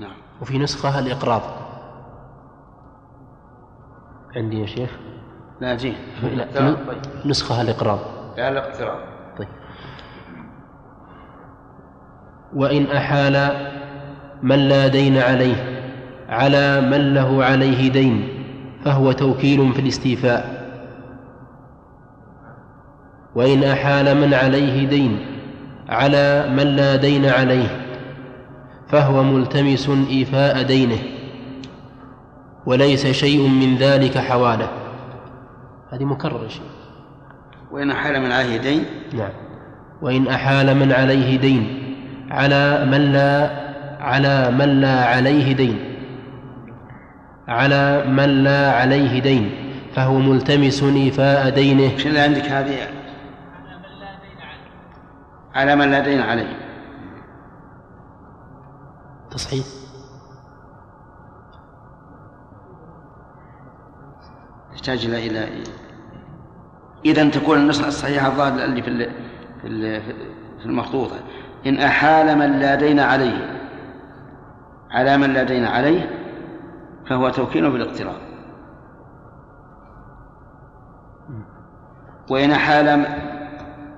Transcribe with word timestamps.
نعم. 0.00 0.16
وفي 0.42 0.58
نسخة 0.58 0.98
الإقراض. 0.98 1.42
عندي 4.36 4.60
يا 4.60 4.66
شيخ؟ 4.66 4.90
لا 5.60 5.74
جي 5.76 5.94
لا 6.22 6.76
نسخة 7.24 7.60
الإقراض. 7.60 7.98
لا 8.36 8.48
الاقتراض 8.48 8.98
طيب. 9.38 9.48
وإن 12.54 12.86
أحال 12.86 13.50
من 14.42 14.68
لا 14.68 14.86
دين 14.86 15.18
عليه 15.18 15.80
على 16.28 16.80
من 16.80 17.14
له 17.14 17.44
عليه 17.44 17.92
دين 17.92 18.28
فهو 18.84 19.12
توكيل 19.12 19.72
في 19.72 19.80
الاستيفاء. 19.80 20.60
وإن 23.34 23.64
أحال 23.64 24.20
من 24.20 24.34
عليه 24.34 24.88
دين 24.88 25.26
على 25.88 26.50
من 26.50 26.76
لا 26.76 26.96
دين 26.96 27.26
عليه 27.26 27.79
فهو 28.90 29.22
ملتمس 29.22 29.90
إيفاء 30.10 30.62
دينه 30.62 30.98
وليس 32.66 33.06
شيء 33.06 33.48
من 33.48 33.76
ذلك 33.76 34.18
حواله. 34.18 34.68
هذه 35.92 36.04
مكررة 36.04 36.48
شيء 36.48 36.62
وإن 37.70 37.90
أحال 37.90 38.22
من 38.22 38.32
عليه 38.32 38.56
دين؟ 38.56 38.84
نعم. 39.12 39.30
وإن 40.02 40.28
أحال 40.28 40.76
من 40.76 40.92
عليه 40.92 41.38
دين. 41.38 41.82
على 42.30 42.84
من 42.84 43.12
لا 43.12 43.50
على 44.00 44.50
من 44.50 44.80
لا 44.80 45.04
عليه 45.04 45.52
دين. 45.52 45.78
على 47.48 48.04
من 48.06 48.44
لا 48.44 48.72
عليه 48.72 49.20
دين. 49.20 49.50
فهو 49.94 50.18
ملتمس 50.18 50.82
إيفاء 50.82 51.50
دينه. 51.50 51.92
اللي 52.06 52.20
عندك 52.20 52.44
هذه؟ 52.44 52.76
على 55.54 55.76
من 55.76 55.90
لا 55.90 56.00
دين 56.00 56.20
عليه. 56.20 56.69
تصحيح 59.30 59.64
يحتاج 64.72 65.04
إلى 65.06 65.26
إلى 65.26 65.64
إذا 67.04 67.30
تكون 67.30 67.58
النسخة 67.58 67.88
الصحيحة 67.88 68.28
الظاهر 68.28 68.64
اللي 68.64 68.82
في 68.82 69.10
في 70.58 70.66
المخطوطة. 70.66 71.16
إن 71.66 71.78
أحال 71.78 72.38
من 72.38 72.58
لا 72.58 72.74
دين 72.74 73.00
عليه 73.00 73.60
على 74.90 75.16
من 75.16 75.32
لا 75.32 75.42
دين 75.42 75.64
عليه 75.64 76.10
فهو 77.08 77.28
توكيل 77.28 77.70
بالاقتراض 77.70 78.20
وإن 82.30 82.50
أحال 82.50 83.06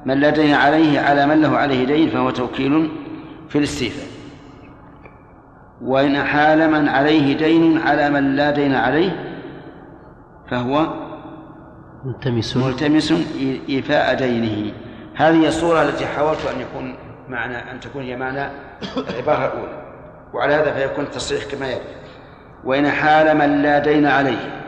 من 0.07 0.21
لا 0.21 0.31
دين 0.31 0.55
عليه 0.55 1.01
على 1.01 1.27
من 1.27 1.43
له 1.43 1.57
عليه 1.57 1.87
دين 1.87 2.11
فهو 2.11 2.31
توكيل 2.31 2.93
في 3.49 3.59
الاستيفاء. 3.59 4.12
وإن 5.83 6.17
أحال 6.17 6.71
من 6.71 6.89
عليه 6.89 7.37
دين 7.37 7.79
على 7.79 8.11
من 8.11 8.37
لا 8.37 8.51
دين 8.51 8.75
عليه 8.75 9.37
فهو 10.51 10.87
ملتمس. 12.05 12.57
ملتمس 12.57 13.13
إيفاء 13.69 14.15
دينه. 14.15 14.73
هذه 15.15 15.49
الصورة 15.49 15.83
التي 15.83 16.07
حاولت 16.07 16.47
أن 16.55 16.61
يكون 16.61 16.95
معنى 17.29 17.57
أن 17.57 17.81
تكون 17.81 18.03
هي 18.03 18.17
معنى 18.17 18.49
العبارة 18.97 19.47
الأولى. 19.47 19.83
وعلى 20.35 20.55
هذا 20.55 20.75
فيكون 20.75 21.05
التصريح 21.05 21.45
كما 21.45 21.69
يلي. 21.69 21.81
وإن 22.65 22.91
حال 22.91 23.39
من 23.39 23.63
لا 23.63 23.79
دين 23.79 24.07
عليه. 24.07 24.63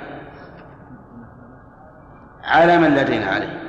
على 2.45 2.79
من 2.79 2.95
لا 2.95 3.03
دين 3.03 3.23
عليه. 3.23 3.61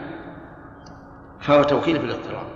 فهو 1.39 1.63
توكيل 1.63 1.99
بالاضطراب 1.99 2.54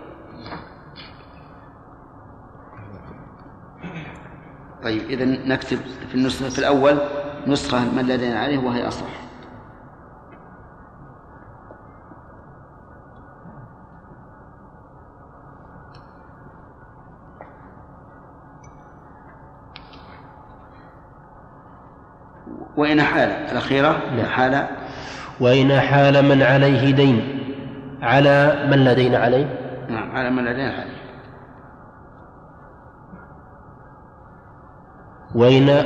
طيب 4.84 5.02
إذا 5.10 5.26
نكتب 5.26 5.78
في 6.10 6.16
النسخة 6.16 6.50
في 6.50 6.60
الأول 6.60 6.98
نسخة 7.48 7.80
من 7.80 8.06
لا 8.06 8.16
دين 8.16 8.34
عليه 8.34 8.58
وهي 8.58 8.88
أصح. 8.88 9.06
وإن 22.78 23.02
حال 23.02 23.30
الأخيرة 23.30 24.02
نعم. 24.16 24.26
حال. 24.26 24.68
وإن 25.40 25.80
حال 25.80 26.26
من 26.26 26.42
عليه 26.42 26.92
دين 26.92 27.40
على 28.02 28.68
من 28.72 28.84
لا 28.84 28.94
دين 28.94 29.16
عليه؟ 29.16 29.60
نعم 29.90 30.12
على 30.12 30.30
من 30.30 30.46
لا 30.46 30.54
دين 30.54 30.66
عليه. 30.66 30.99
وإن, 35.36 35.84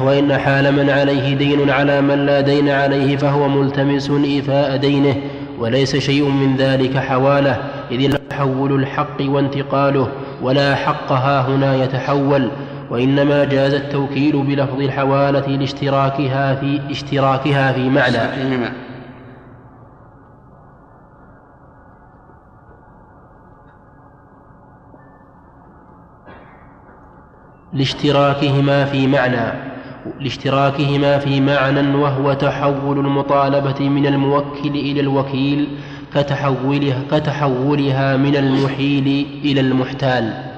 وإن 0.00 0.38
حال 0.38 0.72
من 0.72 0.90
عليه 0.90 1.34
دين 1.34 1.70
على 1.70 2.00
من 2.00 2.26
لا 2.26 2.40
دين 2.40 2.68
عليه 2.68 3.16
فهو 3.16 3.48
ملتمس 3.48 4.10
إيفاء 4.10 4.76
دينه 4.76 5.16
وليس 5.58 5.96
شيء 5.96 6.28
من 6.28 6.56
ذلك 6.56 6.98
حواله 6.98 7.56
إذ 7.90 8.16
تحول 8.30 8.72
الحق 8.72 9.16
وانتقاله 9.20 10.08
ولا 10.42 10.74
حق 10.74 11.12
ها 11.12 11.40
هنا 11.48 11.84
يتحول 11.84 12.50
وإنما 12.90 13.44
جاز 13.44 13.74
التوكيل 13.74 14.42
بلفظ 14.42 14.80
الحوالة 14.80 15.46
لاشتراكها 15.56 16.54
في 16.54 16.80
اشتراكها 16.90 17.72
في 17.72 17.88
معنى. 17.88 18.16
لاشتراكهما 27.72 28.84
في 28.84 29.06
معنى 29.06 29.72
لاشتراكهما 30.20 31.18
في 31.18 31.40
معنى 31.40 31.94
وهو 31.96 32.32
تحول 32.32 32.98
المطالبة 32.98 33.88
من 33.88 34.06
الموكل 34.06 34.68
إلى 34.68 35.00
الوكيل 35.00 35.78
كتحولها, 36.14 37.02
كتحولها 37.10 38.16
من 38.16 38.36
المحيل 38.36 39.26
إلى 39.44 39.60
المحتال. 39.60 40.52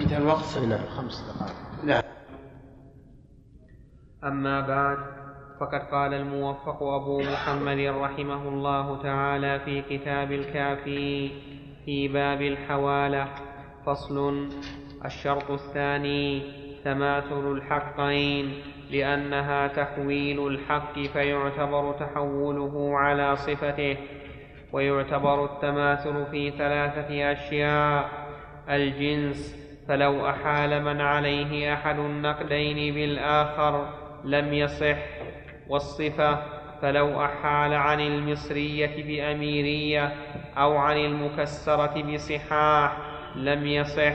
انتهى 0.00 0.18
الوقت 0.18 0.58
نعم. 0.58 0.80
خمس 0.96 1.24
دقائق. 1.36 1.54
لا 1.84 2.04
أما 4.24 4.60
بعد 4.60 4.98
فقد 5.60 5.80
قال 5.92 6.14
الموفق 6.14 6.82
أبو 6.82 7.22
محمد 7.22 7.78
رحمه 7.78 8.48
الله 8.48 9.02
تعالى 9.02 9.60
في 9.60 9.82
كتاب 9.82 10.32
الكافي 10.32 11.30
في 11.84 12.08
باب 12.08 12.42
الحوالة. 12.42 13.28
فصل. 13.86 14.48
الشرط 15.04 15.50
الثاني 15.50 16.42
تماثل 16.84 17.52
الحقين 17.52 18.54
لأنها 18.90 19.66
تحويل 19.66 20.46
الحق 20.46 20.98
فيعتبر 20.98 21.92
تحوله 21.92 22.98
على 22.98 23.36
صفته. 23.36 23.96
ويعتبر 24.72 25.44
التماثل 25.44 26.26
في 26.30 26.50
ثلاثة 26.50 27.32
أشياء 27.32 28.10
الجنس 28.70 29.64
فلو 29.88 30.28
أحال 30.28 30.82
من 30.82 31.00
عليه 31.00 31.74
أحد 31.74 31.98
النقدين 31.98 32.94
بالآخر 32.94 33.88
لم 34.24 34.54
يصح. 34.54 34.98
والصفة 35.68 36.53
فلو 36.84 37.24
أحال 37.24 37.74
عن 37.74 38.00
المصرية 38.00 39.04
بأميرية 39.06 40.12
أو 40.58 40.76
عن 40.76 40.96
المكسرة 40.96 42.02
بصحاح 42.02 42.96
لم 43.36 43.66
يصح 43.66 44.14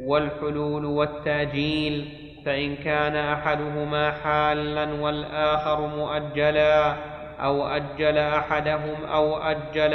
والحلول 0.00 0.84
والتأجيل 0.84 2.08
فإن 2.46 2.76
كان 2.76 3.16
أحدهما 3.16 4.12
حالا 4.12 4.92
والآخر 4.92 5.86
مؤجلا 5.86 6.96
أو 7.40 7.66
أجل 7.66 8.18
أحدهم 8.18 9.04
أو 9.04 9.36
أجل 9.36 9.94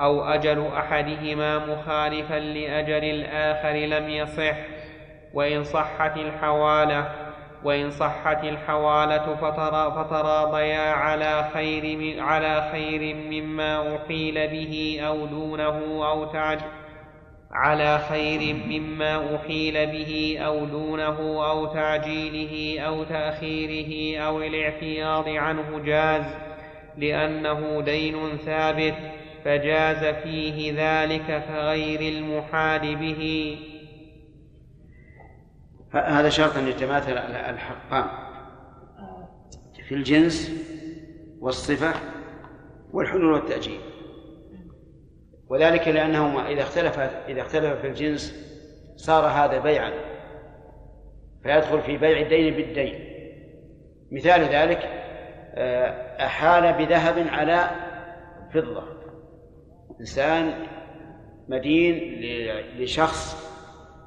أو 0.00 0.24
أجل 0.24 0.66
أحدهما 0.76 1.58
مخالفا 1.58 2.34
لأجل 2.38 3.04
الآخر 3.04 3.72
لم 3.72 4.08
يصح 4.10 4.56
وإن 5.34 5.64
صحت 5.64 6.16
الحوالة 6.16 7.08
وإن 7.64 7.90
صحت 7.90 8.44
الحوالة 8.44 9.34
فتراضيا 9.90 10.90
على 10.90 11.50
خير 11.54 12.16
على 12.22 12.68
خير 12.72 13.14
مما 13.14 13.96
أحيل 13.96 14.48
به 14.48 15.00
أو 15.06 15.26
دونه 15.26 16.08
أو 16.10 16.24
تعج 16.24 16.58
على 17.52 17.98
خير 17.98 18.54
مما 18.54 19.36
أحيل 19.36 19.86
به 19.86 20.38
أو 20.40 20.64
دونه 20.64 21.50
أو 21.50 21.66
تعجيله 21.66 22.80
أو 22.80 23.04
تأخيره 23.04 24.20
أو 24.20 24.42
الاعتياض 24.42 25.28
عنه 25.28 25.78
جاز 25.84 26.24
لأنه 26.98 27.80
دين 27.80 28.16
ثابت 28.46 28.94
فجاز 29.44 30.14
فيه 30.14 30.72
ذلك 30.76 31.44
كغير 31.48 32.00
المحال 32.00 32.96
به. 32.96 33.56
هذا 35.92 36.28
شرط 36.28 36.56
أن 36.56 36.68
يتماثل 36.68 37.18
الحقان. 37.18 38.04
في 39.88 39.94
الجنس 39.94 40.52
والصفة 41.40 41.94
والحلول 42.92 43.32
والتأجيل. 43.32 43.80
وذلك 45.48 45.88
لأنه 45.88 46.46
إذا 46.46 46.62
اختلف 46.62 46.98
إذا 47.28 47.40
اختلف 47.40 47.80
في 47.80 47.86
الجنس 47.86 48.46
صار 48.96 49.26
هذا 49.26 49.58
بيعا. 49.58 49.92
فيدخل 51.42 51.82
في 51.82 51.98
بيع 51.98 52.20
الدين 52.20 52.54
بالدين. 52.54 53.10
مثال 54.12 54.40
ذلك 54.40 54.78
آه، 55.54 56.26
أحال 56.26 56.72
بذهب 56.72 57.28
على 57.28 57.70
فضة. 58.54 58.84
إنسان 60.00 60.66
مدين 61.48 62.20
لشخص 62.78 63.50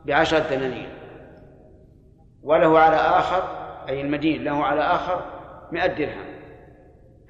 بعشرة 0.05 0.55
دنانير. 0.55 1.02
وله 2.43 2.79
على 2.79 2.95
آخر 2.95 3.43
أي 3.89 4.01
المدين 4.01 4.43
له 4.43 4.65
على 4.65 4.81
آخر 4.81 5.25
مئة 5.71 5.87
درهم. 5.87 6.25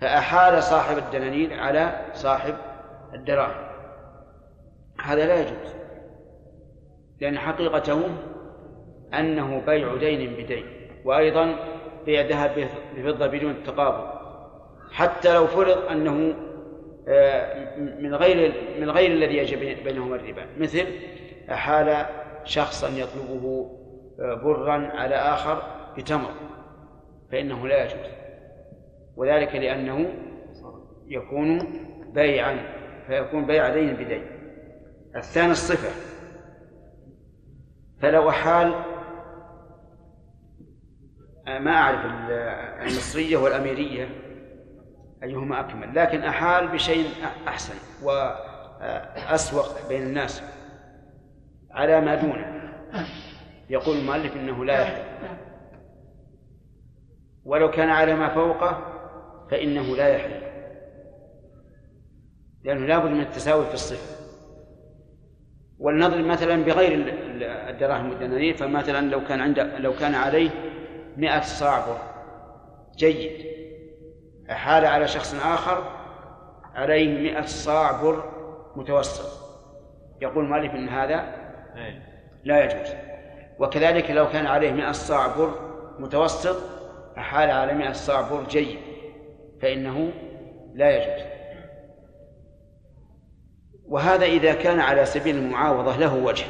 فأحال 0.02 0.64
صاحب 0.64 0.98
الدنانير 0.98 1.60
على 1.60 2.06
صاحب 2.14 2.56
الدراهم. 3.14 3.68
هذا 5.04 5.26
لا 5.26 5.42
يجوز 5.42 5.76
لأن 7.22 7.38
حقيقته 7.40 8.02
أنه 9.14 9.62
بيع 9.66 9.96
دين 9.96 10.34
بدين 10.34 10.66
وأيضا 11.06 11.56
بيع 12.06 12.22
ذهب 12.22 12.70
بفضة 12.98 13.28
بدون 13.28 13.52
التقابل 13.52 14.20
حتى 14.92 15.34
لو 15.34 15.48
فرض 15.48 15.86
أنه 15.92 16.36
آه، 17.08 17.78
من 17.78 18.16
غير 18.16 18.54
من 18.80 18.90
غير 18.90 19.12
الذي 19.12 19.38
يجب 19.38 19.84
بينهما 19.84 20.16
الربا. 20.16 20.46
مثل 20.58 20.86
أحال 21.52 22.06
شخصا 22.44 22.88
يطلبه 22.88 23.70
برا 24.20 24.88
على 24.88 25.16
آخر 25.16 25.62
بتمر 25.98 26.34
فإنه 27.32 27.68
لا 27.68 27.84
يجوز. 27.84 28.12
وذلك 29.16 29.56
لأنه 29.56 30.14
يكون 31.08 31.60
بيعا 32.14 32.60
فيكون 33.08 33.46
بيع 33.46 33.70
دين 33.70 33.94
بدين. 33.94 34.24
الثاني 35.16 35.52
الصفة 35.52 35.90
فلو 38.02 38.30
أحال 38.30 38.74
ما 41.48 41.72
أعرف 41.72 42.06
المصرية 42.82 43.38
والأميرية 43.38 44.10
أيهما 45.24 45.60
أكمل 45.60 45.96
لكن 45.96 46.24
أحال 46.24 46.68
بشيء 46.68 47.08
أحسن 47.48 48.06
وأسوق 48.06 49.88
بين 49.90 50.04
الناس 50.04 50.44
على 51.72 52.02
ما 52.02 52.16
دونه. 52.16 52.53
يقول 53.70 53.98
المؤلف 53.98 54.36
إنه 54.36 54.66
لا 54.66 54.82
يحل. 54.82 55.04
ولو 57.46 57.72
كان 57.72 57.90
على 57.90 58.16
ما 58.16 58.34
فوقه 58.34 58.94
فإنه 59.52 59.96
لا 59.96 60.08
يحل. 60.08 60.44
لأنه 62.64 62.86
لابد 62.86 63.12
من 63.12 63.22
التساوي 63.22 63.66
في 63.66 63.74
الصفة. 63.74 64.24
ولنضرب 65.80 66.26
مثلا 66.26 66.64
بغير 66.64 66.92
الدراهم 67.70 68.10
والدنانير 68.10 68.58
فمثلا 68.58 69.10
لو 69.10 69.24
كان 69.24 69.42
عند 69.42 69.60
لو 69.60 69.94
كان 69.94 70.16
عليه 70.16 70.50
مئة 71.18 71.42
صاع 71.42 71.88
بر 71.88 71.98
جيد 72.98 73.46
أحال 74.52 74.86
على 74.86 75.08
شخص 75.08 75.36
آخر 75.46 75.84
عليه 76.76 77.32
مئة 77.32 77.46
صاع 77.46 78.02
بر 78.02 78.24
متوسط. 78.76 79.44
يقول 80.22 80.46
المؤلف 80.46 80.74
إن 80.74 80.90
هذا 80.90 81.36
لا 82.44 82.64
يجوز. 82.64 82.94
وكذلك 83.64 84.12
لو 84.12 84.30
كان 84.30 84.46
عليه 84.46 84.72
مئة 84.72 84.92
صاع 84.92 85.28
بر 85.28 85.54
متوسط 86.00 86.58
أحال 87.18 87.52
على 87.52 87.74
مئة 87.74 87.92
صاع 87.92 88.22
بر 88.22 88.44
جيد 88.50 88.78
فإنه 89.62 90.12
لا 90.74 90.98
يجوز 90.98 91.26
وهذا 93.88 94.26
إذا 94.26 94.54
كان 94.54 94.80
على 94.80 95.06
سبيل 95.06 95.36
المعاوضة 95.36 95.98
له 95.98 96.16
وجه 96.16 96.46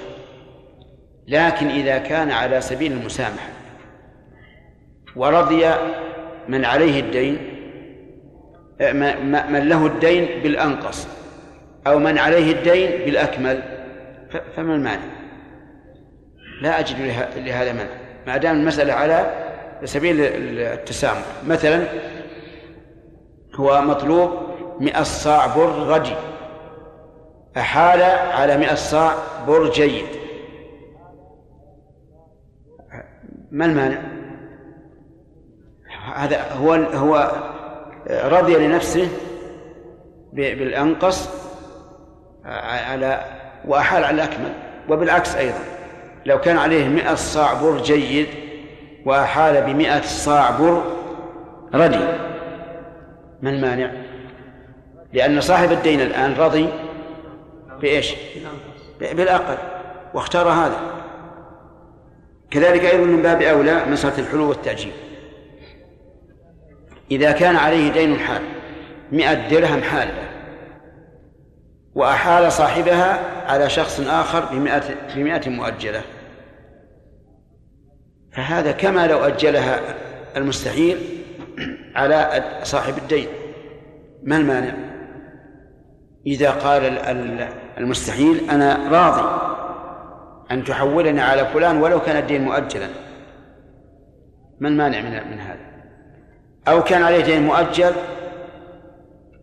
لكن 1.27 1.67
إذا 1.67 1.97
كان 1.97 2.31
على 2.31 2.61
سبيل 2.61 2.91
المسامحة 2.91 3.49
ورضي 5.15 5.71
من 6.47 6.65
عليه 6.65 6.99
الدين 6.99 7.37
من 9.51 9.69
له 9.69 9.85
الدين 9.85 10.43
بالأنقص 10.43 11.07
أو 11.87 11.99
من 11.99 12.17
عليه 12.17 12.51
الدين 12.51 13.05
بالأكمل 13.05 13.63
فما 14.55 14.75
المانع؟ 14.75 15.22
لا 16.63 16.79
أجد 16.79 16.95
لهذا 17.35 17.73
منع. 17.73 17.89
ما 18.27 18.37
دام 18.37 18.55
المسألة 18.55 18.93
على 18.93 19.33
سبيل 19.83 20.15
التسامح. 20.21 21.25
مثلا 21.47 21.87
هو 23.55 23.81
مطلوب 23.81 24.31
مئة 24.79 25.03
صاع 25.03 25.47
بر 25.47 25.69
غدي 25.69 26.15
أحال 27.57 28.01
على 28.31 28.57
مئة 28.57 28.75
صاع 28.75 29.13
بر 29.47 29.71
جيد. 29.71 30.05
ما 33.51 33.65
المانع؟ 33.65 34.01
هذا 36.15 36.51
هو 36.53 36.73
هو 36.73 37.31
رضي 38.09 38.67
لنفسه 38.67 39.07
بالأنقص 40.33 41.29
على 42.45 43.25
وأحال 43.65 44.03
على 44.03 44.15
الأكمل. 44.15 44.53
وبالعكس 44.89 45.35
أيضا. 45.35 45.72
لو 46.25 46.41
كان 46.41 46.57
عليه 46.57 46.87
مئة 46.87 47.15
صاع 47.15 47.53
بر 47.53 47.77
جيد 47.77 48.27
وأحال 49.05 49.61
بمئة 49.61 50.01
صاع 50.01 50.49
بر 50.49 50.83
ردي 51.73 52.05
ما 53.41 53.49
المانع؟ 53.49 53.91
لأن 55.13 55.41
صاحب 55.41 55.71
الدين 55.71 56.01
الآن 56.01 56.33
رضي 56.33 56.69
بإيش؟ 57.81 58.15
بالأقل 58.99 59.57
واختار 60.13 60.49
هذا 60.49 60.79
كذلك 62.51 62.85
أيضا 62.85 63.03
من 63.03 63.21
باب 63.21 63.41
أولى 63.41 63.85
مسألة 63.85 64.19
الحلول 64.19 64.41
والتأجيل 64.49 64.91
إذا 67.11 67.31
كان 67.31 67.55
عليه 67.55 67.91
دين 67.91 68.19
حال 68.19 68.41
مئة 69.11 69.33
درهم 69.49 69.81
حالة 69.81 70.33
وأحال 71.95 72.51
صاحبها 72.51 73.19
على 73.47 73.69
شخص 73.69 73.99
آخر 73.99 74.45
بمئة, 74.45 74.83
بمئة 75.15 75.49
مؤجلة 75.49 76.01
فهذا 78.33 78.71
كما 78.71 79.07
لو 79.07 79.17
أجلها 79.17 79.79
المستحيل 80.37 80.97
على 81.95 82.43
صاحب 82.63 82.97
الدين. 82.97 83.27
ما 84.23 84.37
المانع؟ 84.37 84.73
إذا 86.27 86.51
قال 86.51 86.83
المستحيل 87.77 88.49
أنا 88.49 88.89
راضي 88.91 89.53
أن 90.51 90.63
تحولني 90.63 91.21
على 91.21 91.45
فلان 91.45 91.77
ولو 91.77 91.99
كان 91.99 92.17
الدين 92.17 92.41
مؤجلا. 92.41 92.87
ما 94.59 94.69
المانع 94.69 95.01
من 95.01 95.31
من 95.31 95.39
هذا؟ 95.39 95.73
أو 96.67 96.83
كان 96.83 97.03
عليه 97.03 97.23
دين 97.23 97.43
مؤجل 97.43 97.91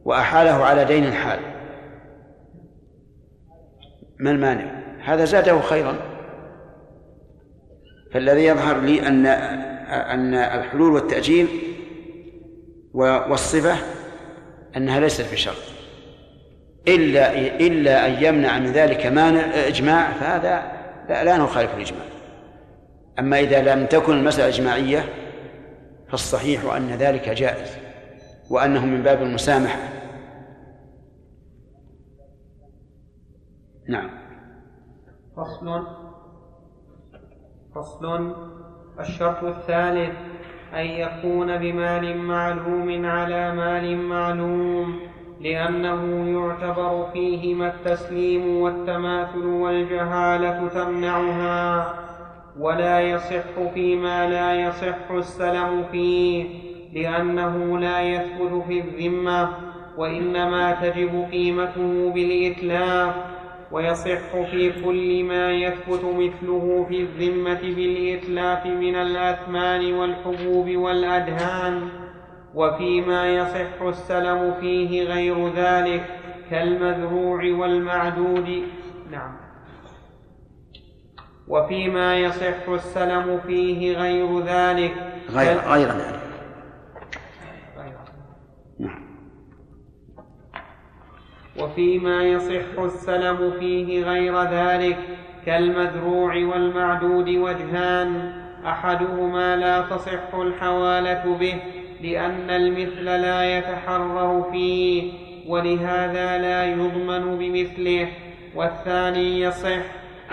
وأحاله 0.05 0.65
على 0.65 0.85
دين 0.85 1.13
حال 1.13 1.41
ما 4.21 4.31
المانع؟ 4.31 4.81
هذا 5.05 5.25
زاده 5.25 5.61
خيرا. 5.61 5.95
فالذي 8.13 8.45
يظهر 8.45 8.81
لي 8.81 9.09
أن 9.09 9.27
أن 9.91 10.35
الحلول 10.35 10.93
والتأجيل 10.93 11.49
والصفة 12.95 13.77
أنها 14.77 15.01
ليست 15.01 15.33
بشرط. 15.33 15.63
إلا 16.89 17.39
إلا 17.39 18.07
أن 18.07 18.25
يمنع 18.25 18.59
من 18.59 18.73
ذلك 18.73 19.07
مانع 19.07 19.41
إجماع 19.67 20.13
فهذا 20.13 20.73
لا, 21.09 21.25
لا 21.25 21.37
نخالف 21.37 21.75
الإجماع. 21.75 22.05
أما 23.19 23.41
إذا 23.41 23.75
لم 23.75 23.87
تكن 23.87 24.13
المسألة 24.13 24.49
إجماعية 24.49 25.05
فالصحيح 26.09 26.75
أن 26.75 26.89
ذلك 26.89 27.29
جائز 27.29 27.69
وأنه 28.51 28.87
من 28.87 29.03
باب 29.03 29.23
المسامحة. 29.23 29.79
نعم. 33.89 34.11
فصل 35.37 36.00
فصل. 37.75 38.35
الشرط 39.01 39.45
الثالث 39.45 40.13
أن 40.75 40.87
يكون 40.87 41.59
بمال 41.59 42.17
معلوم 42.19 43.07
على 43.07 43.55
مال 43.55 43.97
معلوم 43.97 44.99
لأنه 45.41 46.29
يعتبر 46.29 47.07
فيهما 47.13 47.69
التسليم 47.69 48.57
والتماثل 48.57 49.45
والجهالة 49.47 50.69
تمنعها 50.69 51.95
ولا 52.59 53.01
يصح 53.01 53.73
فيما 53.75 54.29
لا 54.29 54.55
يصح 54.55 55.11
السلم 55.11 55.85
فيه 55.93 56.47
لأنه 56.95 57.79
لا 57.79 58.01
يثبت 58.01 58.65
في 58.69 58.81
الذمة 58.81 59.49
وإنما 59.97 60.73
تجب 60.73 61.27
قيمته 61.33 62.11
بالإتلاف. 62.15 63.30
ويصح 63.71 64.43
في 64.51 64.73
كل 64.85 65.25
ما 65.25 65.53
يثبت 65.53 66.05
مثله 66.05 66.87
في 66.89 67.01
الذمة 67.01 67.61
بالإتلاف 67.61 68.67
من 68.67 68.97
الأثمان 68.97 69.93
والحبوب 69.95 70.69
والأدهان 70.71 71.89
وفيما 72.55 73.35
يصح 73.35 73.83
السلم 73.83 74.55
فيه 74.61 75.03
غير 75.03 75.49
ذلك 75.49 76.05
كالمذروع 76.51 77.43
والمعدود. 77.45 78.63
نعم. 79.11 79.37
وفيما 81.51 82.17
يصح 82.17 82.69
السلم 82.69 83.41
فيه 83.47 83.97
غير 83.99 84.41
ذلك 84.41 84.95
غير 85.31 85.59
غير 85.59 85.89
ذلك 85.89 86.21
نعم 88.79 89.03
وفيما 91.63 92.23
يصح 92.23 92.79
السلم 92.79 93.53
فيه 93.61 94.05
غير 94.05 94.43
ذلك 94.43 94.97
كالمذروع 95.47 96.35
والمعدود 96.35 97.29
وجهان 97.29 98.33
أحدهما 98.67 99.57
لا 99.57 99.81
تصح 99.81 100.35
الحوالة 100.35 101.37
به 101.41 101.55
لأن 102.01 102.51
المثل 102.51 103.05
لا 103.05 103.59
يتحرر 103.59 104.51
فيه 104.53 105.13
ولهذا 105.47 106.39
لا 106.39 106.65
يضمن 106.65 107.39
بمثله 107.39 108.09
والثاني 108.55 109.41
يصح 109.41 109.83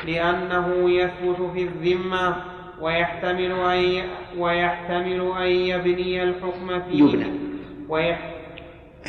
لأنه 0.07 0.89
يثبت 0.89 1.51
في 1.53 1.61
الذمة 1.63 2.35
ويحتمل 2.81 3.51
أن 3.51 4.03
ويحتمل 4.37 5.31
أن 5.37 5.47
يبني 5.47 6.23
الحكم 6.23 6.81
فيه. 6.89 7.03
يبنى. 7.03 7.25
ويح 7.89 8.19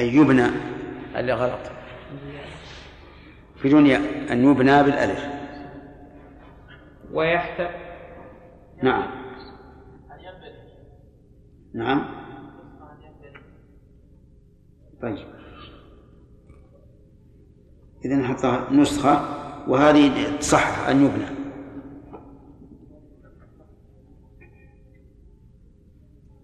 أن 0.01 0.05
يبنى. 0.05 0.47
اللي 1.17 1.33
غلط. 1.33 1.78
في 3.63 3.69
دنيا 3.69 3.97
أن 4.33 4.45
يبنى 4.45 4.83
بالألف. 4.83 5.27
ويحت 7.13 7.61
نعم. 8.83 9.11
نعم. 11.75 12.05
طيب. 15.03 15.27
إذا 18.05 18.17
نحطها 18.17 18.73
نسخة 18.73 19.21
وهذه 19.69 20.41
صح 20.41 20.89
أن 20.89 21.05
يبنى. 21.05 21.38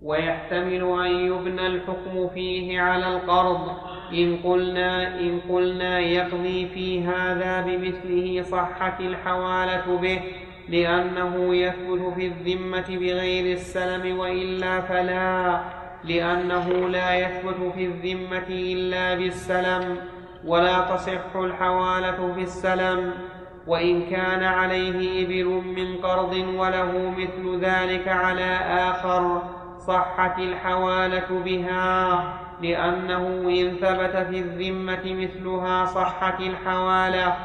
ويحتمل 0.05 1.07
أن 1.07 1.11
يبنى 1.11 1.67
الحكم 1.67 2.29
فيه 2.35 2.81
على 2.81 3.17
القرض. 3.17 3.77
إن 4.13 4.37
قلنا 4.45 5.21
إن 5.21 5.41
قلنا 5.49 5.99
يقضي 5.99 6.67
في 6.67 7.05
هذا 7.05 7.61
بمثله 7.61 8.43
صحت 8.43 9.01
الحوالة 9.01 9.99
به 10.03 10.21
لأنه 10.69 11.55
يثبت 11.55 12.15
في 12.15 12.27
الذمة 12.27 12.85
بغير 12.89 13.53
السلم 13.53 14.19
وإلا 14.19 14.81
فلا 14.81 15.61
لأنه 16.05 16.89
لا 16.89 17.15
يثبت 17.15 17.73
في 17.75 17.85
الذمة 17.85 18.49
إلا 18.49 19.15
بالسلم 19.15 19.97
ولا 20.47 20.81
تصح 20.81 21.37
الحوالة 21.37 22.33
في 22.35 22.43
السلم. 22.43 23.13
وإن 23.67 24.03
كان 24.03 24.45
عليه 24.45 25.25
إبل 25.25 25.63
من 25.77 25.97
قرض 25.97 26.33
وله 26.33 27.15
مثل 27.19 27.65
ذلك 27.65 28.09
على 28.09 28.51
آخر. 28.91 29.43
صحت 29.87 30.39
الحوالة 30.39 31.41
بها 31.45 32.23
لأنه 32.63 33.27
إن 33.49 33.77
ثبت 33.81 34.17
في 34.17 34.39
الذمة 34.39 35.03
مثلها 35.05 35.85
صحت 35.85 36.41
الحوالة 36.41 37.37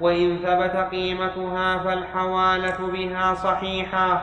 وإن 0.00 0.36
ثبت 0.36 0.88
قيمتها 0.90 1.78
فالحوالة 1.78 2.86
بها 2.92 3.34
صحيحة. 3.34 4.22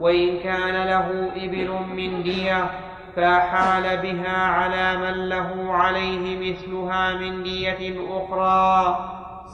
وإن 0.00 0.38
كان 0.38 0.86
له 0.86 1.32
إبل 1.36 1.70
من 1.96 2.22
دية 2.22 2.70
فأحال 3.16 3.96
بها 3.96 4.46
على 4.46 4.96
من 4.96 5.28
له 5.28 5.72
عليه 5.72 6.52
مثلها 6.52 7.14
من 7.14 7.42
دية 7.42 7.96
أخرى. 8.10 8.98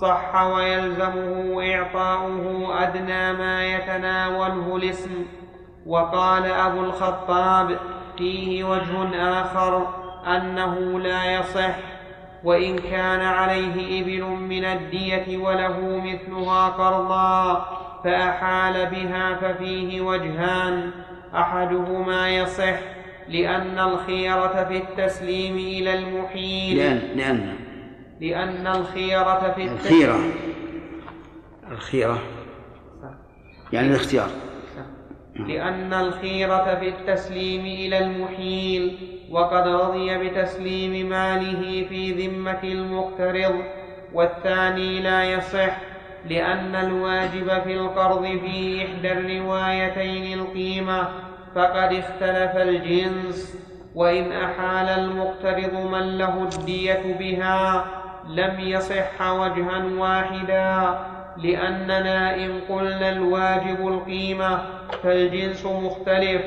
صح 0.00 0.34
ويلزمه 0.34 1.62
إعطاؤه 1.74 2.74
أدنى 2.82 3.32
ما 3.32 3.66
يتناوله 3.66 4.76
الاسم. 4.76 5.41
وقال 5.86 6.44
أبو 6.44 6.80
الخطاب 6.80 7.78
فيه 8.18 8.64
وجه 8.64 9.14
آخر 9.40 9.86
أنه 10.26 11.00
لا 11.00 11.34
يصح 11.34 11.76
وإن 12.44 12.78
كان 12.78 13.20
عليه 13.20 14.02
إبل 14.02 14.22
من 14.24 14.64
الدية 14.64 15.36
وله 15.36 16.02
مثلها 16.04 16.68
قرضا 16.68 17.66
فأحال 18.04 18.86
بها 18.86 19.34
ففيه 19.34 20.00
وجهان 20.00 20.90
أحدهما 21.34 22.28
يصح 22.28 22.78
لأن 23.28 23.78
الخيرة 23.78 24.64
في 24.68 24.76
التسليم 24.76 25.56
إلى 25.56 25.94
المحيل. 25.94 26.76
لأن 26.76 27.16
لأن 27.16 27.56
لأن 28.20 28.66
الخيرة 28.66 29.52
في 29.56 29.64
الخيرة. 29.64 30.18
الخيرة. 31.70 32.18
يعني 33.72 33.88
الاختيار. 33.88 34.30
لأن 35.36 35.92
الخيرة 35.92 36.74
في 36.80 36.88
التسليم 36.88 37.66
إلى 37.66 37.98
المحيل 37.98 38.98
وقد 39.30 39.68
رضي 39.68 40.18
بتسليم 40.18 41.08
ماله 41.08 41.86
في 41.88 42.12
ذمة 42.12 42.60
المقترض. 42.64 43.54
والثاني 44.12 45.00
لا 45.00 45.24
يصح 45.24 45.76
لأن 46.30 46.74
الواجب 46.74 47.62
في 47.62 47.74
القرض 47.74 48.22
في 48.22 48.84
إحدى 48.84 49.12
الروايتين 49.12 50.40
القيمة 50.40 51.08
فقد 51.54 51.92
اختلف 51.92 52.56
الجنس. 52.56 53.58
وإن 53.94 54.32
أحال 54.32 54.88
المقترض 54.88 55.74
من 55.74 56.18
له 56.18 56.42
الدية 56.42 57.16
بها 57.18 57.84
لم 58.28 58.60
يصح 58.60 59.32
وجها 59.32 59.84
واحدا. 59.98 60.98
لأننا 61.36 62.36
إن 62.36 62.60
قلنا 62.68 63.12
الواجب 63.12 63.88
القيمة 63.88 64.62
فالجنس 65.02 65.66
مختلف 65.66 66.42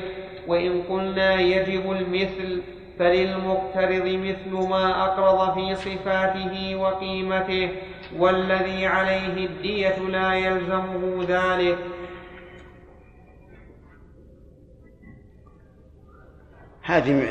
وإن 0.48 0.82
قلنا 0.82 1.40
يجب 1.40 1.92
المثل 1.92 2.62
فللمقترض 2.98 4.06
مثل 4.06 4.68
ما 4.68 5.04
أقرض 5.04 5.54
في 5.54 5.74
صفاته 5.74 6.76
وقيمته 6.76 7.70
والذي 8.18 8.86
عليه 8.86 9.46
الدية 9.46 9.98
لا 9.98 10.34
يلزمه 10.34 11.24
ذلك. 11.28 11.78
هذه 16.82 17.28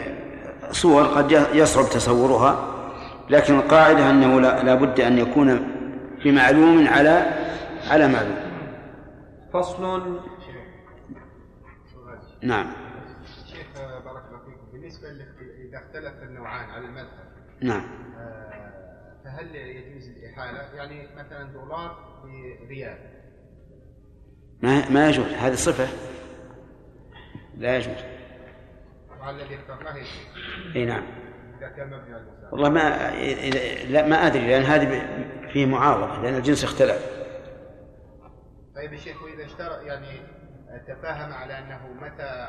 صور 0.71 1.03
قد 1.03 1.31
يصعب 1.53 1.85
تصورها 1.85 2.75
لكن 3.29 3.55
القاعدة 3.55 4.09
أنه 4.09 4.41
لا 4.41 4.75
بد 4.75 4.99
أن 4.99 5.17
يكون 5.17 5.67
بمعلوم 6.25 6.87
على 6.87 7.44
على 7.89 8.07
معلوم 8.07 8.37
فصل. 9.53 10.19
نعم. 12.41 12.71
شيخ 13.45 13.67
بارك 14.05 14.23
الله 14.27 14.39
فيكم. 14.45 14.71
بالنسبة 14.71 15.07
إذا 15.09 15.77
اختلف 15.77 16.23
النوعان 16.23 16.69
على 16.69 16.85
المذهب 16.85 17.25
نعم. 17.61 17.83
آه، 18.17 19.13
فهل 19.23 19.55
يجوز 19.55 20.09
الإحالة؟ 20.09 20.75
يعني 20.75 21.07
مثلا 21.15 21.43
دولار 21.43 22.19
بريال. 22.67 22.97
ما 24.61 24.89
ما 24.89 25.09
يجوز. 25.09 25.25
هذه 25.25 25.55
صفة. 25.55 25.87
لا 27.57 27.77
يجوز. 27.77 27.97
الذي 29.29 29.55
اخترناه 29.55 29.95
إي 30.75 30.85
نعم. 30.85 31.03
إذا 31.57 31.67
كان 31.67 31.87
مبني 31.87 32.13
على 32.13 32.23
المساواة 32.23 32.53
والله 32.53 32.69
ما 32.69 33.11
لا 33.89 34.07
ما 34.07 34.27
أدري 34.27 34.47
لأن 34.47 34.63
هذه 34.63 35.07
فيه 35.53 35.65
معاوضة 35.65 36.21
لأن 36.21 36.35
الجنس 36.35 36.63
اختلف. 36.63 37.14
طيب 38.75 38.93
يا 38.93 38.97
شيخ 38.97 39.23
وإذا 39.23 39.45
اشترى 39.45 39.85
يعني 39.85 40.19
تفاهم 40.87 41.33
على 41.33 41.59
أنه 41.59 41.87
متى 42.01 42.47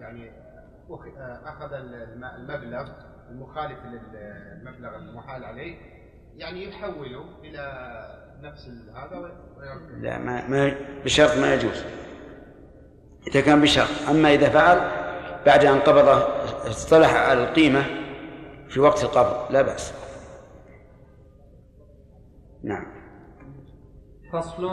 يعني 0.00 0.32
أخذ 1.44 1.72
الم- 1.72 2.24
المبلغ 2.24 2.88
المخالف 3.30 3.78
للمبلغ 3.84 4.96
المحال 4.96 5.44
عليه 5.44 5.76
يعني 6.36 6.68
يحوله 6.68 7.24
إلى 7.44 7.64
نفس 8.42 8.68
هذا 8.94 9.32
لا 10.00 10.18
ما 10.18 10.48
ما 10.48 10.74
بشرط 11.04 11.36
ما 11.38 11.54
يجوز. 11.54 11.84
إذا 13.26 13.40
كان 13.40 13.60
بشرط. 13.60 14.08
أما 14.10 14.34
إذا 14.34 14.48
فعل 14.50 14.78
بعد 15.46 15.64
أن 15.64 15.78
قبضه 15.80 16.18
اصطلح 16.70 17.14
على 17.14 17.42
القيمة 17.44 17.82
في 18.68 18.80
وقت 18.80 19.04
القبض 19.04 19.52
لا 19.52 19.62
بأس. 19.62 19.94
نعم. 22.64 22.86
فصل 24.32 24.64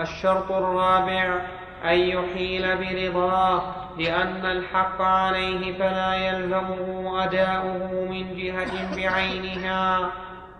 الشرط 0.00 0.52
الرابع 0.52 1.40
أن 1.84 1.98
يحيل 1.98 2.76
برضاه 2.76 3.62
لأن 3.98 4.46
الحق 4.46 5.02
عليه 5.02 5.78
فلا 5.78 6.14
يلزمه 6.14 7.24
أداؤه 7.24 8.06
من 8.10 8.36
جهة 8.36 8.96
بعينها 8.96 10.10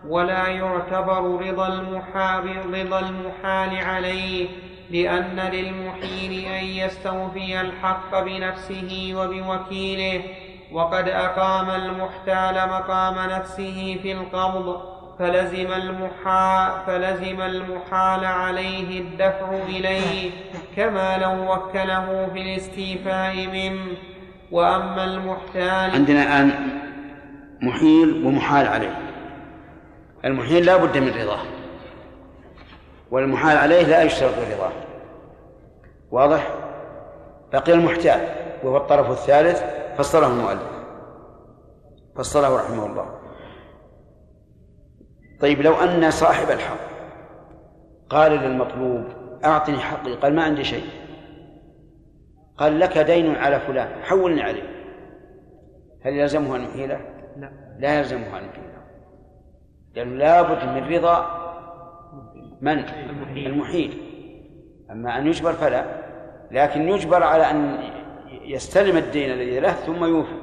ولا 0.09 0.47
يعتبر 0.47 1.47
رضا 1.49 1.69
المحال 1.69 2.57
رضا 2.75 2.99
المحال 3.01 3.77
عليه 3.77 4.49
لأن 4.91 5.41
للمحيل 5.53 6.47
أن 6.47 6.65
يستوفي 6.65 7.61
الحق 7.61 8.21
بنفسه 8.21 9.13
وبوكيله 9.17 10.23
وقد 10.73 11.09
أقام 11.09 11.71
المحتال 11.71 12.69
مقام 12.69 13.31
نفسه 13.31 13.99
في 14.03 14.13
القبض. 14.13 14.98
فلزم 15.19 15.73
المحال 15.73 16.73
فلزم 16.87 17.41
المحال 17.41 18.25
عليه 18.25 19.01
الدفع 19.01 19.51
إليه 19.67 20.31
كما 20.77 21.19
لو 21.19 21.53
وكله 21.53 22.29
في 22.33 22.41
الاستيفاء 22.41 23.47
منه 23.47 23.97
وأما 24.51 25.05
المحتال 25.05 25.91
عندنا 25.91 26.23
الآن 26.23 26.79
محيل 27.63 28.27
ومحال 28.27 28.67
عليه. 28.67 28.99
المحيل 30.25 30.67
لا 30.67 30.77
بد 30.77 30.99
من 30.99 31.09
رضاه 31.09 31.41
والمحال 33.11 33.59
عليه 33.59 33.83
لا 33.83 34.03
يشترط 34.03 34.35
رضاه 34.55 34.73
واضح؟ 36.11 36.51
بقي 37.53 37.73
المحتال 37.73 38.21
وهو 38.63 38.77
الطرف 38.77 39.11
الثالث 39.11 39.63
فسره 39.99 40.27
المؤلف. 40.27 40.63
فسره 42.17 42.57
رحمه 42.57 42.87
الله. 42.87 43.18
طيب 45.41 45.61
لو 45.63 45.75
أن 45.75 46.11
صاحب 46.11 46.51
الحق 46.51 46.89
قال 48.09 48.33
للمطلوب 48.33 49.05
أعطني 49.45 49.79
حقي 49.79 50.15
قال 50.15 50.35
ما 50.35 50.43
عندي 50.43 50.65
شيء 50.65 50.85
قال 52.57 52.81
لك 52.81 52.99
دين 52.99 53.37
على 53.37 53.61
فلان 53.61 54.03
حولني 54.03 54.43
عليه 54.43 54.79
هل 56.05 56.13
يلزمه 56.13 56.57
أن 56.57 56.65
يحيله؟ 56.65 57.01
لا 57.37 57.51
لا 57.79 57.99
يلزمه 57.99 58.39
أن 58.39 58.45
يحيله 58.45 58.79
لأنه 59.95 60.17
لابد 60.17 60.65
من 60.65 60.95
رضا 60.95 61.39
من؟ 62.61 62.79
المحيل. 62.79 63.47
المحيل 63.47 64.03
أما 64.91 65.19
أن 65.19 65.27
يجبر 65.27 65.53
فلا 65.53 65.85
لكن 66.51 66.89
يجبر 66.89 67.23
على 67.23 67.51
أن 67.51 67.79
يستلم 68.29 68.97
الدين 68.97 69.31
الذي 69.31 69.61
له 69.61 69.73
ثم 69.73 70.05
يوفي 70.05 70.39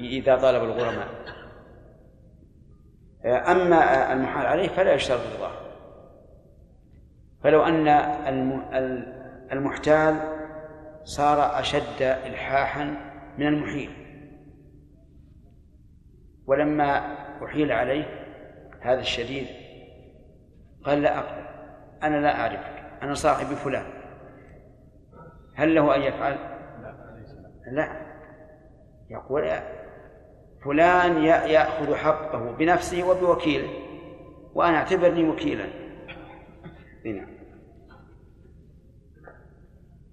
إذا 0.00 0.36
طالب 0.36 0.64
الغرماء 0.64 1.08
أما 3.24 4.12
المحال 4.12 4.46
عليه 4.46 4.68
فلا 4.68 4.92
يشترط 4.92 5.20
رضاه 5.36 5.52
فلو 7.42 7.62
أن 7.62 7.88
المحتال 9.52 10.16
صار 11.04 11.60
أشد 11.60 12.02
إلحاحا 12.02 12.84
من 13.38 13.46
المحيل. 13.46 13.90
ولما 16.46 17.16
أحيل 17.44 17.72
عليه 17.72 18.04
هذا 18.80 19.00
الشديد 19.00 19.46
قال 20.84 21.02
لا 21.02 21.18
أقبل 21.18 21.46
أنا 22.02 22.16
لا 22.16 22.40
أعرفك 22.40 22.84
أنا 23.02 23.14
صاحبي 23.14 23.54
فلان. 23.54 23.86
هل 25.54 25.74
له 25.74 25.94
أن 25.94 26.02
يفعل؟ 26.02 26.36
لا. 27.72 28.12
يقول 29.10 29.44
فلان 30.64 31.24
يأخذ 31.24 31.94
حقه 31.94 32.52
بنفسه 32.58 33.08
وبوكيله 33.10 33.68
وأنا 34.54 34.76
أعتبرني 34.76 35.28
وكيلا. 35.28 35.66
نعم. 37.04 37.32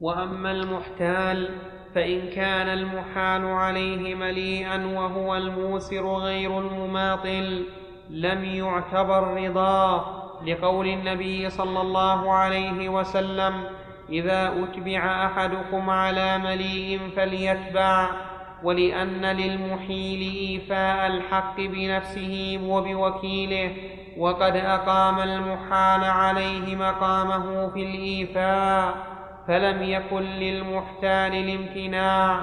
وأما 0.01 0.51
المحتال 0.51 1.49
فإن 1.95 2.29
كان 2.29 2.67
المحال 2.67 3.45
عليه 3.45 4.15
مليئا 4.15 4.85
وهو 4.85 5.35
الموسر 5.35 6.15
غير 6.15 6.59
المماطل 6.59 7.65
لم 8.09 8.43
يعتبر 8.43 9.43
رضاه 9.43 10.19
لقول 10.45 10.87
النبي 10.87 11.49
صلى 11.49 11.81
الله 11.81 12.33
عليه 12.33 12.89
وسلم 12.89 13.63
إذا 14.09 14.63
أتبع 14.63 15.25
أحدكم 15.25 15.89
على 15.89 16.37
مليء 16.37 16.99
فليتبع 17.15 18.09
ولأن 18.63 19.25
للمحيل 19.25 20.35
إيفاء 20.49 21.07
الحق 21.07 21.57
بنفسه 21.57 22.59
وبوكيله 22.63 23.71
وقد 24.17 24.55
أقام 24.55 25.19
المحال 25.19 26.03
عليه 26.03 26.75
مقامه 26.75 27.69
في 27.73 27.83
الإيفاء 27.83 28.93
فلم 29.47 29.83
يكن 29.83 30.21
للمحتال 30.21 31.33
الامتناع 31.35 32.41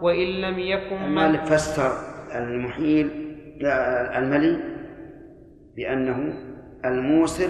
وإن 0.00 0.26
لم 0.28 0.58
يكن 0.58 1.08
مالك 1.08 1.44
فسر 1.44 1.92
المحيل 2.34 3.10
الملي 4.16 4.60
بأنه 5.76 6.34
الموسر 6.84 7.48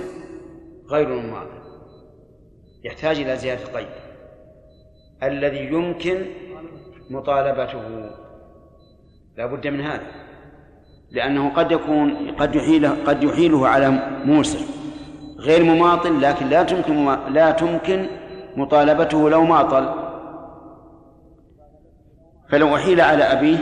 غير 0.90 1.18
الماضي 1.18 1.61
يحتاج 2.85 3.20
إلى 3.20 3.37
زيادة 3.37 3.64
قيد 3.64 3.87
الذي 5.22 5.64
يمكن 5.64 6.26
مطالبته. 7.11 8.11
لا 9.37 9.46
بد 9.46 9.66
من 9.66 9.81
هذا 9.81 10.07
لأنه 11.11 11.55
قد 11.55 11.73
يكون 11.73 12.31
قد 12.31 12.55
يحيله 12.55 13.05
قد 13.05 13.23
يحيله 13.25 13.68
على 13.68 13.90
موسر 14.25 14.59
غير 15.38 15.64
مماطل 15.64 16.20
لكن 16.20 16.46
لا 16.46 16.62
تمكن 16.62 17.05
لا 17.33 17.51
تمكن 17.51 18.07
مطالبته 18.57 19.31
لو 19.31 19.44
ماطل. 19.44 20.11
فلو 22.51 22.77
أحيل 22.77 23.01
على 23.01 23.25
أبيه 23.25 23.59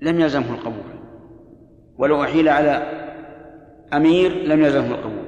لم 0.00 0.20
يلزمه 0.20 0.54
القبول 0.54 0.92
ولو 1.98 2.22
أحيل 2.22 2.48
على 2.48 2.82
أمير 3.92 4.32
لم 4.32 4.60
يلزمه 4.60 4.94
القبول. 4.94 5.24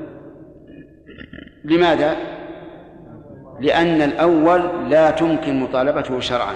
لماذا؟ 1.64 2.33
لأن 3.60 4.02
الأول 4.02 4.90
لا 4.90 5.10
تمكن 5.10 5.60
مطالبته 5.60 6.20
شرعا 6.20 6.54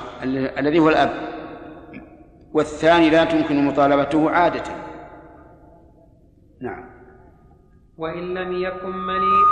الذي 0.58 0.78
هو 0.78 0.88
الأب. 0.88 1.10
والثاني 2.52 3.10
لا 3.10 3.24
تمكن 3.24 3.64
مطالبته 3.64 4.30
عادة. 4.30 4.62
نعم. 6.60 6.84
وإن 7.98 8.34
لم 8.34 8.52
يكن 8.52 8.90
مليء 8.90 9.46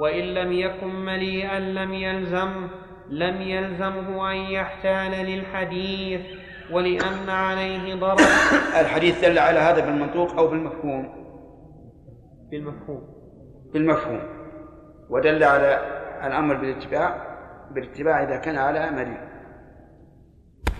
وإن 0.00 0.24
لم 0.24 0.52
يكن 0.52 1.04
مليئا 1.04 1.60
لم 1.60 1.94
يلزم 1.94 2.68
لم 3.10 3.42
يلزمه 3.42 4.32
أن 4.32 4.36
يحتال 4.36 5.26
للحديث 5.26 6.20
ولأن 6.72 7.28
عليه 7.28 7.94
ضرر. 7.94 8.20
الحديث 8.80 9.24
دل 9.24 9.38
على 9.38 9.58
هذا 9.58 9.86
بالمنطوق 9.86 10.38
أو 10.38 10.46
بالمفهوم؟ 10.46 11.14
بالمفهوم. 12.50 13.02
بالمفهوم. 13.72 14.20
ودل 15.10 15.44
على 15.44 15.91
الأمر 16.24 16.54
بالاتباع 16.54 17.32
بالاتباع 17.70 18.22
إذا 18.22 18.36
كان 18.36 18.58
على 18.58 18.90
مريض. 18.90 19.32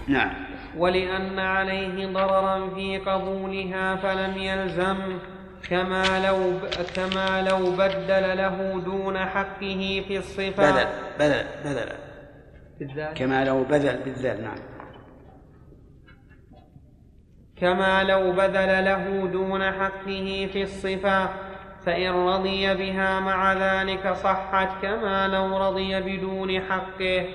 نعم. 0.08 0.30
ولأن 0.76 1.38
عليه 1.38 2.06
ضررا 2.06 2.74
في 2.74 2.98
قبولها 2.98 3.96
فلم 3.96 4.38
يلزم 4.38 5.18
كما 5.70 6.26
لو 6.26 6.52
كما 6.96 7.42
لو 7.42 7.72
بدل 7.72 8.36
له 8.36 8.80
دون 8.84 9.18
حقه 9.18 10.04
في 10.08 10.18
الصفة. 10.18 10.72
بذل 10.72 10.86
بذل 11.18 11.44
بذل 11.64 11.92
بالذات؟ 12.78 13.16
كما 13.16 13.44
لو 13.44 13.64
بذل 13.64 13.96
بالذال 14.04 14.42
نعم. 14.42 14.58
كما 17.56 18.04
لو 18.04 18.32
بذل 18.32 18.84
له 18.84 19.26
دون 19.32 19.72
حقه 19.72 20.48
في 20.52 20.62
الصفة. 20.62 21.28
فإن 21.86 22.10
رضي 22.10 22.74
بها 22.74 23.20
مع 23.20 23.52
ذلك 23.52 24.12
صحت 24.12 24.68
كما 24.82 25.28
لو 25.28 25.58
رضي 25.58 26.00
بدون 26.00 26.60
حقه. 26.60 27.26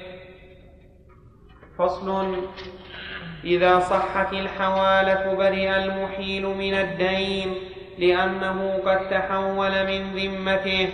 فصل 1.80 2.36
إذا 3.44 3.80
صحت 3.80 4.34
الحوالة 4.34 5.34
برئ 5.34 5.78
المحيل 5.78 6.46
من 6.46 6.74
الدين 6.74 7.56
لأنه 8.00 8.80
قد 8.86 9.10
تحول 9.10 9.72
من 9.88 10.12
ذمته 10.16 10.90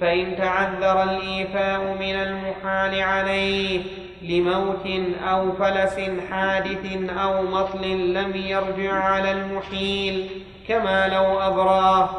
فإن 0.00 0.36
تعذر 0.36 1.02
الإيفاء 1.02 1.96
من 2.00 2.14
المحال 2.14 3.00
عليه 3.00 3.80
لموت 4.22 4.86
أو 5.28 5.52
فلس 5.52 6.00
حادث 6.30 7.10
أو 7.10 7.42
مطل 7.42 8.14
لم 8.14 8.36
يرجع 8.36 8.92
على 8.92 9.32
المحيل 9.32 10.28
كما 10.68 11.08
لو 11.08 11.40
أبراه. 11.40 12.10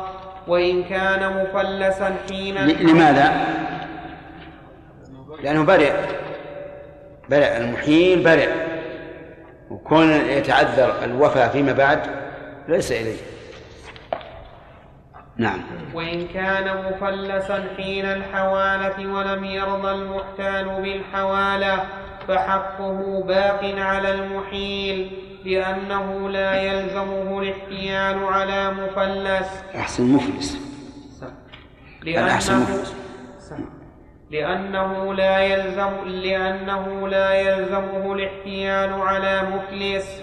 وإن 0.47 0.83
كان 0.83 1.43
مفلسا 1.43 2.15
حين 2.29 2.55
لماذا؟ 2.67 3.45
لأنه 5.43 5.63
برئ. 5.63 5.91
برئ 7.29 7.57
المحيل 7.57 8.23
برئ. 8.23 8.49
وكون 9.69 10.11
يتعذر 10.11 11.03
الوفاء 11.03 11.49
فيما 11.49 11.71
بعد 11.73 11.99
ليس 12.67 12.91
إليه. 12.91 13.17
نعم. 15.37 15.59
وإن 15.93 16.27
كان 16.27 16.83
مفلسا 16.91 17.67
حين 17.77 18.05
الحوالة 18.05 19.13
ولم 19.13 19.45
يرضى 19.45 19.91
المحتال 19.91 20.65
بالحوالة 20.81 21.83
فحقه 22.27 23.23
باق 23.27 23.73
على 23.77 24.11
المحيل. 24.11 25.11
لأنه 25.45 26.29
لا 26.29 26.61
يلزمه 26.61 27.41
الاحتيال 27.41 28.23
على 28.23 28.71
مفلس. 28.71 29.63
أحسن 29.75 30.03
مفلس. 30.03 30.57
لأنه 32.03 32.33
أحسن 32.33 32.59
مفلس. 32.59 32.95
لأنه 34.31 35.13
لا 35.13 35.39
يلزم 35.39 36.05
لأنه 36.05 37.07
لا 37.07 37.33
يلزمه 37.33 38.13
الاحتيال 38.13 38.93
على 38.93 39.41
مفلس. 39.41 40.21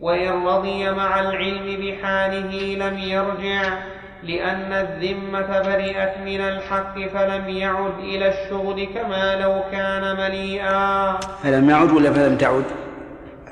وإن 0.00 0.46
رضي 0.46 0.90
مع 0.90 1.20
العلم 1.20 1.80
بحاله 1.80 2.74
لم 2.74 2.98
يرجع. 2.98 3.78
لأن 4.22 4.72
الذمة 4.72 5.62
برئت 5.62 6.18
من 6.18 6.40
الحق 6.40 6.98
فلم 7.14 7.48
يعد 7.48 7.98
إلى 7.98 8.28
الشغل 8.28 8.84
كما 8.84 9.36
لو 9.40 9.62
كان 9.72 10.16
مليئا. 10.16 11.12
فلم 11.42 11.70
يعد 11.70 11.92
ولا 11.92 12.12
فلم 12.12 12.36
تعد؟ 12.36 12.64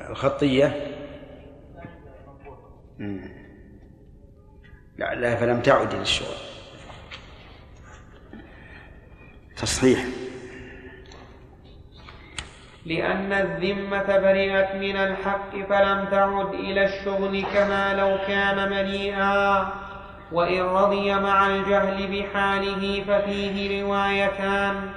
الخطية. 0.09 0.88
لا 4.97 5.15
لا 5.15 5.35
فلم 5.35 5.61
تعد 5.61 5.93
إلى 5.93 6.01
الشغل 6.01 6.37
تصحيح. 9.57 9.99
لأن 12.85 13.33
الذمة 13.33 14.17
برئت 14.17 14.75
من 14.75 14.95
الحق 14.95 15.51
فلم 15.51 16.05
تعد 16.11 16.53
إلى 16.53 16.85
الشغل 16.85 17.45
كما 17.53 17.93
لو 17.93 18.17
كان 18.27 18.69
مليئا. 18.69 19.73
وإن 20.31 20.61
رضي 20.61 21.13
مع 21.13 21.47
الجهل 21.47 22.07
بحاله 22.07 23.03
ففيه 23.07 23.83
روايتان. 23.83 24.89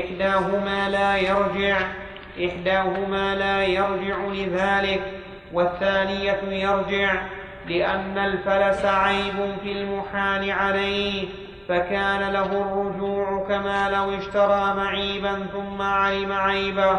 إحداهما 0.00 0.88
لا 0.88 1.16
يرجع 1.16 1.78
إحداهما 2.44 3.34
لا 3.34 3.64
يرجع 3.64 4.16
لذلك 4.26 5.02
والثانية 5.52 6.40
يرجع. 6.42 7.39
لأن 7.70 8.18
الفلس 8.18 8.84
عيب 8.84 9.56
في 9.62 9.72
المحال 9.72 10.50
عليه 10.50 11.28
فكان 11.68 12.32
له 12.32 12.46
الرجوع 12.46 13.44
كما 13.48 13.90
لو 13.90 14.18
اشترى 14.18 14.74
معيبا 14.74 15.46
ثم 15.52 15.82
علم 15.82 16.32
عيبه. 16.32 16.96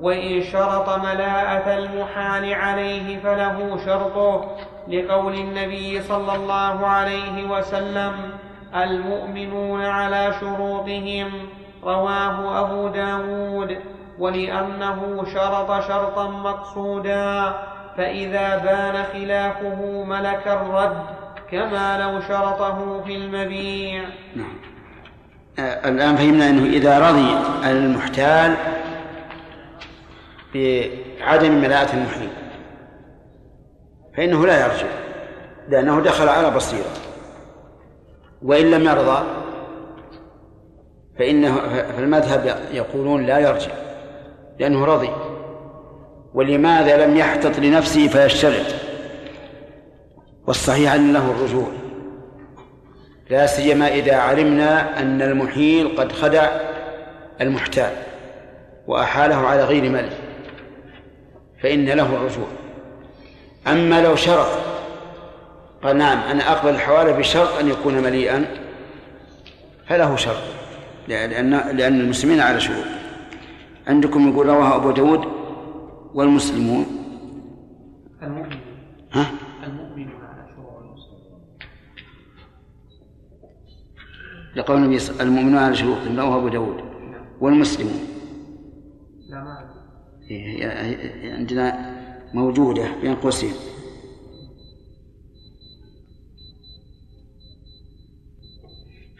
وإن 0.00 0.42
شرط 0.42 0.88
ملاءة 0.88 1.78
المحال 1.78 2.54
عليه 2.54 3.18
فله 3.20 3.76
شرطه 3.86 4.56
لقول 4.88 5.34
النبي 5.34 6.00
صلى 6.00 6.34
الله 6.36 6.86
عليه 6.86 7.50
وسلم 7.50 8.12
المؤمنون 8.74 9.84
على 9.84 10.34
شروطهم. 10.40 11.30
رواه 11.84 12.60
أبو 12.60 12.88
داود. 12.88 13.78
ولأنه 14.18 15.24
شرط 15.34 15.88
شرطا 15.88 16.30
مقصودا. 16.30 17.54
فإذا 17.96 18.56
بان 18.56 19.04
خلافه 19.04 20.04
ملك 20.04 20.46
الرد 20.46 21.02
كما 21.50 21.98
لو 21.98 22.20
شرطه 22.20 23.02
في 23.04 23.16
المبيع. 23.16 24.02
نعم. 24.36 24.58
آه 25.58 25.88
الآن 25.88 26.16
فهمنا 26.16 26.50
أنه 26.50 26.64
إذا 26.64 27.10
رضي 27.10 27.36
المحتال 27.70 28.54
بعدم 30.54 31.52
ملاءة 31.52 31.94
المحيل 31.94 32.30
فإنه 34.16 34.46
لا 34.46 34.66
يرجع 34.66 34.88
لأنه 35.68 36.00
دخل 36.00 36.28
على 36.28 36.50
بصيرة. 36.50 36.90
وإن 38.42 38.70
لم 38.70 38.82
يرضى 38.82 39.26
فإنه 41.18 41.56
فالمذهب 41.96 42.58
يقولون 42.72 43.26
لا 43.26 43.38
يرجع 43.38 43.72
لأنه 44.58 44.84
رضي. 44.84 45.10
ولماذا 46.36 47.06
لم 47.06 47.16
يحتط 47.16 47.58
لنفسه 47.58 48.08
فيشترط؟ 48.08 48.66
والصحيح 50.46 50.92
أن 50.92 51.12
له 51.12 51.30
الرجوع. 51.30 51.68
لا 53.30 53.46
سيما 53.46 53.88
إذا 53.88 54.16
علمنا 54.16 55.00
أن 55.00 55.22
المحيل 55.22 55.96
قد 55.96 56.12
خدع 56.12 56.50
المحتال 57.40 57.90
وأحاله 58.86 59.36
على 59.36 59.64
غير 59.64 59.90
ملك 59.90 60.12
فإن 61.62 61.84
له 61.84 62.06
الرجوع. 62.06 62.48
أما 63.66 64.02
لو 64.02 64.16
شرط 64.16 64.48
قال 65.82 65.96
نعم 65.96 66.18
أنا 66.18 66.52
أقبل 66.52 66.70
الحوالة 66.70 67.12
بشرط 67.12 67.58
أن 67.60 67.68
يكون 67.68 67.94
مليئا 67.94 68.44
فله 69.88 70.16
شرط 70.16 70.42
لأن 71.08 71.50
لأن 71.76 72.00
المسلمين 72.00 72.40
على 72.40 72.60
شروط. 72.60 72.84
عندكم 73.86 74.28
يقول 74.28 74.46
رواه 74.46 74.76
أبو 74.76 74.90
داود 74.90 75.45
والمسلمون؟ 76.16 76.86
المؤمن 78.22 78.58
ها؟ 79.12 79.30
المؤمن 79.64 80.08
على 80.08 80.48
شروط 80.56 80.82
المسلمين. 80.82 81.40
لقول 84.56 84.76
النبي 84.76 84.98
المؤمنون 85.20 85.56
على 85.56 85.74
شروط 85.74 85.98
رواه 86.16 86.38
أبو 86.38 86.48
داود. 86.48 86.80
والمسلمون؟ 87.40 88.00
لا 89.28 89.44
ما 89.44 89.70
هي 90.28 91.32
عندنا 91.32 91.96
موجودة 92.34 93.00
بين 93.02 93.14
قوسين. 93.14 93.52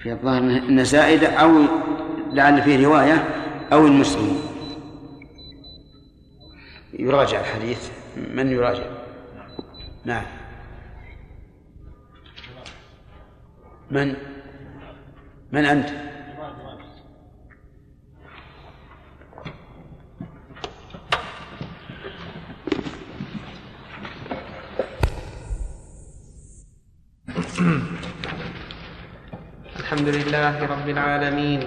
في 0.02 0.12
الظاهر 0.12 0.38
أنها 0.38 0.84
زائدة 0.84 1.28
أو 1.28 1.50
لعل 2.32 2.62
فيه 2.62 2.86
رواية 2.86 3.14
أو 3.72 3.86
المسلمون. 3.86 4.55
يراجع 6.98 7.40
الحديث. 7.40 7.90
من 8.16 8.52
يراجع؟ 8.52 8.84
نعم. 10.04 10.24
من؟ 13.90 14.14
من 15.52 15.64
أنت؟ 15.64 15.88
الحمد 29.76 30.08
لله 30.08 30.66
رب 30.66 30.88
العالمين. 30.88 31.60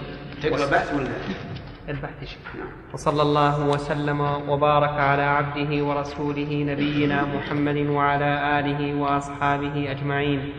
تقرأ 0.43 0.65
بحث 0.71 0.93
ولا؟ 0.93 1.48
البحث. 1.89 2.23
شيخ 2.23 2.56
وصلى 2.93 3.21
الله 3.21 3.67
وسلم 3.67 4.21
وبارك 4.49 4.89
على 4.89 5.21
عبده 5.21 5.84
ورسوله 5.84 6.52
نبينا 6.71 7.25
محمد 7.36 7.78
وعلى 7.78 8.60
آله 8.60 9.02
وأصحابه 9.02 9.91
أجمعين. 9.91 10.54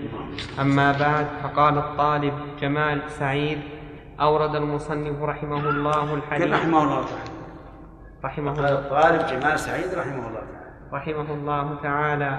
أما 0.60 0.92
بعد 0.92 1.26
فقال 1.42 1.78
الطالب 1.78 2.34
جمال 2.60 3.02
سعيد 3.08 3.58
أورد 4.20 4.54
المصنف 4.54 5.22
رحمه 5.22 5.68
الله 5.70 6.14
الحديث. 6.14 6.52
رحمه 6.52 6.82
الله 6.82 7.04
تعالى؟ 7.04 7.30
رحمه 8.24 8.52
الله. 8.52 8.72
الطالب 8.72 9.26
جمال 9.26 9.58
سعيد 9.58 9.94
رحمه 9.94 10.28
الله 10.28 10.40
تعالى. 10.40 10.60
رحمه 10.92 11.34
الله 11.34 11.66
تعالى. 11.82 12.38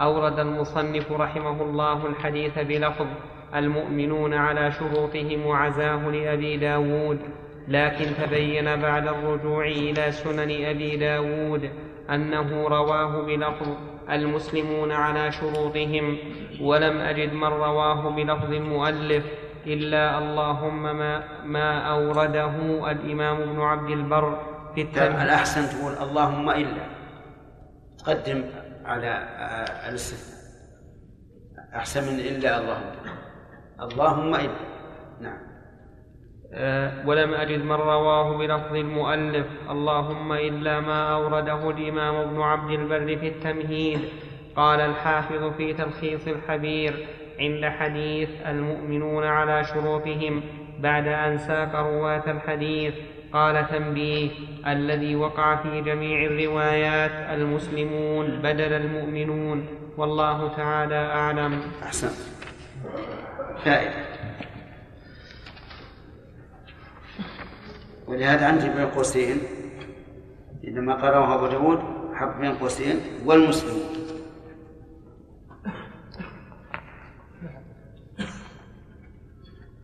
أورد 0.00 0.38
المصنف 0.38 1.12
رحمه 1.12 1.62
الله 1.62 2.06
الحديث 2.06 2.58
بلفظ 2.58 3.06
المؤمنون 3.54 4.34
على 4.34 4.70
شروطهم 4.72 5.46
وعزاه 5.46 6.08
لأبي 6.08 6.56
داود. 6.56 7.18
لكن 7.68 8.06
تبين 8.22 8.80
بعد 8.80 9.06
الرجوع 9.08 9.66
إلى 9.66 10.12
سنن 10.12 10.64
أبي 10.64 10.96
داود 10.96 11.70
أنه 12.10 12.68
رواه 12.68 13.22
بلفظ 13.22 13.68
المسلمون 14.10 14.92
على 14.92 15.32
شروطهم 15.32 16.18
ولم 16.60 16.96
أجد 16.98 17.32
من 17.32 17.48
رواه 17.48 18.10
بلفظ 18.10 18.52
المؤلف 18.52 19.24
إلا 19.66 20.18
اللهم 20.18 20.82
ما, 20.82 21.42
ما 21.44 21.78
أورده 21.78 22.90
الإمام 22.90 23.36
ابن 23.36 23.60
عبد 23.60 23.90
البر 23.90 24.42
في 24.74 24.82
التمهيد 24.82 25.20
الأحسن 25.20 25.78
تقول 25.78 25.92
اللهم 25.92 26.50
إلا؟ 26.50 26.86
تقدم 27.98 28.44
على 28.84 29.06
آه، 29.06 29.88
الاستثناء 29.88 30.40
أحسن 31.74 32.12
من 32.12 32.20
إلا 32.20 32.58
اللهم. 32.60 32.92
اللهم 33.80 34.34
إلا. 34.34 34.54
نعم. 35.20 35.49
ولم 37.06 37.34
أجد 37.34 37.64
من 37.64 37.72
رواه 37.72 38.38
بلفظ 38.38 38.74
المؤلف. 38.74 39.46
اللهم 39.70 40.32
إلا 40.32 40.80
ما 40.80 41.14
أورده 41.14 41.70
الإمام 41.70 42.14
ابن 42.14 42.40
عبد 42.40 42.70
البر 42.70 43.16
في 43.16 43.28
التمهيد. 43.28 44.00
قال 44.56 44.80
الحافظ 44.80 45.52
في 45.56 45.72
تلخيص 45.72 46.28
الحبير 46.28 47.06
عند 47.40 47.64
حديث 47.64 48.28
المؤمنون 48.46 49.24
على 49.24 49.64
شروطهم 49.64 50.42
بعد 50.80 51.06
أن 51.06 51.38
ساق 51.38 51.74
رواة 51.74 52.30
الحديث. 52.30 52.94
قال 53.32 53.68
تنبيه 53.68 54.30
الذي 54.66 55.16
وقع 55.16 55.56
في 55.56 55.80
جميع 55.80 56.24
الروايات 56.24 57.10
المسلمون 57.10 58.26
بدل 58.26 58.72
المؤمنون. 58.72 59.66
والله 59.96 60.48
تعالى 60.56 60.94
أعلم. 60.94 61.60
أحسن 61.82 62.10
فائدة 63.64 64.19
ولهذا 68.10 68.46
عندي 68.46 68.68
بين 68.68 68.86
قوسين. 68.86 69.38
إنما 70.68 70.94
قرأه 70.94 71.34
أبو 71.34 71.46
داود 71.46 71.78
حق 72.14 72.40
بين 72.40 72.54
قوسين 72.54 73.00
والمسلمون 73.24 73.82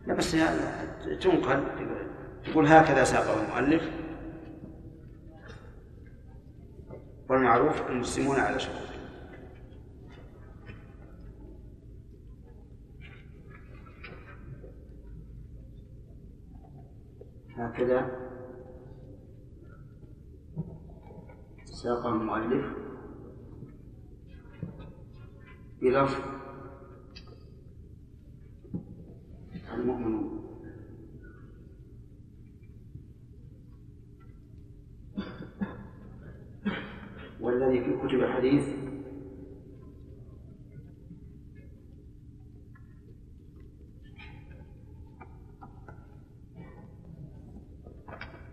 لا 0.07 0.13
بس 0.13 0.37
تنقل 1.21 1.63
تقول 2.45 2.67
هكذا 2.67 3.03
ساقه 3.03 3.43
المؤلف. 3.43 3.91
والمعروف 7.29 7.89
المسلمون 7.89 8.39
على 8.39 8.59
شروط 8.59 8.96
هكذا. 17.57 18.27
ساق 21.65 22.05
المؤلف. 22.07 22.65
بلفظ 25.81 26.21
المؤمنون. 29.73 30.37
والذي 37.39 37.83
في 37.83 37.97
كتب 37.97 38.19
الحديث 38.19 38.86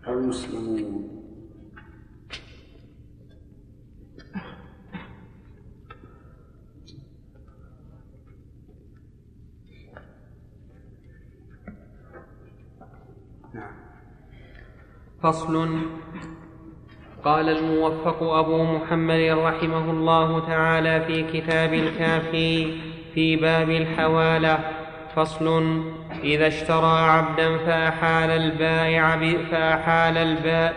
المسلمون. 0.07 1.15
فصل. 15.23 15.79
قال 17.23 17.49
الموفق 17.49 18.23
أبو 18.23 18.63
محمد 18.63 19.19
رحمه 19.19 19.91
الله 19.91 20.47
تعالى 20.47 21.05
في 21.05 21.41
كتاب 21.41 21.73
الكافي 21.73 22.81
في 23.13 23.35
باب 23.35 23.69
الحوالة. 23.69 24.74
فصل. 25.15 25.81
إذا 26.23 26.47
اشترى 26.47 26.99
عبدا 26.99 27.57
فأحال 27.57 28.29
البائع 28.29 29.17
فأحال 29.51 30.17
البائع 30.17 30.73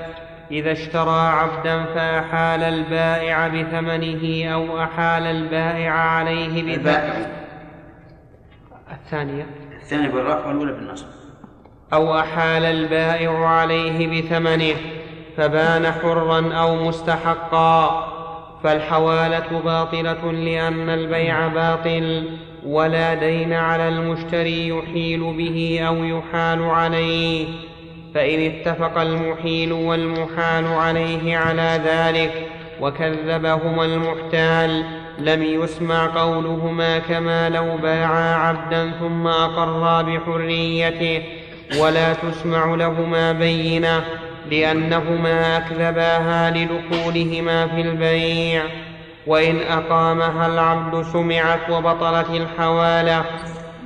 إذا 0.51 0.73
اشترى 0.73 1.21
عبدا 1.21 1.85
فأحال 1.85 2.63
البائع 2.63 3.49
بثمنه 3.49 4.55
أو 4.55 4.83
أحال 4.83 5.23
البائع 5.23 5.93
عليه 5.93 6.77
بثمنه 6.77 7.27
الثانية. 8.93 9.47
الثانية 9.83 10.09
بالرفع 10.09 10.47
والأولى 10.47 10.73
بالنصب. 10.73 11.07
أو 11.93 12.19
أحال 12.19 12.65
البائع 12.65 13.49
عليه 13.49 14.23
بثمنه. 14.23 14.77
فبان 15.37 15.93
حرا 15.93 16.53
أو 16.53 16.75
مستحقا. 16.75 18.18
فالحوالة 18.65 19.61
باطلة 19.65 20.33
لأن 20.33 20.89
البيع 20.89 21.49
باطل 21.49 22.25
ولا 22.67 23.15
دين 23.15 23.53
على 23.53 23.89
المشتري 23.89 24.69
يحيل 24.69 25.21
به 25.21 25.81
أو 25.89 26.05
يحال 26.05 26.63
عليه. 26.63 27.47
فإن 28.15 28.41
اتفق 28.41 29.01
المحيل 29.01 29.73
والمحال 29.73 30.67
عليه 30.67 31.37
على 31.37 31.81
ذلك 31.85 32.33
وكذبهما 32.81 33.85
المحتال 33.85 34.85
لم 35.19 35.43
يسمع 35.43 36.07
قولهما 36.07 36.99
كما 36.99 37.51
لو 37.51 37.77
باعا 37.77 38.35
عبدا 38.35 38.91
ثم 39.01 39.27
أقرا 39.27 40.03
بحريته 40.03 41.23
ولا 41.81 42.13
تسمع 42.13 42.75
لهما 42.75 43.33
بينة. 43.33 44.05
لأنهما 44.51 45.57
أكذباها 45.57 46.51
لدخولهما 46.51 47.67
في 47.67 47.81
البيع. 47.81 48.63
وإن 49.27 49.59
أقامها 49.71 50.47
العبد 50.47 51.03
سمعت 51.03 51.71
وبطلت 51.71 52.31
الحوالة. 52.31 53.25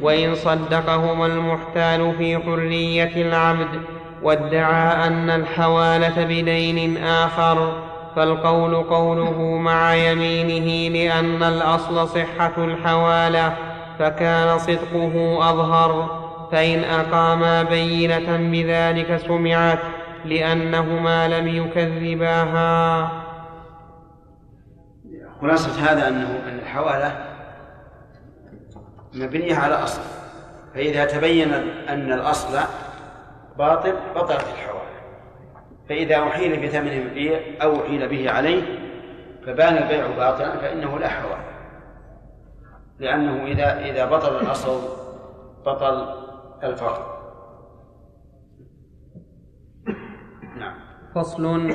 وإن 0.00 0.34
صدقهما 0.34 1.26
المحتال 1.26 2.14
في 2.18 2.38
حرية 2.38 3.12
العبد. 3.16 3.80
وادعى 4.22 5.06
أن 5.06 5.30
الحوالة 5.30 6.24
بدين 6.24 7.04
آخر. 7.04 7.82
فالقول 8.16 8.74
قوله 8.74 9.40
مع 9.42 9.94
يمينه 9.94 10.92
لأن 10.98 11.42
الأصل 11.42 12.08
صحة 12.08 12.52
الحوالة. 12.58 13.56
فكان 13.98 14.58
صدقه 14.58 15.38
أظهر. 15.50 16.22
فإن 16.52 16.84
أقاما 16.84 17.62
بينة 17.62 18.36
بذلك 18.52 19.16
سمعت 19.16 19.78
لأنهما 20.24 21.28
لم 21.28 21.48
يكذباها. 21.48 23.10
خلاصة 25.40 25.92
هذا 25.92 26.08
أنه 26.08 26.42
أن 26.48 26.58
الحوالة 26.58 27.32
مبنية 29.14 29.54
على 29.54 29.74
أصل 29.74 30.02
فإذا 30.74 31.04
تبين 31.04 31.52
أن 31.88 32.12
الأصل 32.12 32.58
باطل 33.58 33.94
بطلت 34.14 34.44
الحوالة 34.54 34.82
فإذا 35.88 36.22
أحيل 36.28 36.66
بثمن 36.66 36.92
البيع 36.92 37.40
أو 37.62 37.82
أحيل 37.82 38.08
به 38.08 38.30
عليه 38.30 38.62
فبان 39.46 39.76
البيع 39.76 40.06
باطلا 40.06 40.56
فإنه 40.56 40.98
لا 40.98 41.08
حوالة 41.08 41.44
لأنه 42.98 43.46
إذا 43.46 43.80
إذا 43.80 44.04
بطل 44.04 44.36
الأصل 44.36 44.80
بطل 45.66 46.14
الفرق 46.62 47.21
فصل 51.14 51.74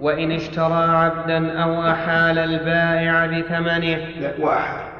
وإن 0.00 0.32
اشترى 0.32 0.84
عبدا 0.88 1.62
أو 1.62 1.90
أحال 1.90 2.38
البائع 2.38 3.26
بثمنه. 3.26 3.98
وأحال. 4.40 4.92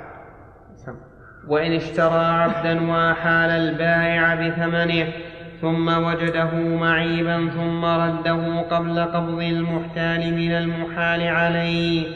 وإن 1.49 1.73
اشترى 1.73 2.25
عبدا 2.25 2.91
وأحال 2.91 3.51
البائع 3.51 4.35
بثمنه 4.35 5.09
ثم 5.61 6.05
وجده 6.05 6.55
معيبا 6.55 7.49
ثم 7.49 7.85
رده 7.85 8.61
قبل 8.61 9.01
قبض 9.01 9.43
المحتال 9.43 10.35
من 10.35 10.53
المحال 10.53 11.29
عليه. 11.29 12.07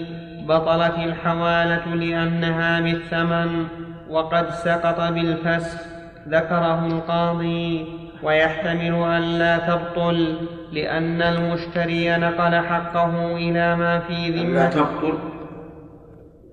بطلت 0.46 0.98
الحوالة 0.98 1.94
لأنها 1.94 2.80
بالثمن 2.80 3.66
وقد 4.08 4.50
سقط 4.50 5.12
بالفسخ 5.12 5.80
ذكره 6.28 6.86
القاضي. 6.86 7.86
ويحتمل 8.22 8.94
أن 8.94 9.22
لا 9.22 9.58
تبطل 9.58 10.48
لأن 10.72 11.22
المشتري 11.22 12.16
نقل 12.16 12.54
حقه 12.54 13.36
إلى 13.36 13.76
ما 13.76 14.00
في 14.00 14.30
ذمته 14.30 14.54
لا 14.54 14.70
تبطل 14.70 15.18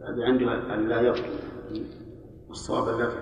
هذا 0.07 0.25
عنده 0.27 0.73
أن 0.73 0.87
لا 0.89 1.01
يبطل. 1.01 1.23
الصواب 2.49 2.87
الدفع 2.87 3.19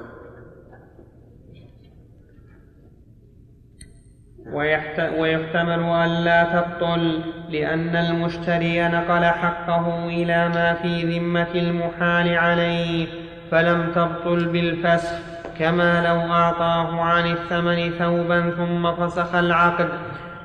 ويحتمل 5.20 5.84
أن 5.84 6.24
لا 6.24 6.44
تبطل 6.44 7.22
لأن 7.50 7.96
المشتري 7.96 8.88
نقل 8.88 9.26
حقه 9.26 10.06
إلى 10.06 10.50
ما 10.50 10.74
في 10.74 11.20
ذمة 11.20 11.52
المحال 11.56 12.38
عليه. 12.38 13.08
فلم 13.52 13.92
تبطل 13.92 14.46
بالفسخ. 14.46 15.31
كما 15.62 16.02
لو 16.08 16.34
أعطاه 16.34 17.02
عن 17.02 17.32
الثمن 17.32 17.92
ثوبا 18.00 18.54
ثم 18.58 18.92
فسخ 18.92 19.36
العقد 19.36 19.90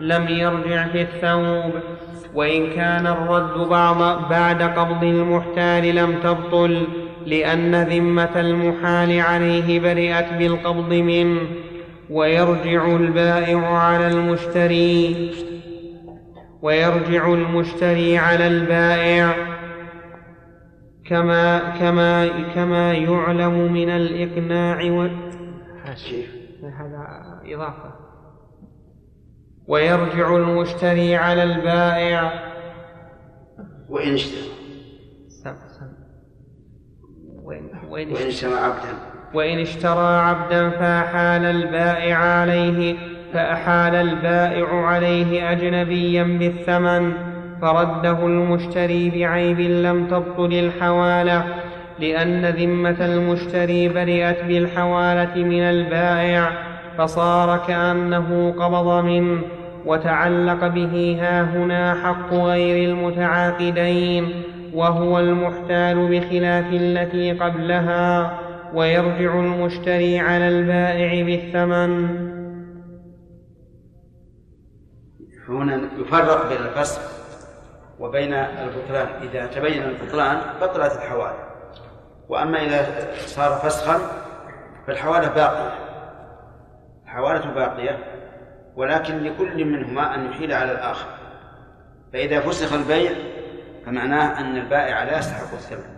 لم 0.00 0.29
يرجع 0.29 0.87
في 0.87 1.02
الثوب. 1.02 1.72
وإن 2.35 2.70
كان 2.70 3.07
الرد 3.07 3.68
بعض 3.68 4.29
بعد 4.31 4.62
قبض 4.62 5.05
المحتال 5.05 5.94
لم 5.94 6.14
تبطل 6.24 6.87
لأن 7.26 7.83
ذمة 7.83 8.40
المحال 8.40 9.20
عليه 9.20 9.81
برئت 9.81 10.33
بالقبض 10.38 10.92
منه 10.92 11.40
ويرجع 12.11 12.87
البائع 12.87 13.79
على 13.79 14.09
المشتري 14.09 15.31
ويرجع 16.62 17.33
المشتري 17.33 18.18
على 18.18 18.46
البائع. 18.46 19.56
كما 21.09 21.59
كما 21.79 22.29
كما 22.55 22.92
يعلم 22.92 23.73
من 23.73 23.88
الإقناع 23.90 24.90
و... 24.90 25.09
هذا 26.62 27.40
إضافة. 27.45 27.95
ويرجع 29.66 30.37
المشتري 30.37 31.16
على 31.16 31.42
البائع. 31.42 32.33
وإن 33.88 34.14
اشترى 34.14 34.57
وإن, 37.42 37.71
وإن 37.88 38.12
اشترى 38.27 38.55
عبدا. 38.55 38.99
وإن 39.35 39.59
اشترى 39.59 40.16
عبدا 40.16 40.71
فأحال 40.71 41.45
البائع 41.45 42.16
عليه 42.16 42.97
فأحال 43.33 43.95
البائع 43.95 44.87
عليه 44.87 45.53
أجنبيا 45.53 46.23
بالثمن. 46.23 47.25
فرده 47.62 48.27
المشتري 48.27 49.11
بعيب 49.11 49.61
لم 49.61 50.07
تبطل 50.07 50.53
الحوالة 50.53 51.45
لأن 52.01 52.45
ذمة 52.45 53.05
المشتري 53.05 53.88
برئت 53.88 54.45
بالحوالة 54.45 55.35
من 55.45 55.62
البائع 55.62 56.51
فصار 56.99 57.59
كأنه 57.69 58.55
قبض 58.59 59.05
منه 59.05 59.42
وتعلق 59.87 60.66
به 60.66 61.19
ها 61.21 61.42
هنا 61.42 61.95
حق 61.95 62.35
غير 62.35 62.90
المتعاقدين 62.90 64.42
وهو 64.75 65.19
المحتال 65.21 66.09
بخلاف 66.09 66.66
التي 66.73 67.33
قبلها 67.33 68.38
ويرجع 68.75 69.40
المشتري 69.40 70.19
على 70.19 70.49
البائع 70.49 71.25
بالثمن. 71.25 72.27
هنا 75.49 75.81
يفرق 76.01 76.49
بين 76.49 76.66
الفسخ 76.66 77.15
وبين 77.98 78.35
البطلان. 78.35 79.22
إذا 79.22 79.46
تبين 79.46 79.82
البطلان 79.82 80.40
بطلت 80.61 80.92
الحوالة 80.92 81.46
وأما 82.28 82.62
إذا 82.62 82.87
صار 83.16 83.50
فسخا 83.50 83.98
فالحوالة 84.87 85.28
باقية. 85.28 85.78
الحوالة 87.04 87.54
باقية 87.54 87.98
ولكن 88.76 89.18
لكل 89.18 89.64
منهما 89.64 90.14
أن 90.14 90.26
يحيل 90.26 90.52
على 90.52 90.72
الآخر. 90.72 91.09
فإذا 92.12 92.40
فسخ 92.40 92.72
البيع 92.72 93.12
فمعناه 93.87 94.40
أن 94.40 94.56
البائع 94.56 95.04
لا 95.04 95.18
يستحق 95.18 95.52
الثمن 95.52 95.96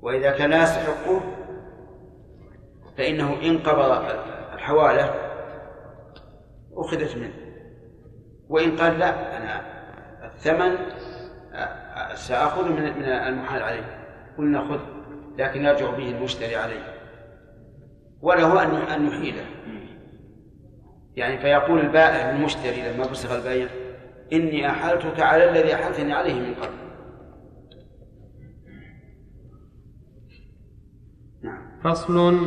وإذا 0.00 0.30
كان 0.30 0.50
لا 0.50 0.62
يستحقه 0.62 1.20
فإنه 2.98 3.42
إن 3.42 3.58
قبض 3.58 4.04
الحوالة 4.52 5.14
أخذت 6.74 7.16
منه. 7.16 7.34
وإن 8.48 8.76
قال 8.76 8.98
لا 8.98 9.36
أنا 9.36 9.77
الثمن 10.38 10.76
سآخذ 12.14 12.68
من 12.68 12.82
من 12.82 13.04
المحال 13.04 13.62
عليه. 13.62 13.98
قلنا 14.38 14.60
خذ 14.68 14.80
لكن 15.38 15.64
يرجع 15.64 15.90
به 15.90 16.10
المشتري 16.10 16.56
عليه. 16.56 16.94
وله 18.22 18.62
أن 18.62 18.74
أن 18.74 19.06
يحيله. 19.06 19.44
يعني 21.16 21.38
فيقول 21.38 21.80
البائع 21.80 22.30
للمشتري 22.30 22.92
لما 22.92 23.04
فسخ 23.04 23.32
البيع 23.32 23.68
إني 24.32 24.70
أحلتك 24.70 25.20
على 25.20 25.50
الذي 25.50 25.74
أحلتني 25.74 26.12
عليه 26.12 26.34
من 26.34 26.54
قبل. 26.54 26.78
نعم. 31.42 31.80
فصل. 31.84 32.38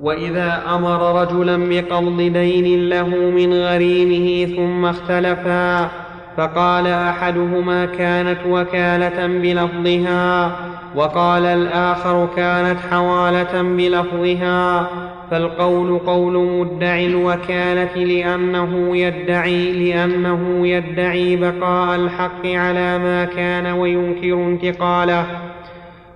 وإذا 0.00 0.62
أمر 0.74 1.22
رجلا 1.22 1.56
بقبض 1.56 2.16
دين 2.16 2.88
له 2.88 3.08
من 3.08 3.52
غريمه 3.52 4.56
ثم 4.56 4.84
اختلفا 4.84 6.03
فقال 6.36 6.86
أحدهما 6.86 7.86
كانت 7.86 8.38
وكالة 8.48 9.26
بلفظها 9.26 10.56
وقال 10.94 11.46
الآخر 11.46 12.28
كانت 12.36 12.78
حوالة 12.90 13.62
بلفظها 13.62 14.86
فالقول 15.30 15.98
قول 15.98 16.48
مدعي 16.48 17.06
الوكالة 17.06 18.04
لأنه 18.04 18.96
يدعي 18.96 19.72
لأنه 19.72 20.66
يدعي 20.66 21.36
بقاء 21.36 21.96
الحق 21.96 22.46
على 22.46 22.98
ما 22.98 23.24
كان 23.24 23.66
وينكر 23.66 24.34
انتقاله. 24.34 25.26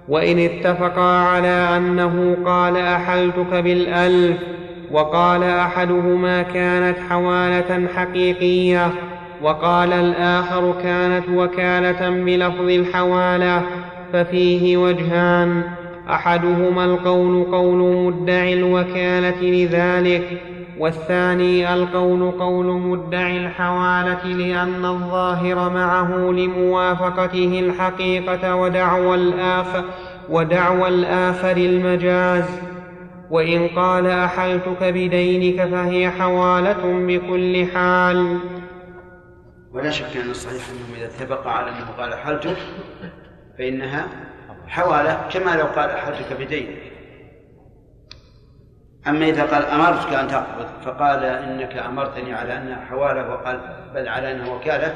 وإن 0.08 0.38
اتفقا 0.38 1.18
على 1.18 1.76
أنه 1.76 2.36
قال 2.44 2.76
أحلتك 2.76 3.54
بالألف 3.54 4.36
وقال 4.90 5.42
أحدهما 5.42 6.42
كانت 6.42 6.96
حوالة 7.10 7.88
حقيقية. 7.96 8.90
وقال 9.42 9.92
الآخر 9.92 10.74
كانت 10.82 11.24
وكالة 11.34 12.10
بلفظ 12.10 12.68
الحوالة 12.68 13.62
ففيه 14.12 14.76
وجهان. 14.76 15.62
أحدهما 16.10 16.84
القول 16.84 17.44
قول 17.52 17.78
مدعي 17.78 18.54
الوكالة 18.54 19.42
لذلك 19.42 20.40
والثاني 20.78 21.74
القول 21.74 22.30
قول 22.30 22.66
مدعي 22.66 23.36
الحوالة 23.36 24.24
لأن 24.26 24.84
الظاهر 24.84 25.70
معه 25.70 26.16
لموافقته 26.16 27.60
الحقيقة 27.64 28.56
ودعوى 28.56 29.14
الآخر 29.14 29.84
ودعوى 30.30 30.88
الآخر 30.88 31.56
المجاز. 31.56 32.44
وإن 33.30 33.68
قال 33.76 34.06
أحلتك 34.06 34.82
بدينك 34.82 35.68
فهي 35.68 36.10
حوالة 36.10 37.06
بكل 37.06 37.66
حال. 37.74 38.36
ولا 39.72 39.90
شك 39.90 40.16
أن 40.16 40.30
الصحيح 40.30 40.62
أنه 40.70 40.98
إذا 40.98 41.06
اتفق 41.06 41.46
على 41.46 41.70
أنه 41.70 41.90
قال 41.98 42.12
أحلتك 42.12 42.56
فإنها 43.58 44.06
حوالة 44.66 45.28
كما 45.32 45.56
لو 45.56 45.64
قال 45.64 45.90
أحدك 45.90 46.32
بدينك 46.40 46.88
أما 49.06 49.28
إذا 49.28 49.42
قال 49.42 49.64
أمرتك 49.64 50.12
أن 50.12 50.28
تقبض 50.28 50.66
فقال 50.84 51.24
إنك 51.24 51.76
أمرتني 51.76 52.34
على 52.34 52.56
أنها 52.56 52.84
حوالة 52.84 53.30
وقال 53.30 53.60
بل 53.94 54.08
على 54.08 54.32
أنها 54.32 54.54
وكالة 54.54 54.94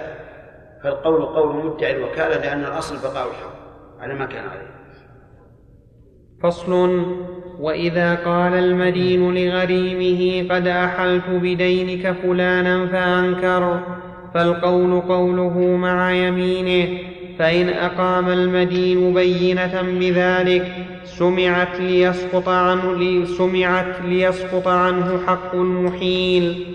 فالقول 0.83 1.23
قول 1.23 1.67
مدعي 1.67 1.97
الوكالة 1.97 2.37
لأن 2.37 2.65
الأصل 2.65 2.97
بقاء 3.03 3.29
الحق 3.29 3.63
على 4.01 4.15
ما 4.15 4.27
كان 4.27 4.49
عليه. 4.49 4.71
فصل 6.43 7.05
وإذا 7.59 8.15
قال 8.15 8.55
المدين 8.55 9.35
لغريمه 9.35 10.55
قد 10.55 10.67
أحلت 10.67 11.29
بدينك 11.29 12.13
فلانا 12.13 12.87
فأنكر. 12.87 13.83
فالقول 14.35 15.01
قوله 15.01 15.59
مع 15.59 16.12
يمينه 16.12 16.99
فإن 17.38 17.68
أقام 17.68 18.29
المدين 18.29 19.14
بينة 19.14 19.83
بذلك 20.01 20.73
سمعت 21.05 21.81
ليسقط 21.81 22.49
عنه 22.49 23.25
سمعت 23.25 24.01
ليسقط 24.05 24.68
عنه 24.68 25.21
حق 25.27 25.55
المحيل 25.55 26.66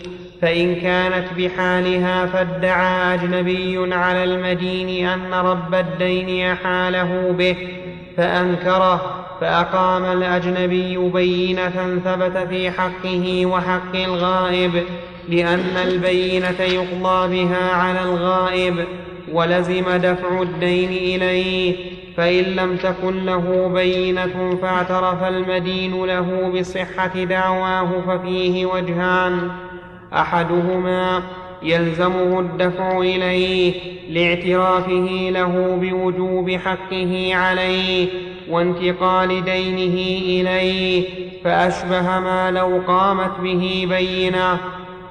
فإن 0.41 0.75
كانت 0.75 1.25
بحالها 1.37 2.25
فادعى 2.25 3.13
أجنبي 3.13 3.93
على 3.93 4.23
المدين 4.23 5.07
أن 5.07 5.33
رب 5.33 5.75
الدين 5.75 6.51
أحاله 6.51 7.35
به 7.37 7.55
فأنكره 8.17 9.25
فأقام 9.41 10.05
الأجنبي 10.05 10.97
بينة 10.97 12.01
ثبت 12.05 12.37
في 12.37 12.71
حقه 12.71 13.45
وحق 13.45 13.95
الغائب. 13.95 14.71
لأن 15.29 15.77
البينة 15.87 16.61
يقضى 16.61 17.35
بها 17.35 17.71
على 17.73 18.01
الغائب 18.03 18.85
ولزم 19.31 19.83
دفع 19.97 20.41
الدين 20.41 20.89
إليه 20.89 21.75
فإن 22.17 22.43
لم 22.43 22.77
تكن 22.77 23.25
له 23.25 23.71
بينة 23.73 24.57
فاعترف 24.61 25.23
المدين 25.23 26.05
له 26.05 26.51
بصحة 26.59 27.23
دعواه 27.23 27.89
ففيه 28.07 28.65
وجهان. 28.65 29.49
أحدهما 30.13 31.23
يلزمه 31.63 32.39
الدفع 32.39 32.99
إليه 32.99 33.73
لاعترافه 34.09 35.29
له 35.31 35.77
بوجوب 35.81 36.51
حقه 36.51 37.35
عليه 37.35 38.07
وانتقال 38.49 39.27
دينه 39.45 39.97
إليه 40.41 41.05
فأشبه 41.43 42.19
ما 42.19 42.51
لو 42.51 42.81
قامت 42.87 43.39
به 43.43 43.87
بينة. 43.89 44.59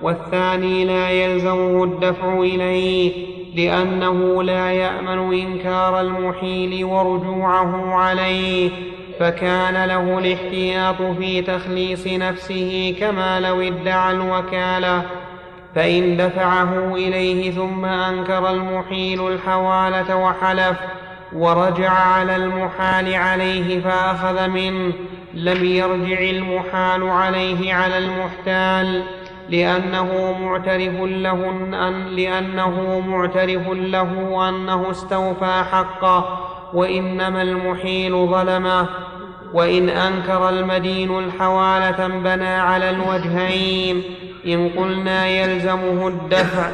والثاني 0.02 0.84
لا 0.84 1.10
يلزمه 1.10 1.84
الدفع 1.84 2.38
إليه 2.38 3.12
لأنه 3.56 4.42
لا 4.42 4.72
يأمن 4.72 5.34
إنكار 5.34 6.00
المحيل 6.00 6.84
ورجوعه 6.84 7.94
عليه 7.94 8.70
فكان 9.20 9.84
له 9.84 10.18
الاحتياط 10.18 11.02
في 11.18 11.42
تخليص 11.42 12.06
نفسه 12.06 12.96
كما 13.00 13.40
لو 13.40 13.60
ادعى 13.60 14.12
الوكالة. 14.12 15.02
فإن 15.74 16.16
دفعه 16.16 16.94
إليه 16.94 17.50
ثم 17.50 17.84
أنكر 17.84 18.50
المحيل 18.50 19.26
الحوالة 19.26 20.16
وحلف 20.16 20.76
ورجع 21.32 21.90
على 21.90 22.36
المحال 22.36 23.14
عليه 23.14 23.80
فأخذ 23.80 24.48
منه 24.48 24.92
لم 25.34 25.64
يرجع 25.64 26.20
المحال 26.20 27.02
عليه 27.02 27.74
على 27.74 27.98
المحتال. 27.98 29.02
لأنه 29.50 30.36
معترف 30.40 31.00
له 31.00 31.50
أن 31.88 32.06
لأنه 32.06 33.00
معترف 33.06 33.68
له 33.68 34.48
أنه 34.48 34.90
استوفى 34.90 35.64
حقه 35.72 36.38
وإنما 36.72 37.42
المحيل 37.42 38.12
ظلمه. 38.12 38.86
وإن 39.52 39.88
أنكر 39.88 40.48
المدين 40.48 41.18
الحوالة 41.18 42.08
بنى 42.08 42.48
على 42.48 42.90
الوجهين. 42.90 44.02
إن 44.46 44.68
قلنا 44.76 45.26
يلزمه 45.26 46.08
الدفع 46.08 46.70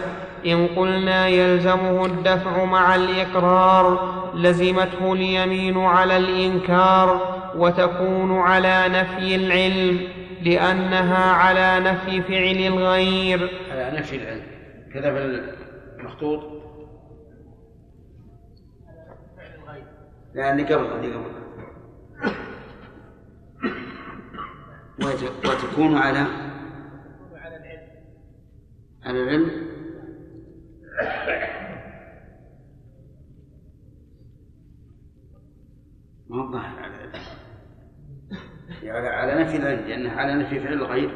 إن 0.46 0.66
قلنا 0.76 1.28
يلزمه 1.28 2.06
الدفع 2.06 2.64
مع 2.64 2.94
الإقرار 2.94 4.14
لزمته 4.34 5.12
اليمين 5.12 5.78
على 5.78 6.16
الإنكار 6.16 7.20
وتكون 7.56 8.38
على 8.38 8.84
نفي 8.88 9.34
العلم. 9.34 10.00
لأنها 10.44 11.32
على 11.32 11.80
نفي 11.90 12.22
فعل 12.22 12.74
الغير. 12.74 13.50
على 13.70 13.98
نفي 13.98 14.16
العلم. 14.16 14.46
كذا 14.94 15.08
المخطوط. 15.98 16.62
لا 20.34 20.52
اللي 20.52 20.74
قبل 20.74 20.84
اللي 20.84 21.14
قبل. 21.14 21.42
وتكون 25.44 25.96
على 25.96 26.26
على 29.04 29.22
العلم. 29.22 29.72
ما 36.28 36.42
هو 36.42 36.52
ظاهر 36.52 36.78
على 36.78 36.94
العلم. 36.94 37.12
يعني 38.82 39.08
على 39.08 39.44
نفي 39.44 39.56
العلم 39.56 39.88
لأنه 39.88 40.10
على 40.10 40.34
نفي 40.34 40.60
فعل 40.60 40.72
الغير 40.72 41.10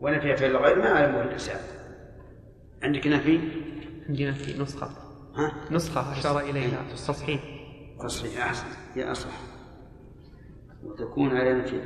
ونفي 0.00 0.36
فعل 0.36 0.50
الغير 0.50 0.78
ما 0.78 0.88
علمه 0.88 1.22
الإنسان. 1.22 1.60
عندك 2.82 3.06
نفي؟ 3.06 3.40
عندنا 4.08 4.32
في 4.32 4.62
نسخة. 4.62 4.90
ها؟ 5.36 5.52
نسخة 5.70 6.12
أشار 6.12 6.40
إليها 6.40 6.82
في 6.82 6.90
التصحيح. 6.90 7.40
تصحيح 8.00 8.46
أحسن. 8.46 8.66
يا 8.96 9.12
أصلح 9.12 9.40
وتكون 10.82 11.36
على 11.36 11.54
نفي. 11.54 11.80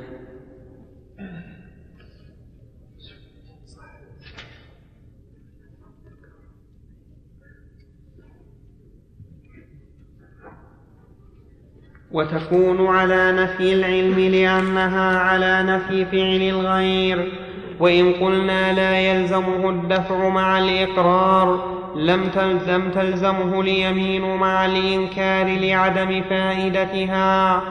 وتكون 12.11 12.87
على 12.87 13.31
نفي 13.31 13.73
العلم 13.73 14.19
لأنها 14.19 15.19
على 15.19 15.63
نفي 15.63 16.05
فعل 16.05 16.41
الغير. 16.59 17.31
وإن 17.79 18.13
قلنا 18.13 18.73
لا 18.73 18.99
يلزمه 18.99 19.69
الدفع 19.69 20.29
مع 20.29 20.59
الإقرار 20.59 21.77
لم 21.95 22.23
تل- 22.35 22.57
لم 22.67 22.89
تلزمه 22.91 23.61
اليمين 23.61 24.35
مع 24.35 24.65
الإنكار 24.65 25.45
لعدم 25.61 26.21
فائدتها. 26.29 27.61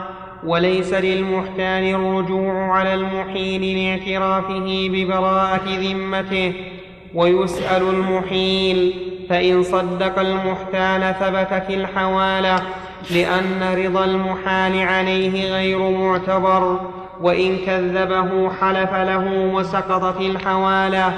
وليس 0.45 0.93
للمحتال 0.93 1.95
الرجوع 1.95 2.77
على 2.77 2.93
المحيل 2.93 3.77
لاعترافه 3.77 4.89
ببراءة 4.93 5.63
ذمته. 5.67 6.53
ويسأل 7.13 7.81
المحيل 7.81 8.93
فإن 9.29 9.63
صدق 9.63 10.19
المحتال 10.19 11.15
ثبتت 11.19 11.69
الحوالة. 11.69 12.61
لأن 13.11 13.85
رضا 13.85 14.05
المحال 14.05 14.79
عليه 14.79 15.53
غير 15.53 15.89
معتبر 15.91 16.79
وإن 17.21 17.57
كذبه 17.57 18.49
حلف 18.49 18.93
له 18.93 19.53
وسقطت 19.53 20.21
الحوالة 20.21 21.13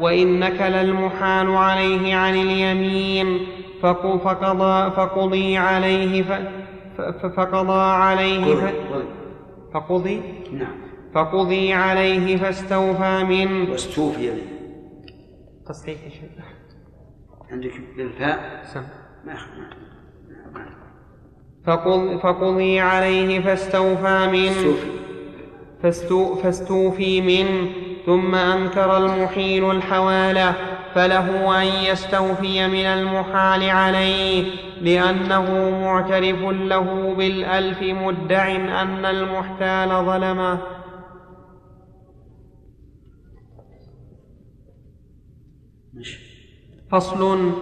وإن 0.00 0.40
نكل 0.40 0.74
المحال 0.74 1.50
عليه 1.56 2.14
عن 2.16 2.34
اليمين 2.36 3.46
فق- 3.82 4.16
فقضى, 4.24 4.90
فقضي 4.90 5.56
عليه 5.56 6.22
ف 6.22 6.32
فقضى 7.36 7.80
عليه 7.80 8.54
ف 8.54 8.72
فقضي. 9.74 10.20
نعم. 10.52 10.74
فقضي 11.14 11.72
عليه 11.72 12.36
فاستوفى 12.36 13.24
منه 13.28 13.70
واستوفي 13.72 14.32
تصحيح 15.68 15.98
عندك 17.50 17.72
بالفاء 17.96 18.62
سم. 18.74 18.82
ما 19.26 19.34
فقضي 21.64 22.80
عليه 22.80 23.40
فاستوفى 23.40 24.28
منه 24.32 24.74
فاستو 25.82 26.34
فاستوفي 26.34 27.20
منه 27.20 27.70
ثم 28.06 28.34
أنكر 28.34 28.96
المحيل 28.96 29.70
الحوالة 29.70 30.54
فله 30.94 31.62
أن 31.62 31.66
يستوفي 31.66 32.66
من 32.66 32.86
المحال 32.86 33.70
عليه 33.70 34.44
لأنه 34.80 35.70
معترف 35.84 36.42
له 36.42 37.14
بالألف 37.14 37.82
مدع 37.82 38.56
أن 38.82 39.04
المحتال 39.04 39.88
ظلمه. 39.88 40.58
فصل 46.90 47.52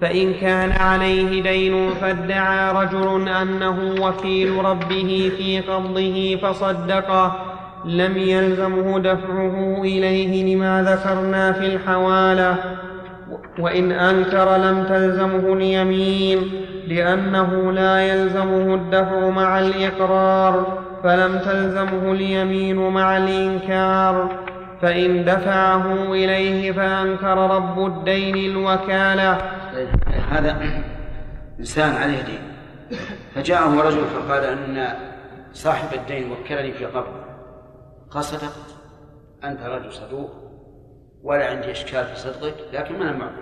فإن 0.00 0.34
كان 0.34 0.72
عليه 0.72 1.42
دين 1.42 1.90
فادعى 2.00 2.72
رجل 2.72 3.28
أنه 3.28 3.94
وكيل 4.00 4.64
ربه 4.64 5.32
في 5.36 5.60
قبضه 5.60 6.38
فصدقه 6.42 7.36
لم 7.84 8.16
يلزمه 8.16 8.98
دفعه 8.98 9.80
إليه 9.82 10.54
لما 10.54 10.82
ذكرنا 10.82 11.52
في 11.52 11.66
الحوالة. 11.66 12.56
وإن 13.58 13.92
أنكر 13.92 14.56
لم 14.56 14.84
تلزمه 14.88 15.52
اليمين 15.52 16.38
لأنه 16.88 17.72
لا 17.72 18.00
يلزمه 18.00 18.74
الدفع 18.74 19.28
مع 19.28 19.58
الإقرار 19.58 20.78
فلم 21.04 21.38
تلزمه 21.38 22.12
اليمين 22.12 22.76
مع 22.76 23.16
الإنكار. 23.16 24.28
فإن 24.82 25.24
دفعه 25.24 26.12
إليه 26.12 26.72
فأنكر 26.72 27.36
رب 27.36 27.86
الدين 27.86 28.50
الوكالة 28.50 29.38
هذا 30.30 30.82
إنسان 31.58 31.96
عليه 31.96 32.22
دين. 32.22 32.52
فجاءه 33.34 33.80
رجل 33.82 34.04
فقال 34.04 34.44
أن 34.44 34.94
صاحب 35.52 35.98
الدين 35.98 36.32
وكلني 36.32 36.72
في 36.72 36.84
قبض 36.86 37.24
قال 38.10 38.24
صدقت. 38.24 38.76
أنت 39.44 39.62
رجل 39.62 39.92
صدوق. 39.92 40.30
ولا 41.22 41.50
عندي 41.50 41.70
إشكال 41.70 42.04
في 42.04 42.16
صدقك 42.16 42.54
لكن 42.72 42.98
ما 42.98 43.10
أنا 43.10 43.16
معك 43.16 43.32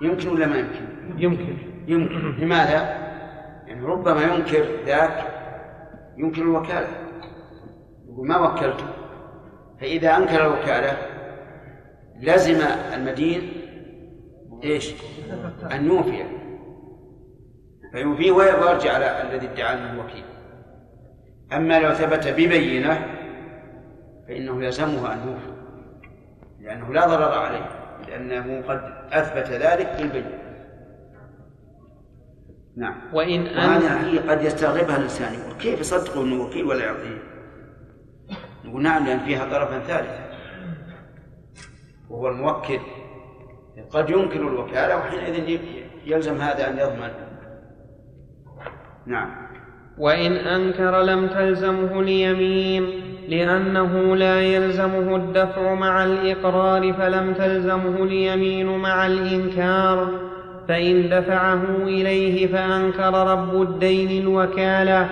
يمكن 0.00 0.28
ولا 0.28 0.46
ما 0.46 0.56
يمكن؟ 0.56 0.86
يمكن. 1.16 1.56
يمكن. 1.86 2.34
لماذا؟ 2.44 2.80
يعني 3.66 3.84
ربما 3.84 4.22
ينكر 4.22 4.66
ذاك. 4.86 5.24
يمكن 6.16 6.42
الوكالة. 6.42 6.88
يقول 8.08 8.28
ما 8.28 8.38
وكلته؟ 8.38 8.84
فإذا 9.80 10.16
أنكر 10.16 10.46
الوكالة 10.46 10.96
لزم 12.20 12.60
المدين 12.94 13.59
إيش؟ 14.64 14.94
أن 15.72 15.86
يوفي 15.86 16.24
فيوفيه 17.92 18.32
ويرجع 18.32 18.94
على 18.94 19.22
الذي 19.22 19.46
ادعى 19.46 19.74
أنه 19.74 20.04
وكيل 20.04 20.24
أما 21.52 21.80
لو 21.80 21.94
ثبت 21.94 22.28
ببينة 22.28 23.06
فإنه 24.28 24.64
يلزمه 24.64 25.12
أن 25.12 25.18
يوفي 25.28 25.60
لأنه 26.60 26.92
لا 26.92 27.06
ضرر 27.06 27.38
عليه 27.38 27.80
لأنه 28.08 28.62
قد 28.68 28.80
أثبت 29.12 29.50
ذلك 29.50 29.96
بالبينة. 29.98 30.40
نعم. 32.76 32.94
وإن 33.12 33.42
وهذا 33.42 34.00
أن 34.00 34.04
هي 34.04 34.18
قد 34.18 34.42
يستغربها 34.42 34.96
الإنسان 34.96 35.34
يقول 35.34 35.52
كيف 35.52 35.80
يصدقوا 35.80 36.24
أنه 36.24 36.42
وكيل 36.42 36.64
ولا 36.64 36.84
يعطيه؟ 36.84 37.22
يقول 38.64 38.82
نعم 38.82 39.06
لأن 39.06 39.18
فيها 39.18 39.44
طرفا 39.44 39.78
ثالثا. 39.78 40.30
وهو 42.10 42.28
الموكل. 42.28 42.80
قد 43.92 44.10
ينكر 44.10 44.40
الوكالة 44.40 44.96
وحينئذ 44.96 45.60
يلزم 46.06 46.40
هذا 46.40 46.68
أن 46.68 46.78
يضمن. 46.78 47.10
نعم. 49.06 49.30
وإن 49.98 50.32
أنكر 50.32 51.02
لم 51.02 51.26
تلزمه 51.26 52.00
اليمين 52.00 52.86
لأنه 53.28 54.16
لا 54.16 54.40
يلزمه 54.40 55.16
الدفع 55.16 55.74
مع 55.74 56.04
الإقرار 56.04 56.92
فلم 56.92 57.34
تلزمه 57.34 58.04
اليمين 58.04 58.66
مع 58.66 59.06
الإنكار. 59.06 60.08
فإن 60.68 61.08
دفعه 61.08 61.62
إليه 61.82 62.46
فأنكر 62.46 63.32
رب 63.32 63.62
الدين 63.62 64.22
الوكالة. 64.22 65.08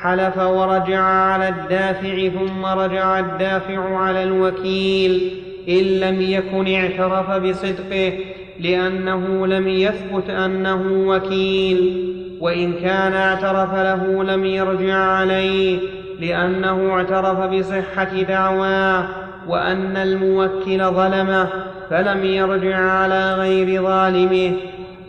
حلف 0.00 0.38
ورجع 0.38 1.00
على 1.02 1.48
الدافع 1.48 2.28
ثم 2.28 2.66
رجع 2.66 3.18
الدافع 3.18 3.98
على 3.98 4.22
الوكيل. 4.22 5.42
إن 5.68 5.84
لم 5.84 6.20
يكن 6.20 6.74
اعترف 6.74 7.30
بصدقه 7.30 8.12
لأنه 8.60 9.46
لم 9.46 9.68
يثبت 9.68 10.30
أنه 10.30 10.82
وكيل 11.06 12.08
وإن 12.40 12.72
كان 12.72 13.12
اعترف 13.12 13.74
له 13.74 14.24
لم 14.24 14.44
يرجع 14.44 14.94
عليه 14.94 15.78
لأنه 16.20 16.90
اعترف 16.90 17.38
بصحة 17.38 18.22
دعواه 18.28 19.08
وأن 19.48 19.96
الموكل 19.96 20.84
ظلمه 20.84 21.48
فلم 21.90 22.24
يرجع 22.24 22.76
على 22.76 23.34
غير 23.34 23.82
ظالمه 23.82 24.52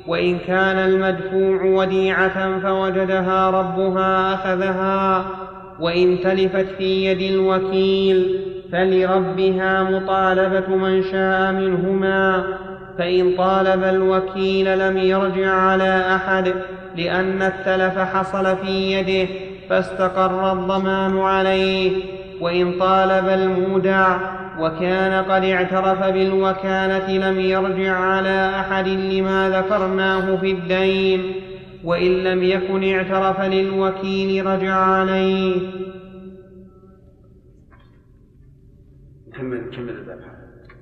وإن 0.08 0.38
كان 0.48 0.78
المدفوع 0.78 1.64
وديعة 1.64 2.60
فوجدها 2.60 3.50
ربها 3.50 4.34
أخذها 4.34 5.26
وإن 5.80 6.18
تلفت 6.24 6.68
في 6.78 7.06
يد 7.06 7.22
الوكيل 7.32 8.40
فلربها 8.72 9.84
مطالبة 9.84 10.76
من 10.76 11.04
شاء 11.12 11.52
منهما 11.52 12.44
فإن 12.98 13.36
طالب 13.38 13.84
الوكيل 13.84 14.80
لم 14.80 14.98
يرجع 14.98 15.54
على 15.54 16.16
أحد 16.16 16.54
لأن 16.98 17.42
التلف 17.42 18.00
حصل 18.00 18.58
في 18.58 18.92
يده 18.92 19.30
فاستقر 19.70 20.52
الضمان 20.52 21.20
عليه 21.20 21.92
وإن 22.42 22.72
طالب 22.80 23.28
المودع 23.28 24.18
وكان 24.60 25.24
قد 25.24 25.44
اعترف 25.44 26.04
بالوكالة 26.04 27.30
لم 27.30 27.40
يرجع 27.40 27.96
على 27.96 28.52
أحد 28.60 28.88
لما 28.88 29.50
ذكرناه 29.50 30.36
في 30.36 30.52
الدين 30.52 31.32
وإن 31.84 32.12
لم 32.12 32.44
يكن 32.44 32.94
اعترف 32.94 33.42
للوكيل 33.42 34.46
رجع 34.46 34.74
عليه 34.74 35.56
كمل 39.40 39.62
كمل 39.76 39.90
الباب 39.90 40.20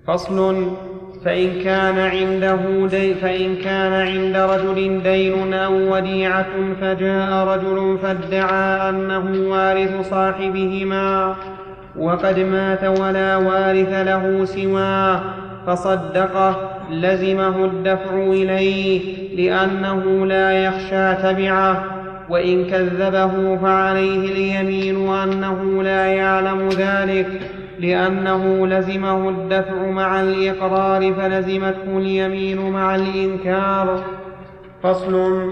فصل. 0.07 0.67
فإن 1.25 1.63
كان 1.63 1.99
عنده 1.99 2.87
دين 2.87 3.15
فإن 3.15 3.55
كان 3.55 3.93
عند 3.93 4.35
رجل 4.37 5.03
دين 5.03 5.53
أو 5.53 5.95
وديعة 5.95 6.73
فجاء 6.81 7.47
رجل 7.47 7.97
فادعى 8.01 8.89
أنه 8.89 9.49
وارث 9.49 10.09
صاحبهما 10.09 11.35
وقد 11.99 12.39
مات 12.39 12.83
ولا 12.83 13.37
وارث 13.37 13.93
له 13.93 14.45
سواه 14.45 15.21
فصدقه 15.67 16.69
لزمه 16.91 17.65
الدفع 17.65 18.13
إليه 18.13 19.01
لأنه 19.37 20.25
لا 20.25 20.51
يخشى 20.51 21.13
تبعه 21.13 21.85
وإن 22.29 22.65
كذبه 22.65 23.57
فعليه 23.57 24.31
اليمين 24.31 25.09
أنه 25.09 25.83
لا 25.83 26.05
يعلم 26.05 26.69
ذلك. 26.69 27.56
لأنه 27.79 28.67
لزمه 28.67 29.29
الدفع 29.29 29.89
مع 29.89 30.21
الإقرار 30.21 31.13
فلزمته 31.13 31.97
اليمين 31.97 32.69
مع 32.71 32.95
الإنكار. 32.95 34.03
فصل 34.83 35.47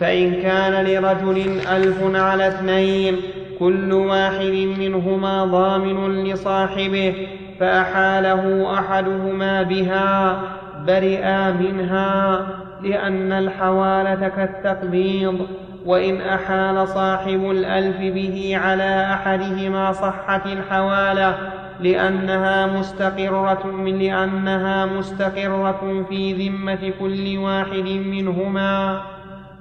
فإن 0.00 0.42
كان 0.42 0.84
لرجل 0.84 1.60
ألف 1.72 2.16
على 2.16 2.48
اثنين 2.48 3.16
كل 3.58 3.92
واحد 3.92 4.74
منهما 4.78 5.44
ضامن 5.44 6.24
لصاحبه 6.24 7.14
فأحاله 7.60 8.74
أحدهما 8.78 9.62
بها 9.62 10.40
برئا 10.86 11.50
منها 11.50 12.46
لأن 12.82 13.32
الحوالة 13.32 14.28
كالتقبيض 14.28 15.46
وإن 15.86 16.20
أحال 16.20 16.88
صاحب 16.88 17.50
الألف 17.50 17.96
به 17.96 18.58
على 18.64 19.06
أحدهما 19.12 19.92
صحت 19.92 20.46
الحوالة. 20.46 21.34
لأنها 21.80 22.66
مستقرة 22.66 23.66
من 23.66 23.98
لأنها 23.98 24.86
مستقرة 24.86 26.04
في 26.08 26.48
ذمة 26.48 26.92
كل 27.00 27.38
واحد 27.38 27.88
منهما 27.88 29.02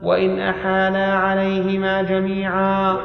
وإن 0.04 0.40
أحالا 0.40 1.14
عليهما 1.14 2.02
جميعا. 2.02 2.98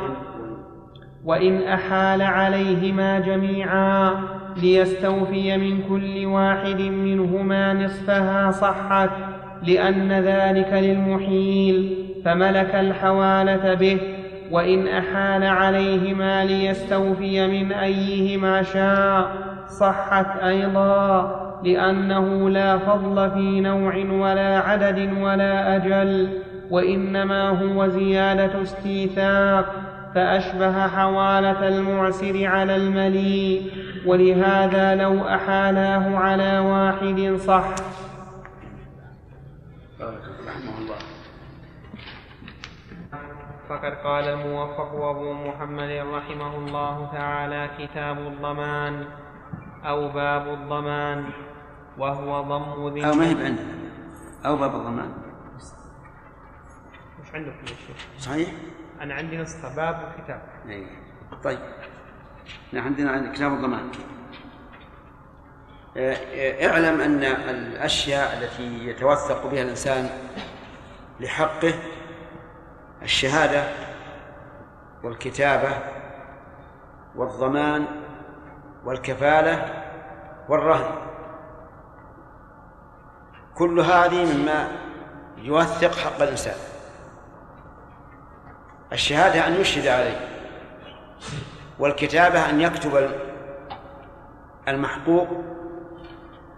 وإن 1.24 1.62
أحال 1.62 2.22
عليهما 2.22 3.18
جميعا 3.18 4.14
ليستوفي 4.62 5.56
من 5.56 5.82
كل 5.88 6.26
واحد 6.26 6.80
منهما 6.80 7.74
نصفها 7.74 8.50
صحت 8.50 9.10
لأن 9.62 10.12
ذلك 10.12 10.72
للمحيل 10.72 11.96
فملك 12.24 12.74
الحوالة 12.74 13.74
به. 13.74 14.19
وإن 14.50 14.88
أحال 14.88 15.44
عليهما 15.44 16.44
ليستوفي 16.44 17.46
من 17.46 17.72
أيهما 17.72 18.62
شاء. 18.62 19.30
صحت 19.68 20.42
أيضا 20.42 21.36
لأنه 21.64 22.50
لا 22.50 22.78
فضل 22.78 23.30
في 23.30 23.60
نوع 23.60 23.96
ولا 23.96 24.58
عدد 24.58 25.10
ولا 25.20 25.76
أجل 25.76 26.28
وإنما 26.70 27.48
هو 27.48 27.86
زيادة 27.86 28.62
استيثاق 28.62 29.74
فأشبه 30.14 30.86
حوالة 30.86 31.68
المعسر 31.68 32.46
على 32.46 32.76
المليء. 32.76 33.62
ولهذا 34.06 34.94
لو 34.94 35.28
أحالاه 35.28 36.16
على 36.16 36.58
واحد 36.58 37.36
صح. 37.36 37.74
فقد 43.70 43.94
قال 43.94 44.24
الموفق 44.24 44.94
أبو 44.94 45.32
محمد 45.32 45.90
رحمه 45.90 46.56
الله 46.56 47.12
تعالى 47.12 47.70
كتاب 47.78 48.18
الضمان 48.18 49.06
أو 49.84 50.08
باب 50.08 50.48
الضمان 50.48 51.30
وهو 51.98 52.42
ضم 52.42 52.94
ذي 52.94 53.06
أو 53.06 53.14
ما 53.14 53.24
هي 53.24 53.44
عندنا 53.44 53.74
أو 54.46 54.56
باب 54.56 54.74
الضمان. 54.74 55.12
مش 57.22 57.34
عندكم 57.34 57.60
يا 57.60 57.66
شيخ. 57.66 57.96
صحيح؟ 58.18 58.48
أنا 59.00 59.14
عندي 59.14 59.36
نسخة 59.36 59.76
باب 59.76 60.12
الكتاب. 60.18 60.42
أي 60.68 60.86
طيب. 61.44 61.58
نحن 62.72 62.86
عندنا 62.86 63.10
عند 63.10 63.34
كتاب 63.34 63.52
الضمان. 63.52 63.90
آه، 65.96 66.12
آه، 66.12 66.68
اعلم 66.68 67.00
أن 67.00 67.24
الأشياء 67.24 68.38
التي 68.38 68.88
يتوثق 68.88 69.46
بها 69.46 69.62
الإنسان 69.62 70.10
لحقه 71.20 71.74
الشهادة 73.02 73.64
والكتابة 75.04 75.78
والضمان 77.16 77.86
والكفالة 78.84 79.84
والرهن. 80.48 80.94
كل 83.54 83.80
هذه 83.80 84.36
مما 84.36 84.68
يوثق 85.36 85.94
حق 85.94 86.22
الإنسان. 86.22 86.56
الشهادة 88.92 89.46
أن 89.46 89.54
يشهد 89.54 89.86
عليه 89.86 90.28
والكتابة 91.78 92.50
أن 92.50 92.60
يكتب 92.60 93.10
المحقوق 94.68 95.28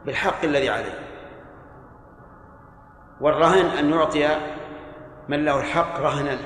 بالحق 0.06 0.44
الذي 0.44 0.70
عليه. 0.70 0.98
والرهن 3.20 3.66
أن 3.66 3.90
يعطي 3.90 4.36
من 5.28 5.44
له 5.44 5.60
الحق 5.60 6.00
رهنا 6.00 6.38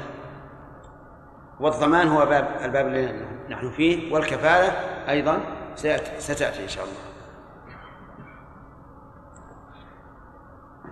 والضمان 1.60 2.08
هو 2.08 2.26
باب 2.26 2.48
الباب 2.64 2.86
الذي 2.86 3.24
نحن 3.50 3.70
فيه 3.70 4.14
والكفالة 4.14 4.68
أيضا 5.08 5.40
سيأتي 5.74 6.20
ستأتي 6.20 6.62
إن 6.62 6.68
شاء 6.68 6.84
الله. 6.84 6.96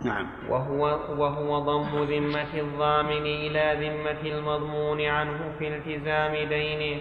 نعم. 0.03 0.27
وهو 0.49 0.85
وهو 1.19 1.59
ضم 1.59 2.05
ذمة 2.05 2.55
الضامن 2.55 3.27
إلى 3.27 3.89
ذمة 3.89 4.21
المضمون 4.37 5.01
عنه 5.01 5.53
في 5.59 5.69
التزام 5.69 6.49
دينه. 6.49 7.01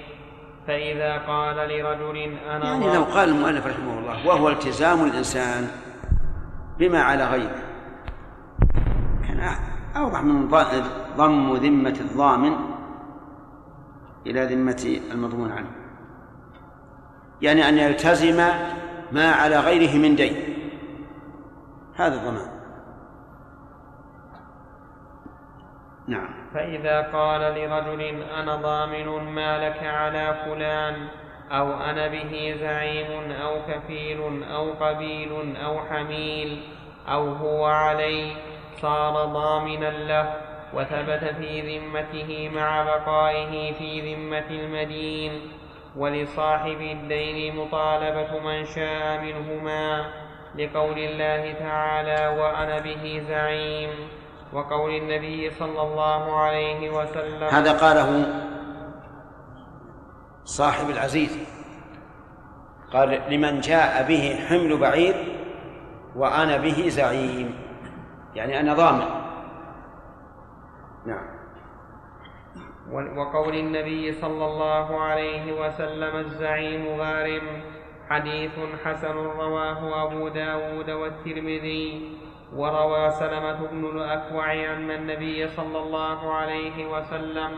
فإذا 0.67 1.17
قال 1.17 1.55
لرجل 1.55 2.38
أنا 2.49 2.65
يعني 2.65 2.93
لو 2.93 3.03
قال 3.03 3.29
المؤلف 3.29 3.67
رحمه 3.67 3.99
الله 3.99 4.27
وهو 4.27 4.49
التزام 4.49 5.05
الإنسان 5.05 5.67
بما 6.79 7.01
على 7.01 7.25
غيره. 7.25 7.61
كان 9.27 9.72
أوضح 9.98 10.24
من 10.24 10.48
ضم 11.18 11.54
ذمة 11.54 11.98
الضامن 12.02 12.56
إلى 14.28 14.46
ذمة 14.46 15.00
المضمون 15.12 15.52
عنه. 15.52 15.72
يعني 17.41 17.70
أن 17.70 17.78
يلتزم 17.78 18.38
ما 19.12 19.32
على 19.32 19.60
غيره 19.60 19.98
من 19.98 20.16
دين. 20.16 20.36
هذا 21.96 22.16
الضمان. 22.16 22.54
نعم. 26.08 26.28
فإذا 26.54 27.02
قال 27.02 27.41
لرجل 27.41 28.02
أنا 28.39 28.56
ضامن 28.56 29.34
ما 29.36 29.70
لك 29.70 29.84
على 29.84 30.36
فلان 30.46 31.08
أو 31.52 31.74
أنا 31.74 32.08
به 32.08 32.56
زعيم 32.60 33.32
أو 33.32 33.62
كفيل 33.68 34.44
أو 34.44 34.72
قبيل 34.72 35.56
أو 35.58 35.80
حميل 35.80 36.62
أو 37.08 37.34
هو 37.34 37.66
علي 37.66 38.36
صار 38.82 39.26
ضامنا 39.26 39.89
له 39.89 40.34
وثبت 40.74 41.24
في 41.39 41.78
ذمته 41.78 42.49
مع 42.55 42.84
بقائه 42.84 43.74
في 43.74 44.15
ذمة 44.15 44.49
المدين 44.49 45.32
ولصاحب 45.97 46.82
الدين 46.82 47.55
مطالبة 47.55 48.39
من 48.39 48.65
شاء 48.65 49.21
منهما 49.21 50.05
لقول 50.55 50.99
الله 50.99 51.53
تعالى 51.59 52.41
وأنا 52.41 52.80
به 52.80 53.24
زعيم 53.28 53.89
وقول 54.53 54.95
النبي 54.95 55.49
صلى 55.49 55.82
الله 55.82 56.39
عليه 56.39 56.89
وسلم 56.89 57.43
هذا 57.43 57.71
قاله 57.71 58.26
صاحب 60.45 60.89
العزيز. 60.89 61.38
قال 62.93 63.21
لمن 63.30 63.61
جاء 63.61 64.05
به 64.07 64.39
حمل 64.49 64.78
بعير 64.78 65.15
وأنا 66.15 66.57
به 66.57 66.89
زعيم 66.89 67.62
يعني 68.36 68.59
أنا 68.59 68.73
ضامن. 68.73 69.05
نعم. 71.05 71.34
وقول 73.17 73.55
النبي 73.55 74.11
صلى 74.11 74.45
الله 74.45 74.99
عليه 75.01 75.65
وسلم 75.65 76.15
الزعيم 76.15 77.01
غارم 77.01 77.61
حديث 78.09 78.51
حسن 78.86 79.15
رواه 79.15 80.03
أبو 80.03 80.27
داود 80.27 80.89
والترمذي 80.89 82.17
وروى 82.55 83.11
سلمة 83.11 83.67
بن 83.67 83.86
الأكوع 83.86 84.53
أن 84.53 84.91
النبي 84.91 85.47
صلى 85.47 85.79
الله 85.79 86.34
عليه 86.34 86.86
وسلم 86.86 87.51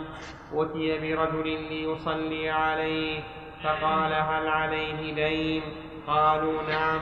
أتي 0.54 1.00
برجل 1.00 1.48
ليصلي 1.70 2.50
عليه 2.50 3.24
فقال 3.64 4.14
هل 4.14 4.48
عليه 4.48 5.16
دين؟ 5.16 5.62
قالوا 6.08 6.62
نعم 6.70 7.02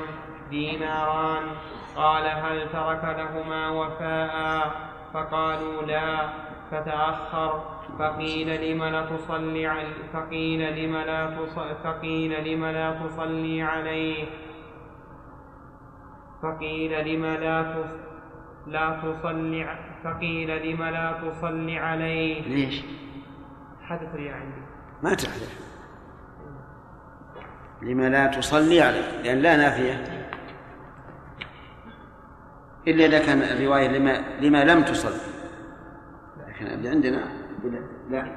ديناران. 0.50 1.44
قال 1.96 2.28
هل 2.28 2.70
ترك 2.70 3.04
لهما 3.04 3.70
وفاء؟ 3.70 4.72
فقالوا 5.14 5.82
لا 5.82 6.30
فتأخر. 6.72 7.64
فقيل 8.00 8.72
لم 8.72 8.84
لا 8.84 9.06
تصلي 9.06 9.68
عليه 9.68 9.94
فقيل 10.14 10.84
لم 10.84 10.98
لا 10.98 11.36
فقيل 11.84 12.54
لم 12.54 12.66
لا 12.66 12.92
تصلي 12.92 13.62
عليه. 13.62 14.26
فقيل 16.42 17.08
لم 17.08 17.26
لا. 17.26 17.76
لا 18.68 19.00
تصلي 19.04 19.78
فقيل 20.04 20.72
لم 20.72 20.84
لا 20.84 21.12
تصلي 21.12 21.80
عليه. 21.80 22.42
ليش؟ 22.42 22.84
حدث 23.82 24.16
لي 24.16 24.30
عندي. 24.30 24.62
ما 25.04 25.14
تعرف. 25.14 25.64
لما 27.82 28.10
لا 28.10 28.28
تصلي 28.28 28.82
عليه. 28.82 29.22
لأن 29.24 29.38
لا 29.38 29.58
نافية. 29.58 30.13
إلا 32.88 33.06
إذا 33.06 33.26
كان 33.26 33.42
الرواية 33.42 33.88
لما, 33.88 34.24
لما 34.42 34.64
لم 34.64 34.84
تصل. 34.84 35.14
لكن 36.48 36.68
اللي 36.68 36.90
عندنا. 36.90 37.28
لا. 38.10 38.36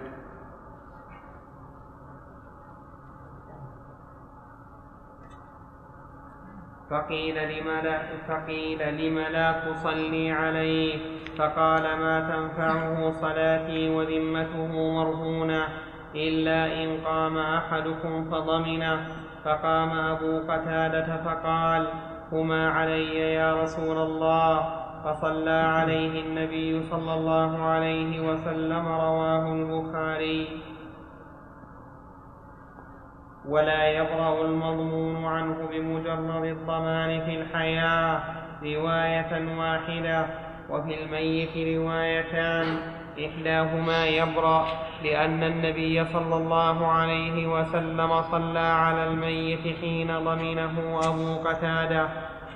فقيل 6.90 7.34
لم 7.34 7.68
لا 7.84 8.02
فقيل 8.28 8.78
لم 8.78 9.18
لا 9.18 9.52
تصلي 9.52 10.30
عليه؟ 10.30 10.98
فقال 11.38 11.82
ما 11.82 12.20
تنفعه 12.20 13.10
صلاتي 13.10 13.90
وذمته 13.90 14.66
مرهونة 14.66 15.68
إلا 16.14 16.84
إن 16.84 17.00
قام 17.04 17.38
أحدكم 17.38 18.30
فضمنه. 18.30 19.06
فقام 19.46 19.90
أبو 19.90 20.38
قتادة 20.38 21.16
فقال 21.24 21.88
هما 22.32 22.70
علي 22.70 23.34
يا 23.34 23.62
رسول 23.62 23.98
الله 23.98 24.52
فصلى 25.04 25.50
عليه 25.50 26.20
النبي 26.20 26.82
صلى 26.82 27.14
الله 27.14 27.62
عليه 27.62 28.20
وسلم 28.20 28.88
رواه 28.88 29.52
البخاري. 29.52 30.62
ولا 33.48 33.88
يبرأ 33.88 34.44
المضمون 34.44 35.24
عنه 35.24 35.68
بمجرد 35.70 36.44
الضمان 36.44 37.20
في 37.20 37.40
الحياة 37.40 38.20
رواية 38.62 39.58
واحدة 39.58 40.26
وفي 40.70 41.04
الميت 41.04 41.78
روايتان. 41.78 42.95
إحداهما 43.24 44.06
يبرأ 44.06 44.66
لأن 45.04 45.42
النبي 45.42 46.04
صلى 46.04 46.36
الله 46.36 46.86
عليه 46.86 47.46
وسلم 47.46 48.22
صلى 48.22 48.58
على 48.58 49.04
الميت 49.06 49.76
حين 49.80 50.18
ضمنه 50.18 51.00
أبو 51.04 51.48
قتادة 51.48 52.08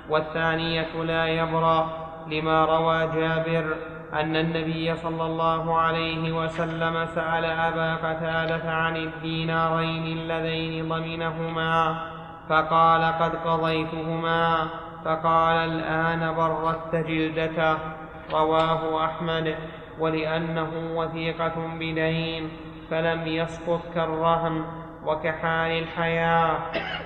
والثانية 0.09 1.03
لا 1.03 1.27
يبرأ 1.27 1.89
لما 2.27 2.65
روى 2.65 3.07
جابر 3.07 3.75
أن 4.13 4.35
النبي 4.35 4.95
صلى 4.95 5.25
الله 5.25 5.79
عليه 5.79 6.31
وسلم 6.31 7.05
سأل 7.05 7.45
أبا 7.45 7.95
قتادة 7.95 8.71
عن 8.71 8.97
الدينارين 8.97 10.17
اللذين 10.17 10.89
ضمنهما 10.89 11.95
فقال 12.49 13.03
قد 13.03 13.35
قضيتهما 13.35 14.67
فقال 15.05 15.55
الآن 15.55 16.35
بردت 16.35 16.95
جلدته 16.95 17.77
رواه 18.33 19.05
أحمد. 19.05 19.55
ولأنه 19.99 20.69
وثيقة 20.95 21.53
بدين 21.79 22.49
فلم 22.89 23.27
يسقط 23.27 23.81
كالرهن 23.95 24.63
وكحال 25.05 25.71
الحياة. 25.71 26.57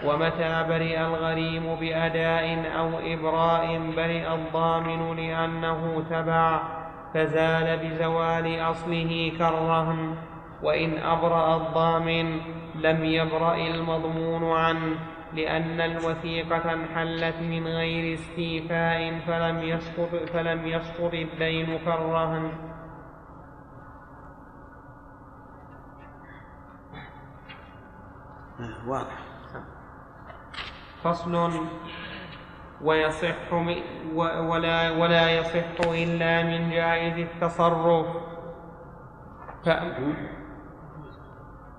ومتى 0.05 0.65
برئ 0.69 1.01
الغريم 1.01 1.75
بأداء 1.75 2.71
أو 2.79 2.89
إبراء 2.99 3.81
برئ 3.97 4.33
الضامن 4.33 5.15
لأنه 5.15 6.03
تبع 6.09 6.59
فزال 7.13 7.77
بزوال 7.77 8.59
أصله 8.61 9.31
كالرهن 9.39 10.15
وإن 10.63 10.97
أبرأ 10.97 11.55
الضامن 11.55 12.39
لم 12.75 13.05
يبرأ 13.05 13.55
المضمون 13.55 14.51
عنه 14.57 14.95
لأن 15.33 15.81
الوثيقة 15.81 16.73
انحلت 16.73 17.35
من 17.41 17.67
غير 17.67 18.13
استيفاء 18.13 19.19
فلم 19.27 19.63
يسقط 19.63 20.15
فلم 20.33 20.67
يسقط 20.67 21.13
الدين 21.13 21.79
كالرهن 21.85 22.51
واضح. 28.87 29.17
فصل 31.03 31.51
ويصح 32.81 33.53
ولا 34.13 34.91
ولا 34.91 35.29
يصح 35.29 35.87
إلا 35.87 36.43
من 36.43 36.69
جائز 36.69 37.17
التصرف. 37.17 38.07
ف... 39.65 39.67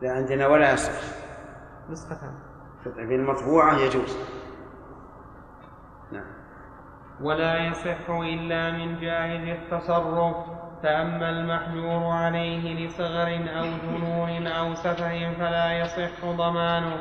لا 0.02 0.12
عندنا 0.12 0.46
ولا 0.46 0.72
يصح. 0.72 1.02
نسختان. 1.90 2.34
في 2.84 3.14
المطبوعة 3.14 3.74
يجوز. 3.74 4.18
نعم. 6.12 6.26
ولا 7.20 7.66
يصح 7.66 8.10
إلا 8.10 8.70
من 8.70 9.00
جائز 9.00 9.48
التصرف. 9.48 10.36
فأما 10.86 11.30
المحجور 11.30 12.06
عليه 12.06 12.86
لصغر 12.86 13.40
أو 13.58 13.64
جنون 13.82 14.46
أو 14.46 14.74
سفه 14.74 15.32
فلا 15.32 15.78
يصح 15.78 16.24
ضمانه 16.24 16.96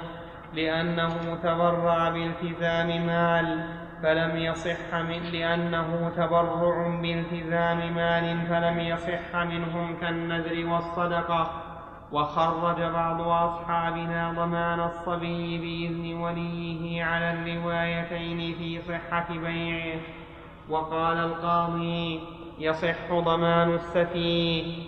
لأنه 0.53 1.36
تبرع 1.43 2.09
بالتزام 2.09 3.05
مال 3.07 3.65
فلم 4.03 4.38
يصح 4.38 4.95
من 4.95 5.23
لأنه 5.23 6.11
تبرع 6.17 6.99
بالتزام 7.01 7.95
مال 7.95 8.47
فلم 8.49 8.79
يصح 8.79 9.36
منهم 9.36 9.95
كالنذر 10.01 10.65
والصدقة. 10.67 11.61
وخرج 12.11 12.81
بعض 12.81 13.21
أصحابنا 13.21 14.31
ضمان 14.31 14.79
الصبي 14.79 15.57
بإذن 15.57 16.21
وليه 16.21 17.03
على 17.03 17.31
الروايتين 17.31 18.55
في 18.55 18.81
صحة 18.81 19.27
بيعه. 19.29 19.99
وقال 20.69 21.17
القاضي 21.17 22.34
يصح 22.60 23.14
ضمان 23.14 23.74
السفيه 23.74 24.84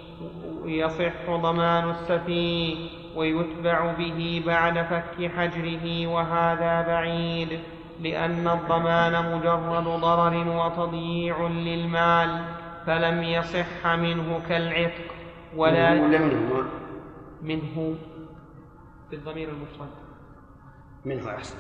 يصح 0.66 1.30
ضمان 1.30 1.90
السفيه 1.90 2.90
ويتبع 3.16 3.94
به 3.94 4.44
بعد 4.46 4.82
فك 4.82 5.32
حجره 5.38 6.08
وهذا 6.08 6.82
بعيد 6.82 7.60
لأن 8.00 8.48
الضمان 8.48 9.36
مجرد 9.36 9.84
ضرر 9.84 10.48
وتضييع 10.48 11.48
للمال 11.48 12.46
فلم 12.86 13.24
يصح 13.24 13.88
منه 13.88 14.42
كالعتق 14.50 15.14
ولا 15.56 15.92
ولا 15.92 16.18
منه 16.20 16.64
منه 17.42 17.96
بالضمير 19.12 19.50
المفرد. 19.50 19.90
منه 21.06 21.30
أحسن. 21.36 21.58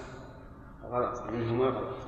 غلط. 0.91 1.23
منه 1.31 1.53
ما 1.53 1.65
غلط. 1.65 2.06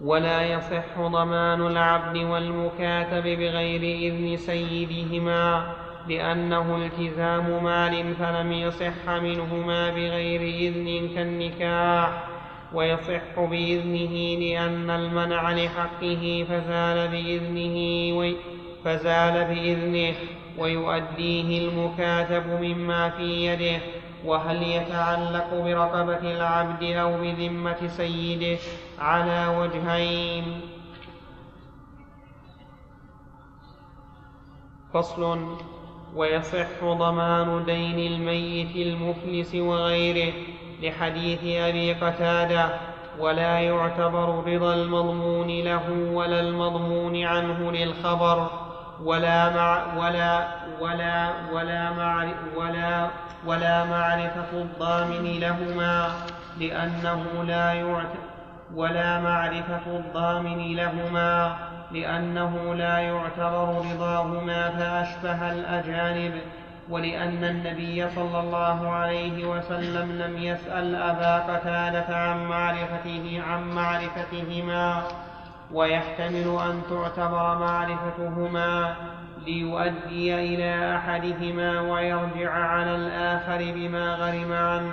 ولا 0.00 0.42
يصح 0.42 0.98
ضمان 0.98 1.66
العبد 1.66 2.16
والمكاتب 2.16 3.22
بغير 3.22 3.82
إذن 3.82 4.36
سيدهما 4.36 5.74
لأنه 6.08 6.76
التزام 6.76 7.64
مال 7.64 8.14
فلم 8.14 8.52
يصح 8.52 9.08
منهما 9.08 9.90
بغير 9.90 10.40
إذن 10.40 11.14
كالنكاح 11.14 12.24
ويصح 12.74 13.40
بإذنه 13.40 14.40
لأن 14.40 14.90
المنع 14.90 15.52
لحقه 15.52 16.46
فزال 16.48 17.08
بإذنه 17.08 17.76
وي 18.18 18.36
فزال 18.84 19.44
بإذنه 19.44 20.14
ويؤديه 20.58 21.68
المكاتب 21.68 22.46
مما 22.62 23.10
في 23.10 23.46
يده. 23.46 23.80
وهل 24.24 24.62
يتعلق 24.62 25.54
برقبة 25.54 26.32
العبد 26.32 26.82
أو 26.82 27.20
بذمة 27.20 27.88
سيده 27.88 28.58
على 28.98 29.56
وجهين؟ 29.58 30.60
فصل 34.94 35.56
ويصح 36.16 36.84
ضمان 36.84 37.64
دين 37.64 38.12
الميت 38.12 38.76
المفلس 38.76 39.54
وغيره 39.54 40.32
لحديث 40.82 41.38
أبي 41.44 41.92
قتادة 41.92 42.68
ولا 43.18 43.60
يعتبر 43.60 44.44
رضا 44.46 44.74
المضمون 44.74 45.48
له 45.48 46.10
ولا 46.12 46.40
المضمون 46.40 47.24
عنه 47.24 47.72
للخبر 47.72 48.50
ولا 49.04 49.56
مع 49.56 49.96
ولا 49.96 50.48
ولا 50.80 51.32
ولا 51.52 51.92
مع 51.92 52.32
ولا 52.56 53.10
ولا 53.46 53.84
معرفة 53.84 54.52
الضامن 54.52 55.40
لهما 55.40 56.08
لأنه 56.58 57.44
لا 57.46 57.72
يعتبر 57.72 58.30
ولا 58.74 59.20
معرفة 59.20 59.80
الضامن 59.86 60.76
لهما 60.76 61.56
لأنه 61.92 62.74
لا 62.74 62.98
يعتبر 62.98 63.84
رضاهما 63.92 64.70
فأشبه 64.70 65.52
الأجانب 65.52 66.32
ولأن 66.90 67.44
النبي 67.44 68.10
صلى 68.10 68.40
الله 68.40 68.88
عليه 68.90 69.44
وسلم 69.44 70.12
لم 70.22 70.38
يسأل 70.38 70.94
أبا 70.94 71.38
قتادة 71.54 72.16
عن 72.16 72.44
معرفته 72.44 73.42
عن 73.48 73.70
معرفتهما 73.70 75.02
ويحتمل 75.72 76.58
أن 76.66 76.82
تعتبر 76.90 77.58
معرفتهما 77.58 78.94
ليؤدي 79.46 80.34
إلى 80.34 80.96
أحدهما 80.96 81.80
ويرجع 81.80 82.50
على 82.50 82.96
الآخر 82.96 83.72
بما 83.74 84.14
غرم 84.14 84.52
عنه 84.52 84.92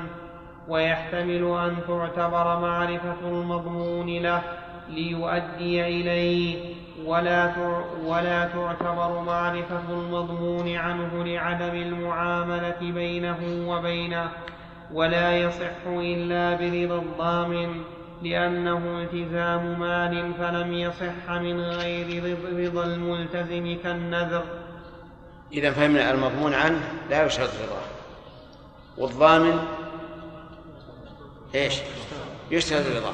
ويحتمل 0.68 1.58
أن 1.64 1.76
تعتبر 1.88 2.60
معرفة 2.60 3.16
المضمون 3.24 4.08
له 4.08 4.42
ليؤدي 4.90 5.86
إليه 5.86 6.76
ولا 7.06 7.52
ولا 8.06 8.46
تعتبر 8.46 9.22
معرفة 9.22 9.82
المضمون 9.90 10.76
عنه 10.76 11.24
لعدم 11.24 11.76
المعاملة 11.76 12.80
بينه 12.82 13.38
وبينه 13.68 14.30
ولا 14.94 15.38
يصح 15.38 15.88
إلا 15.88 16.56
برضا 16.56 16.98
الضامن 17.02 17.84
لأنه 18.22 19.02
التزام 19.02 19.80
مال 19.80 20.34
فلم 20.40 20.74
يصح 20.74 21.30
من 21.30 21.62
غير 21.62 22.38
رضا 22.54 22.84
الملتزم 22.86 23.78
كالنذر. 23.84 24.44
إذا 25.52 25.72
فهمنا 25.72 26.12
المضمون 26.12 26.54
عنه 26.54 26.82
لا 27.10 27.26
يشترط 27.26 27.50
رضاه 27.50 27.86
والضامن 28.98 29.60
إيش؟ 31.56 31.76
يشترط 32.52 32.86
رضاه 32.98 33.14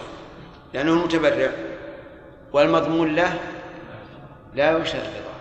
لأنه 0.73 0.95
متبرع. 0.95 1.51
والمضمون 2.53 3.15
له 3.15 3.39
لا 4.55 4.77
يشترط 4.77 5.01
رضاه 5.01 5.33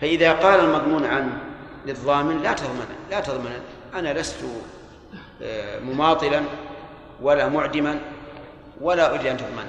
فإذا 0.00 0.32
قال 0.32 0.60
المضمون 0.60 1.04
عنه 1.04 1.38
للضامن 1.86 2.42
لا 2.42 2.52
تضمن 2.52 2.86
لا 3.10 3.20
تضمن. 3.20 3.60
أنا 3.94 4.18
لست 4.18 4.44
آه، 5.42 5.78
مماطلا 5.80 6.42
ولا 7.22 7.48
معدما. 7.48 8.00
ولا 8.82 9.10
أريد 9.10 9.26
أن 9.26 9.36
تضمن. 9.36 9.66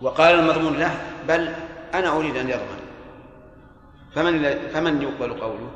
وقال 0.00 0.38
المضمون 0.38 0.76
له 0.78 1.00
بل 1.28 1.54
أنا 1.94 2.16
أريد 2.16 2.36
أن 2.36 2.48
يضمن. 2.48 2.80
فمن 4.14 4.58
فمن 4.68 5.02
يقبل 5.02 5.40
قوله؟ 5.40 5.70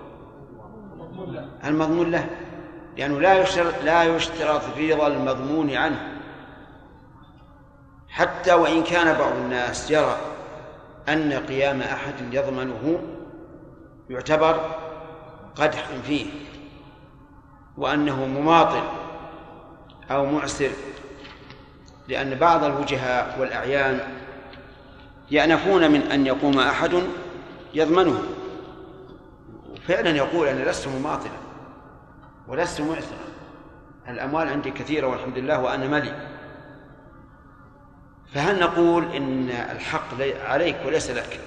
المضمون 1.64 2.10
له. 2.10 2.26
لأنه 2.96 3.20
لا 3.20 3.42
يشترط 3.42 3.74
لا 3.84 4.04
يشترط 4.04 4.62
رضا 4.78 5.06
المضمون 5.06 5.70
عنه. 5.70 6.20
حتى 8.08 8.54
وإن 8.54 8.82
كان 8.82 9.18
بعض 9.18 9.32
الناس 9.32 9.90
يرى 9.90 10.16
أن 11.08 11.32
قيام 11.32 11.80
أحد 11.80 12.14
يضمنه 12.32 13.00
يعتبر 14.10 14.60
قدح 15.56 15.86
فيه 16.06 16.26
وأنه 17.76 18.26
مماطل 18.26 18.82
أو 20.10 20.26
معسر 20.26 20.70
لأن 22.10 22.34
بعض 22.34 22.64
الوجهاء 22.64 23.36
والأعيان 23.40 24.00
يأنفون 25.30 25.90
من 25.90 26.00
أن 26.00 26.26
يقوم 26.26 26.58
أحد 26.58 27.02
يضمنه. 27.74 28.22
فعلا 29.88 30.10
يقول 30.10 30.48
أنا 30.48 30.70
لست 30.70 30.88
مماطلا 30.88 31.30
ولست 32.48 32.80
معسرا 32.80 33.18
الأموال 34.08 34.48
عندي 34.48 34.70
كثيرة 34.70 35.06
والحمد 35.06 35.38
لله 35.38 35.60
وأنا 35.60 35.86
ملي. 35.86 36.28
فهل 38.34 38.60
نقول 38.60 39.04
إن 39.04 39.50
الحق 39.50 40.14
عليك 40.44 40.76
وليس 40.86 41.10
لك؟ 41.10 41.40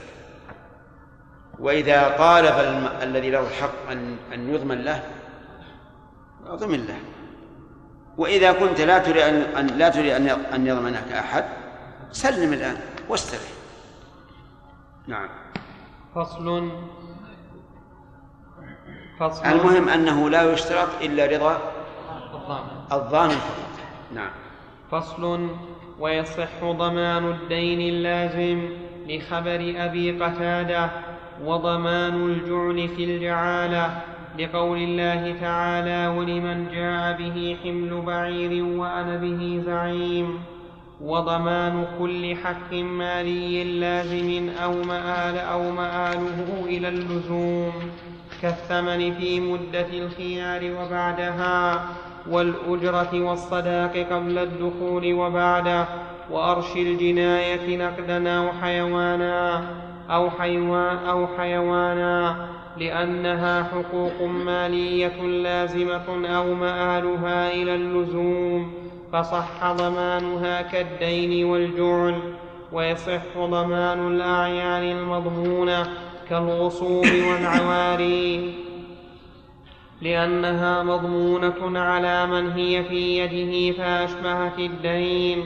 وإذا 1.60 2.16
طالب 2.18 2.56
الذي 3.02 3.30
له 3.30 3.40
الحق 3.40 3.90
أن 3.92 4.18
أن 4.34 4.54
يضمن 4.54 4.82
له 4.82 5.04
ضمن 6.48 6.86
له. 6.86 7.13
وإذا 8.18 8.52
كنت 8.52 8.82
لا 8.82 8.98
تريد 9.00 9.18
أن 9.58 9.68
لا 9.68 9.90
تريد 9.90 10.12
أن 10.12 10.28
أن 10.28 10.68
يضمنك 10.68 11.12
أحد 11.12 11.46
سلم 12.12 12.54
الآن 12.54 12.78
واسترح 13.10 13.42
نعم. 15.08 15.30
فصل. 16.16 16.70
فصل. 19.20 19.46
المهم 19.46 19.90
أنه 19.90 20.30
لا 20.30 20.54
يشترط 20.54 20.90
إلا 21.02 21.26
رضا 21.26 21.62
الضامن. 22.34 22.70
الضامن 22.92 23.36
فقط. 23.36 23.70
نعم. 24.16 24.32
فصل. 24.92 25.50
ويصح 26.00 26.64
ضمان 26.64 27.32
الدين 27.32 27.94
اللازم 27.94 28.70
لخبر 29.08 29.74
أبي 29.78 30.24
قتادة 30.24 30.90
وضمان 31.44 32.26
الجعل 32.26 32.88
في 32.96 33.04
الجعالة 33.04 34.02
لقول 34.40 34.78
الله 34.78 35.36
تعالى 35.42 36.08
ولمن 36.18 36.68
جاء 36.74 37.18
به 37.18 37.58
حمل 37.64 38.02
بعير 38.02 38.64
وأنا 38.64 39.18
به 39.18 39.62
زعيم 39.66 40.40
وضمان 41.02 41.86
كل 42.00 42.36
حق 42.36 42.74
مالي 42.74 43.80
لازم 43.80 44.50
أو 44.64 44.72
مآل 44.72 45.38
أو 45.38 45.72
مآله 45.72 46.66
إلى 46.66 46.88
اللزوم 46.88 47.74
كالثمن 48.42 49.14
في 49.14 49.40
مدة 49.40 49.88
الخيار 49.94 50.72
وبعدها 50.82 51.86
والأجرة 52.30 53.22
والصداق 53.22 54.08
قبل 54.12 54.38
الدخول 54.38 55.14
وبعده 55.14 55.86
وأرش 56.32 56.76
الجناية 56.76 57.78
نقدا 57.78 58.30
أو 58.38 58.52
حيوانا 58.62 59.64
أو 60.10 60.30
حيوان 60.30 60.98
أو 60.98 61.28
حيوانا 61.38 62.48
لأنها 62.78 63.64
حقوق 63.64 64.22
مالية 64.22 65.22
لازمة 65.22 66.28
أو 66.28 66.54
مآلها 66.54 67.54
إلى 67.54 67.76
اللزوم 67.76 68.74
فصح 69.14 69.72
ضمانها 69.72 70.62
كالدين 70.62 71.46
والجعل 71.46 72.16
ويصح 72.72 73.38
ضمان 73.38 74.08
الأعيان 74.08 74.98
المضمونة 74.98 75.88
كالغصوب 76.30 77.06
والعواري 77.06 78.54
لأنها 80.02 80.84
مضمونة 80.84 81.80
على 81.80 82.28
من 82.28 82.52
هي 82.52 82.84
في 82.84 83.18
يده 83.18 83.78
فأشبهت 83.78 84.60
الدين 84.60 85.44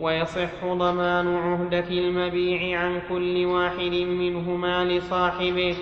ويصح 0.00 0.64
ضمان 0.64 1.36
عهدة 1.36 1.88
المبيع 1.90 2.80
عن 2.80 3.00
كل 3.08 3.46
واحد 3.46 3.92
منهما 3.92 4.84
لصاحبه 4.84 5.76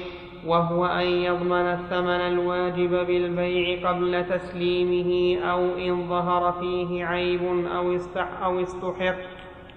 وهو 0.47 0.87
أن 0.87 1.07
يضمن 1.07 1.53
الثمن 1.53 2.21
الواجب 2.21 2.91
بالبيع 3.07 3.91
قبل 3.91 4.25
تسليمه 4.27 5.41
أو 5.51 5.65
إن 5.65 6.09
ظهر 6.09 6.53
فيه 6.53 7.05
عيب 7.05 7.43
أو 7.75 7.97
أو 8.45 8.61
استحق 8.61 9.17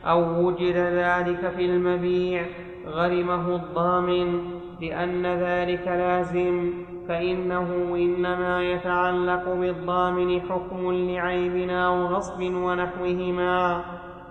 أو 0.05 0.45
وجد 0.45 0.75
ذلك 0.75 1.53
في 1.55 1.65
المبيع 1.65 2.45
غرمه 2.87 3.55
الضامن 3.55 4.41
لأن 4.81 5.25
ذلك 5.25 5.87
لازم 5.87 6.73
فإنه 7.07 7.95
إنما 7.95 8.63
يتعلق 8.63 9.53
بالضامن 9.53 10.41
حكم 10.41 10.91
لعيب 10.91 11.69
أو 11.69 12.05
غصب 12.05 12.41
ونحوهما 12.41 13.83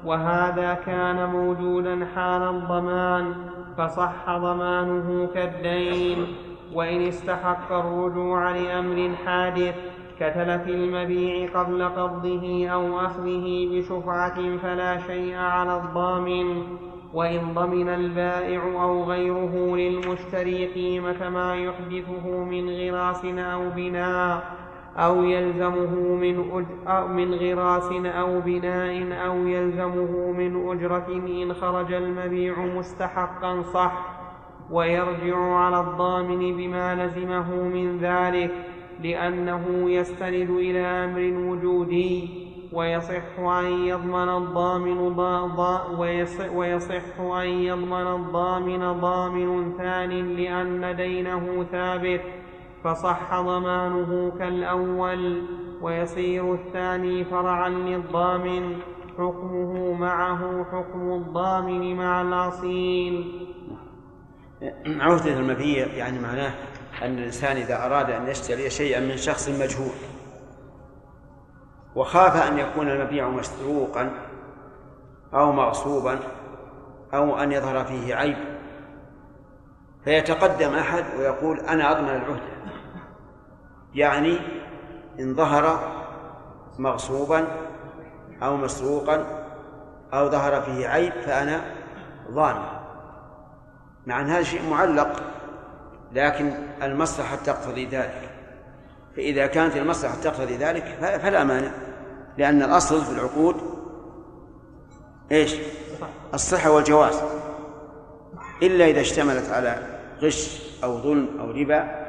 وهذا 0.05 0.75
كان 0.87 1.29
موجودا 1.29 2.07
حال 2.15 2.43
الضمان 2.43 3.35
فصح 3.81 4.39
ضمانه 4.39 5.29
كالدين. 5.35 6.27
وإن 6.75 7.03
استحق 7.03 7.73
الرجوع 7.73 8.51
لأمر 8.57 9.11
حادث 9.27 9.75
كتلف 10.21 10.69
المبيع 10.69 11.61
قبل 11.61 11.83
قبضه 11.83 12.69
أو 12.69 13.01
أخذه 13.01 13.69
بشفعة 13.73 14.57
فلا 14.63 14.99
شيء 15.07 15.37
على 15.37 15.77
الضامن. 15.77 16.63
وإن 17.15 17.55
ضمن 17.55 17.89
البائع 17.89 18.63
أو 18.83 19.05
غيره 19.05 19.77
للمشتري 19.77 20.67
قيمة 20.67 21.29
ما 21.29 21.57
يحدثه 21.57 22.29
من 22.29 22.71
غراس 22.71 23.25
أو 23.25 23.71
بناء 23.77 24.43
أو 24.97 25.23
يلزمه 25.23 25.95
من, 26.15 26.37
من 27.17 27.35
غراس 27.35 27.93
أو 27.93 28.41
بناء 28.41 29.27
أو 29.27 29.47
يلزمه 29.47 30.33
من 30.33 30.69
أجرة 30.71 31.07
إن 31.09 31.55
خرج 31.55 31.93
المبيع 31.93 32.59
مستحقا 32.59 33.63
صح 33.63 34.21
ويرجع 34.71 35.37
على 35.37 35.81
الضامن 35.81 36.57
بما 36.57 36.95
لزمه 36.95 37.55
من 37.55 37.99
ذلك 37.99 38.51
لأنه 39.03 39.91
يستند 39.91 40.51
إلى 40.51 40.81
أمر 40.81 41.51
وجودي 41.51 42.29
ويصح 42.73 43.39
أن 43.39 43.65
يضمن 43.87 44.29
الضامن 44.29 45.09
ضا 45.09 45.97
ويصح, 45.99 46.53
ويصح 46.55 47.21
أن 47.21 47.49
يضمن 47.49 48.07
الضامن 48.07 48.93
ضامن 49.01 49.73
ثان 49.79 50.37
لأن 50.37 50.97
دينه 50.97 51.65
ثابت. 51.73 52.21
فصح 52.85 53.41
ضمانه 53.41 54.33
كالأول 54.39 55.43
ويصير 55.83 56.55
الثاني 56.55 57.25
فرعا 57.25 57.69
للضامن 57.69 58.77
حكمه 59.19 59.93
معه 59.93 60.65
حكم 60.73 61.13
الضامن 61.13 61.97
مع 61.97 62.23
الأصيل. 62.23 63.47
عهدة 64.87 65.33
المبيع 65.33 65.87
يعني 65.87 66.19
معناه 66.19 66.55
أن 67.03 67.19
الإنسان 67.19 67.57
إذا 67.57 67.87
أراد 67.87 68.11
أن 68.11 68.29
يشتري 68.29 68.71
شيئا 68.71 69.01
من 69.01 69.17
شخص 69.17 69.49
مجهول 69.49 69.95
وخاف 71.95 72.53
أن 72.53 72.59
يكون 72.59 72.89
المبيع 72.89 73.29
مسروقا 73.29 74.11
أو 75.35 75.53
مغصوبا 75.53 76.19
أو 77.15 77.39
أن 77.39 77.53
يظهر 77.53 77.85
فيه 77.85 78.15
عيب 78.15 78.37
فيتقدم 80.05 80.75
أحد 80.75 81.05
ويقول 81.19 81.61
أنا 81.61 81.93
أضمن 81.93 82.09
العهدة. 82.09 82.60
يعني 83.95 84.39
إن 85.21 85.35
ظهر 85.35 85.93
مغصوبا 86.79 87.49
أو 88.43 88.57
مسروقا 88.57 89.45
أو 90.15 90.31
ظهر 90.31 90.61
فيه 90.61 90.89
عيب 90.89 91.13
فأنا 91.13 91.61
ضامن 92.31 92.81
مع 94.07 94.21
أن 94.21 94.27
هذا 94.27 94.43
شيء 94.43 94.71
معلق 94.71 95.23
لكن 96.13 96.53
المصلحة 96.83 97.37
تقتضي 97.37 97.87
ذلك. 97.87 98.31
فإذا 99.17 99.47
كانت 99.47 99.77
المصلحة 99.77 100.15
تقتضي 100.15 100.57
ذلك 100.57 100.85
فلا 101.23 101.45
مانع 101.45 101.71
لأن 102.39 102.63
الأصل 102.63 103.05
في 103.05 103.13
العقود 103.13 103.57
إيش؟ 105.33 105.57
الصحة 106.35 106.71
والجواز. 106.71 107.23
إلا 108.63 108.85
إذا 108.85 109.01
اشتملت 109.01 109.51
على 109.51 109.83
غش 110.23 110.63
أو 110.85 110.99
ظلم 110.99 111.41
أو 111.41 111.51
ربا 111.51 112.01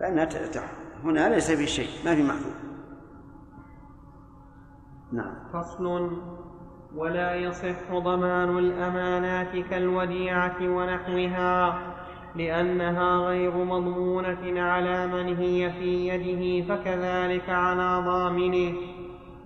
فإنها 0.00 0.24
هنا 1.04 1.28
ليس 1.28 1.50
في 1.50 1.66
شيء 1.66 1.88
ما 2.04 2.14
في 2.14 2.22
محذور 2.22 2.54
نعم. 5.12 5.34
فصل 5.52 6.10
ولا 6.96 7.34
يصح 7.34 7.92
ضمان 7.92 8.58
الأمانات 8.58 9.56
كالوديعة 9.56 10.56
ونحوها 10.60 11.78
لأنها 12.36 13.16
غير 13.16 13.64
مضمونة 13.64 14.60
على 14.60 15.06
من 15.06 15.36
هي 15.36 15.70
في 15.70 16.08
يده 16.08 16.74
فكذلك 16.74 17.48
على 17.48 18.04
ضامنه. 18.06 18.74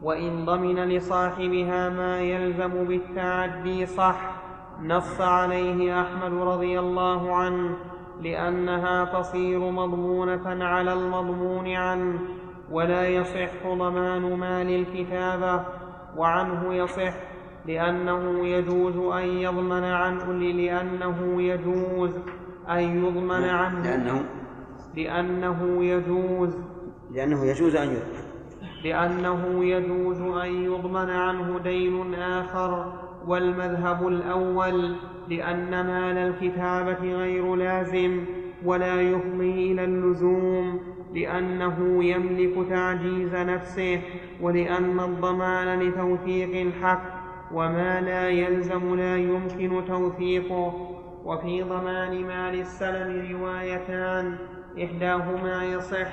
وإن 0.02 0.44
ضمن 0.44 0.76
لصاحبها 0.76 1.88
ما 1.88 2.20
يلزم 2.20 2.84
بالتعدي 2.84 3.86
صح 3.86 4.42
نص 4.80 5.20
عليه 5.20 6.02
أحمد 6.02 6.32
رضي 6.32 6.80
الله 6.80 7.34
عنه. 7.34 7.76
لأنها 8.22 9.04
تصير 9.04 9.58
مضمونة 9.58 10.64
على 10.64 10.92
المضمون 10.92 11.68
عنه 11.68 12.20
ولا 12.70 13.08
يصح 13.08 13.66
ضمان 13.66 14.38
مال 14.38 14.70
الكتابة 14.70 15.64
وعنه 16.16 16.74
يصح 16.74 17.14
لأنه 17.66 18.46
يجوز 18.46 18.96
أن 18.96 19.28
يضمن 19.28 19.84
عنه 19.84 20.32
لأنه 20.32 21.42
يجوز 21.42 22.10
أن 22.68 23.04
يضمن 23.04 23.44
عنه. 23.44 23.82
لأنه؟ 23.82 24.24
لأنه 24.96 25.84
يجوز. 25.84 26.56
لأنه 27.10 27.44
يجوز 27.44 27.76
أن 27.76 27.88
يضمن. 27.88 28.22
لأنه 28.84 29.64
يجوز 29.64 30.20
أن 30.20 30.64
يضمن 30.64 31.10
عنه 31.10 31.58
دين 31.58 32.14
آخر 32.14 32.92
والمذهب 33.26 34.08
الأول. 34.08 34.96
لأن 35.28 35.70
مال 35.70 36.18
الكتابة 36.18 37.14
غير 37.14 37.54
لازم 37.54 38.24
ولا 38.64 39.00
يفضي 39.00 39.72
إلى 39.72 39.84
اللزوم 39.84 40.80
لأنه 41.14 42.04
يملك 42.04 42.68
تعجيز 42.68 43.34
نفسه 43.34 44.00
ولأن 44.40 45.00
الضمان 45.00 45.80
لتوثيق 45.80 46.66
الحق 46.66 47.02
وما 47.52 48.00
لا 48.00 48.28
يلزم 48.28 48.96
لا 48.96 49.16
يمكن 49.16 49.84
توثيقه. 49.88 50.88
وفي 51.24 51.62
ضمان 51.62 52.24
مال 52.24 52.60
السلم 52.60 53.36
روايتان 53.36 54.36
إحداهما 54.84 55.64
يصح 55.64 56.08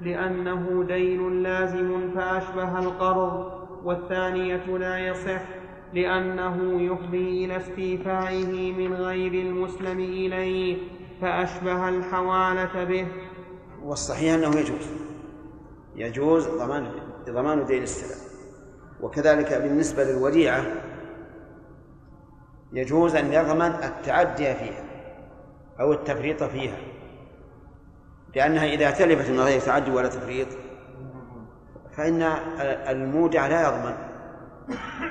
لأنه 0.00 0.84
دين 0.88 1.42
لازم 1.42 2.10
فأشبه 2.14 2.78
القرض 2.78 3.52
والثانية 3.84 4.66
لا 4.78 4.98
يصح 4.98 5.42
لأنه 5.94 6.82
يفضي 6.82 7.44
إلى 7.44 7.56
استيفائه 7.56 8.72
من 8.72 8.94
غير 8.94 9.32
المسلم 9.32 10.00
إليه 10.00 10.76
فأشبه 11.20 11.88
الحوالة 11.88 12.84
به. 12.84 13.06
والصحيح 13.82 14.34
أنه 14.34 14.58
يجوز. 14.58 14.88
يجوز 15.96 16.48
ضمان 16.48 16.90
ضمان 17.30 17.66
دين 17.66 17.82
السلام 17.82 18.18
وكذلك 19.00 19.52
بالنسبة 19.52 20.04
للوديعة 20.04 20.64
يجوز 22.72 23.16
أن 23.16 23.32
يضمن 23.32 23.62
التعدي 23.62 24.54
فيها 24.54 24.84
أو 25.80 25.92
التفريط 25.92 26.42
فيها 26.42 26.76
لأنها 28.36 28.64
إذا 28.64 28.90
تلفت 28.90 29.30
من 29.30 29.40
غير 29.40 29.60
تعدي 29.60 29.90
ولا 29.90 30.08
تفريط 30.08 30.48
فإن 31.96 32.22
المودع 32.62 33.46
لا 33.46 33.68
يضمن. 33.68 34.11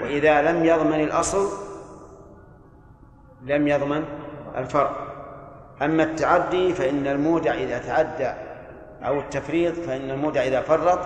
وإذا 0.02 0.42
لم 0.42 0.66
يضمن 0.66 1.02
الأصل 1.02 1.50
لم 3.42 3.68
يضمن 3.68 4.06
الفرع. 4.58 4.92
أما 5.82 6.04
التعدي 6.04 6.74
فإن 6.74 7.08
المودع 7.08 7.54
إذا 7.54 7.78
تعدى 7.78 8.32
أو 9.06 9.20
التفريط 9.20 9.76
فإن 9.76 10.12
المودع 10.12 10.42
إذا 10.42 10.62
فرط 10.62 11.00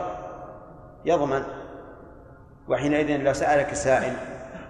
يضمن. 1.05 1.43
وحينئذ 2.67 3.17
لو 3.17 3.33
سألك 3.33 3.73
سائل 3.73 4.13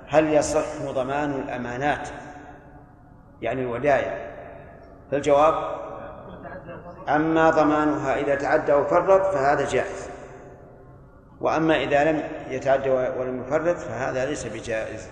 هل 0.08 0.34
يصح 0.34 0.92
ضمان 0.92 1.32
الأمانات؟ 1.32 2.10
يعني 3.42 3.62
الودائع 3.62 4.18
فالجواب 5.12 5.56
أما 7.10 7.50
ضمانها 7.50 8.20
إذا 8.20 8.36
تعدى 8.36 8.74
أو 8.74 8.86
فرط 8.86 9.22
فهذا 9.22 9.70
جائز. 9.70 10.15
وأما 11.46 11.84
إذا 11.84 12.12
لم 12.12 12.22
يتعدى 12.50 12.90
ولم 12.90 13.40
يفرط 13.40 13.78
فهذا 13.78 14.26
ليس 14.26 14.46
بجائز. 14.48 15.10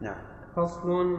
نعم. 0.00 0.22
فصل 0.56 1.18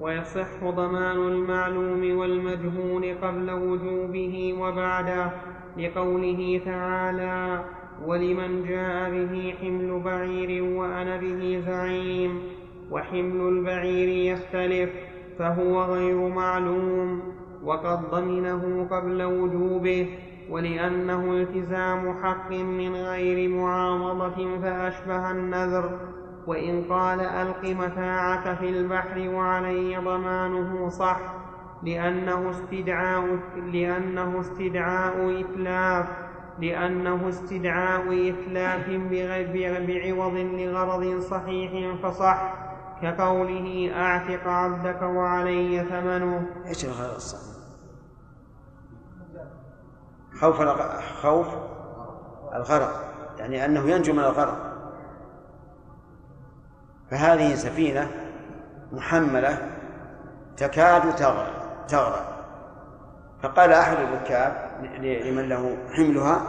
ويصح 0.00 0.64
ضمان 0.64 1.16
المعلوم 1.16 2.18
والمجهول 2.18 3.18
قبل 3.22 3.50
وجوبه 3.50 4.54
وبعده 4.58 5.30
لقوله 5.78 6.60
تعالى 6.64 7.64
ولمن 8.04 8.64
جاء 8.64 9.10
به 9.10 9.54
حمل 9.60 10.00
بعير 10.04 10.62
وأنا 10.62 11.16
به 11.16 11.62
زعيم 11.66 12.42
وحمل 12.90 13.48
البعير 13.48 14.08
يختلف 14.32 14.90
فهو 15.38 15.82
غير 15.82 16.28
معلوم 16.28 17.22
وقد 17.64 18.10
ضمنه 18.10 18.88
قبل 18.90 19.22
وجوبه 19.22 20.08
ولأنه 20.50 21.32
التزام 21.32 22.22
حق 22.22 22.50
من 22.50 22.94
غير 22.96 23.48
معاوضة 23.48 24.60
فأشبه 24.62 25.30
النذر 25.30 25.98
وإن 26.46 26.84
قال 26.84 27.20
ألق 27.20 27.64
متاعك 27.64 28.58
في 28.58 28.68
البحر 28.68 29.28
وعلي 29.28 29.96
ضمانه 29.96 30.88
صح 30.88 31.20
لأنه 31.82 32.50
استدعاء 32.50 33.38
لأنه 33.72 34.40
استدعاء 34.40 35.40
إتلاف 35.40 36.08
لأنه 36.58 37.28
استدعاء 37.28 38.30
إتلاف 38.30 38.88
بعوض 39.86 40.34
لغرض 40.36 41.20
صحيح 41.20 41.96
فصح 42.02 42.54
كقوله 43.02 43.90
أعتق 43.96 44.48
عبدك 44.48 45.02
وعلي 45.02 45.84
ثمنه 45.84 46.46
إيش 46.66 46.84
الغرض 46.84 47.14
الصحيح؟ 47.14 47.53
خوف 50.40 50.60
خوف 51.22 51.46
الغرق 52.54 53.04
يعني 53.38 53.64
أنه 53.64 53.90
ينجو 53.90 54.12
من 54.12 54.18
الغرق. 54.18 54.74
فهذه 57.10 57.54
سفينة 57.54 58.10
محملة 58.92 59.70
تكاد 60.56 61.16
تغرق 61.16 61.86
تغرق. 61.88 62.30
فقال 63.42 63.72
أحد 63.72 63.96
الركاب 63.96 64.70
لمن 65.02 65.48
له 65.48 65.76
حملها 65.92 66.42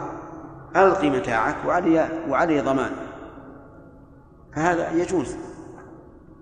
ألق 0.76 1.04
متاعك 1.04 1.56
وعلي 1.66 2.08
وعلي 2.28 2.60
ضمان. 2.60 2.92
فهذا 4.54 4.90
يجوز 4.90 5.36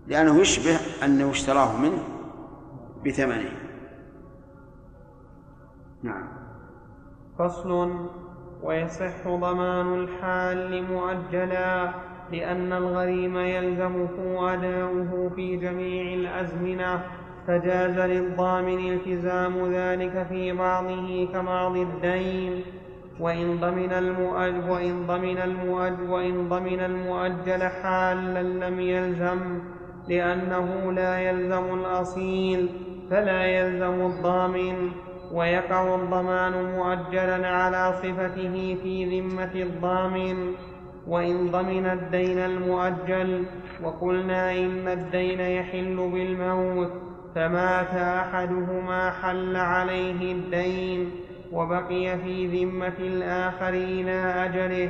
لأنه 0.07 0.41
يشبه 0.41 0.79
أنه 1.05 1.31
اشتراه 1.31 1.77
منه 1.77 2.03
بثمنه. 3.07 3.53
نعم. 6.03 6.34
فصل 7.39 7.91
ويصح 8.62 9.28
ضمان 9.28 9.95
الحال 9.95 10.85
مؤجلا 10.93 11.91
لأن 12.32 12.72
الغريم 12.72 13.37
يلزمه 13.37 14.55
أداؤه 14.55 15.30
في 15.37 15.57
جميع 15.57 16.14
الأزمنة. 16.14 17.01
فجاز 17.47 17.99
للضامن 17.99 18.93
التزام 18.93 19.72
ذلك 19.72 20.26
في 20.28 20.53
بعضه 20.53 21.28
كبعض 21.32 21.76
الدين. 21.76 22.62
وإن 23.20 23.61
ضمن 23.61 23.93
المؤجل 23.93 24.70
وإن 24.70 25.07
ضمن 25.07 25.39
المؤجل 25.39 26.11
وإن 26.11 26.49
ضمن 26.49 26.80
المؤجل 26.80 27.62
حالا 27.62 28.43
لم 28.43 28.80
يلزم 28.80 29.61
لأنه 30.09 30.93
لا 30.93 31.18
يلزم 31.18 31.74
الأصيل 31.74 32.68
فلا 33.11 33.45
يلزم 33.45 34.07
الضامن. 34.07 34.91
ويقع 35.35 35.95
الضمان 35.95 36.53
مؤجلا 36.76 37.49
على 37.49 37.95
صفته 38.03 38.78
في 38.82 39.20
ذمة 39.20 39.55
الضامن 39.55 40.53
وإن 41.07 41.51
ضمن 41.51 41.87
الدين 41.87 42.39
المؤجل 42.39 43.45
وقلنا 43.82 44.53
إن 44.53 44.89
الدين 44.89 45.41
يحل 45.41 45.97
بالموت 45.97 46.93
فمات 47.35 47.95
أحدهما 47.95 49.11
حل 49.11 49.57
عليه 49.57 50.32
الدين 50.32 51.11
وبقي 51.53 52.18
في 52.18 52.47
ذمة 52.47 52.99
الآخر 52.99 53.68
إلى 53.68 54.45
أجله 54.45 54.89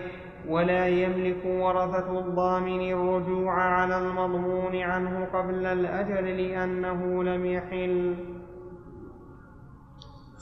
ولا 0.48 0.88
يملك 0.88 1.44
ورثة 1.44 2.18
الضامن 2.18 2.92
الرجوع 2.92 3.52
على 3.52 3.98
المضمون 3.98 4.76
عنه 4.76 5.26
قبل 5.32 5.66
الأجل 5.66 6.36
لأنه 6.36 7.24
لم 7.24 7.46
يحل. 7.46 8.14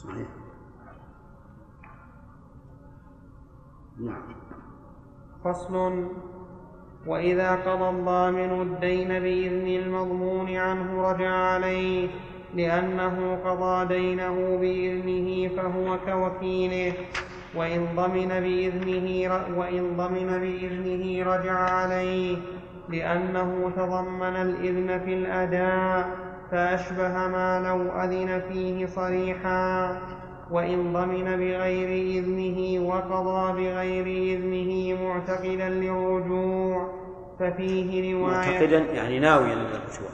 صحيح. 0.02 0.28
نعم. 4.00 4.22
فصل. 5.44 6.08
وإذا 7.06 7.50
قضى 7.50 7.88
الضامن 7.88 8.62
الدين 8.62 9.08
بإذن 9.08 9.66
المضمون 9.66 10.56
عنه 10.56 11.10
رجع 11.10 11.30
عليه 11.30 12.08
لأنه 12.54 13.38
قضى 13.44 13.94
دينه 13.94 14.56
بإذنه 14.56 15.56
فهو 15.56 15.98
كوكيله. 16.06 16.92
وإن 17.56 17.86
ضمن 17.96 18.28
بإذنه 18.28 19.34
وإن 19.58 19.96
ضمن 19.96 20.40
بإذنه 20.40 21.34
رجع 21.34 21.52
عليه 21.52 22.38
لأنه 22.88 23.72
تضمن 23.76 24.36
الإذن 24.36 24.98
في 25.04 25.14
الأداء. 25.14 26.31
فأشبه 26.52 27.28
ما 27.28 27.60
لو 27.60 28.00
أذن 28.02 28.42
فيه 28.48 28.86
صريحا 28.86 29.98
وإن 30.50 30.92
ضمن 30.92 31.24
بغير 31.24 32.18
إذنه 32.18 32.88
وقضى 32.88 33.52
بغير 33.52 34.06
إذنه 34.06 35.02
معتقدا 35.04 35.68
للرجوع 35.68 36.88
ففيه 37.38 38.14
رواية 38.14 38.36
معتقدا 38.36 38.78
يعني 38.78 39.18
ناويا 39.18 39.54
للرجوع. 39.54 40.10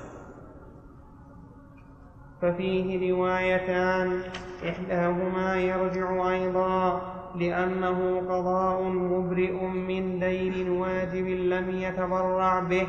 ففيه 2.42 3.12
روايتان 3.12 4.20
إحداهما 4.68 5.56
يرجع 5.60 6.30
أيضا 6.30 7.02
لأنه 7.34 8.22
قضاء 8.28 8.82
مبرئ 8.82 9.62
من 9.64 10.18
دين 10.18 10.70
واجب 10.70 11.26
لم 11.26 11.70
يتبرع 11.70 12.60
به 12.60 12.86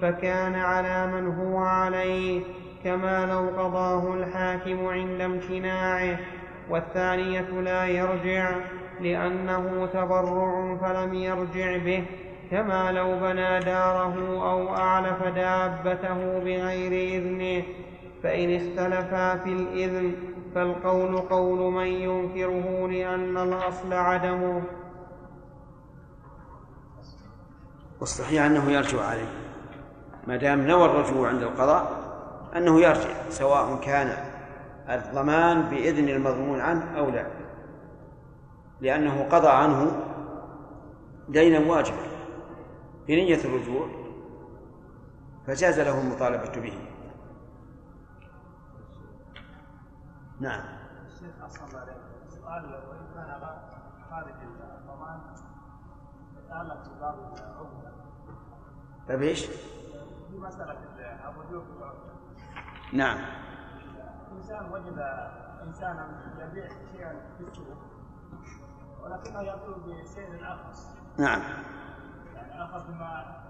فكان 0.00 0.54
على 0.54 1.06
من 1.06 1.26
هو 1.34 1.58
عليه 1.58 2.42
كما 2.84 3.26
لو 3.26 3.62
قضاه 3.62 4.14
الحاكم 4.14 4.86
عند 4.86 5.20
امتناعه. 5.20 6.18
والثانية 6.70 7.50
لا 7.60 7.86
يرجع 7.86 8.50
لأنه 9.00 9.86
تبرع 9.86 10.76
فلم 10.76 11.14
يرجع 11.14 11.76
به. 11.76 12.04
كما 12.50 12.92
لو 12.92 13.20
بنى 13.20 13.60
داره 13.60 14.16
أو 14.50 14.76
أعلف 14.76 15.22
دابته 15.22 16.38
بغير 16.38 17.20
إذنه. 17.20 17.62
فإن 18.22 18.54
اختلفا 18.54 19.36
في 19.36 19.52
الإذن 19.52 20.12
فالقول 20.54 21.18
قول 21.18 21.72
من 21.72 21.86
ينكره 21.86 22.88
لأن 22.88 23.36
الأصل 23.36 23.92
عدمه. 23.92 24.62
والصحيح 28.00 28.44
أنه 28.44 28.70
يرجع 28.70 29.00
عليه 29.00 29.28
ما 30.26 30.36
دام 30.36 30.66
نوى 30.66 30.84
الرجوع 30.84 31.28
عند 31.28 31.42
القضاء 31.42 31.99
أنه 32.56 32.80
يرجع 32.80 33.30
سواء 33.30 33.80
كان 33.80 34.30
الضمان 34.88 35.62
بإذن 35.62 36.08
المضمون 36.08 36.60
عنه 36.60 36.98
أو 36.98 37.10
لا. 37.10 37.26
لأنه 38.80 39.28
قضى 39.28 39.48
عنه 39.48 40.02
دينا 41.28 41.70
واجبا 41.72 42.10
بنية 43.08 43.44
الرجوع 43.44 43.88
فجاز 45.46 45.80
له 45.80 46.00
المطالبة 46.00 46.60
به. 46.60 46.78
نعم. 50.40 50.62
الشيخ 51.06 51.64
الله 51.68 51.80
عليك. 51.80 51.96
سؤال 52.28 52.64
وإن 52.64 53.06
كان 53.14 53.40
خارج 54.10 54.34
الضمان 54.78 55.20
يتعلق 56.44 56.88
بباب 56.88 57.14
العملة 57.38 57.92
طيب 59.08 59.22
إيش؟ 59.22 59.46
في 59.46 60.38
مسألة 60.38 60.78
الرجوع 61.28 61.62
نعم. 62.92 63.18
إنسان 64.36 64.72
وجد 64.72 64.98
إنسانا 65.66 66.06
يبيع 66.38 66.68
شيئا 66.92 67.12
في 67.38 67.44
السوق 67.48 67.78
ولكنه 69.02 69.42
يقول 69.42 69.74
بسعر 69.74 70.52
أرخص 70.52 70.86
نعم. 71.18 71.40
يعني 72.34 72.62
أرخص 72.62 72.82
مما 72.88 73.40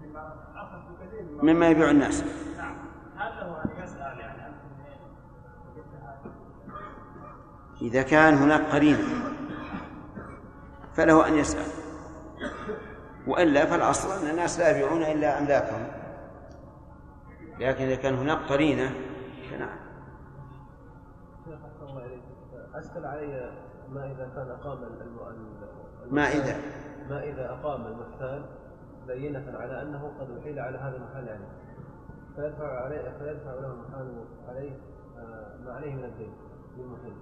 مما 0.00 0.34
أرخص 0.56 0.80
بكثير 0.88 1.42
مما 1.42 1.68
يبيع 1.68 1.90
الناس. 1.90 2.24
نعم. 2.56 2.74
هل 3.16 3.36
له 3.36 3.64
أن 3.64 3.82
يسأل 3.84 4.18
يعني 4.20 4.46
أنت؟ 4.46 4.56
إذا 7.82 8.02
كان 8.02 8.34
هناك 8.34 8.60
قرينة 8.60 8.98
فله 10.94 11.28
أن 11.28 11.34
يسأل. 11.34 11.66
وإلا 13.26 13.66
فالأصل 13.66 14.22
أن 14.22 14.30
الناس 14.30 14.58
لا 14.58 14.70
يبيعون 14.70 15.02
إلا 15.02 15.38
أملاكهم. 15.38 16.01
لكن 17.60 17.84
إذا 17.84 17.94
كان 17.96 18.14
هناك 18.14 18.38
قرينة 18.38 18.90
فنعم. 19.50 19.78
أشكل 22.74 23.04
علي 23.04 23.50
ما 23.92 24.04
إذا 24.12 24.30
كان 24.36 24.50
أقام 24.50 24.78
ما 26.10 26.22
إذا. 26.28 26.56
ما 27.10 27.22
إذا 27.24 27.50
أقام 27.50 27.86
المحتال 27.86 28.44
بينة 29.06 29.58
على 29.58 29.82
أنه 29.82 30.12
قد 30.20 30.38
أحيل 30.38 30.58
على 30.58 30.78
هذا 30.78 30.96
المحال 30.96 31.28
عليه 31.28 31.48
فيدفع 32.36 32.84
عليه 32.84 33.02
فيدفع 33.18 33.54
له 33.54 33.72
المحال 33.72 34.24
عليه 34.48 34.70
آه، 35.18 35.56
ما 35.64 35.72
عليه 35.72 35.94
من 35.94 36.04
الدين 36.04 36.32
للمحيل 36.78 37.14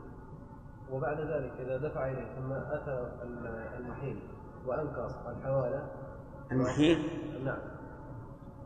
وبعد 0.93 1.20
ذلك 1.20 1.53
إذا 1.61 1.76
دفع 1.76 2.07
إليه 2.11 2.35
ثم 2.37 2.53
أتى 2.53 3.12
ال- 3.22 3.68
المحيل 3.78 4.20
وأنكر 4.66 5.07
الحوالة. 5.28 5.89
المحيل؟ 6.53 6.99
نعم. 7.45 7.59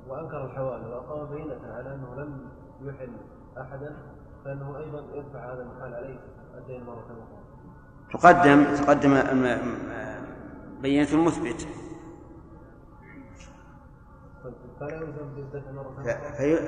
وأنكر 0.09 0.44
الحوالة 0.44 0.88
وأقام 0.88 1.26
بينة 1.26 1.61
على 1.74 1.94
أنه 1.94 2.14
لم 2.14 2.48
يحل 2.82 3.12
أحدا 3.61 3.96
فإنه 4.44 4.76
أيضا 4.78 5.05
يدفع 5.14 5.52
هذا 5.52 5.62
المحال 5.62 5.94
عليه 5.94 6.20
الدين 6.59 6.84
مرة 6.84 7.05
أخرى. 7.05 7.44
تقدم 8.12 8.64
تقدم 8.74 9.14
بينة 10.80 11.09
المثبت. 11.12 11.68
في 16.36 16.59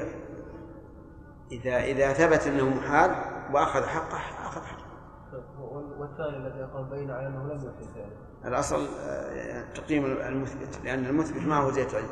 إذا 1.53 1.77
إذا 1.77 2.13
ثبت 2.13 2.47
أنه 2.47 2.69
محال 2.75 3.11
وأخذ 3.55 3.83
حقه 3.87 4.47
أخذ 4.47 4.61
حقه. 4.61 4.87
وال- 5.61 6.01
والثاني 6.01 6.37
الذي 6.37 6.65
أقام 6.65 6.89
بين 6.91 7.11
على 7.11 7.27
أنه 7.27 7.45
لم 7.53 7.59
يحل. 7.59 8.11
الأصل 8.45 8.87
آه، 9.01 9.73
تقديم 9.75 10.05
المثبت 10.05 10.81
لأن 10.85 11.07
المثبت 11.07 11.47
ما 11.47 11.57
هو 11.57 11.71
زيت 11.71 11.95
علم. 11.95 12.09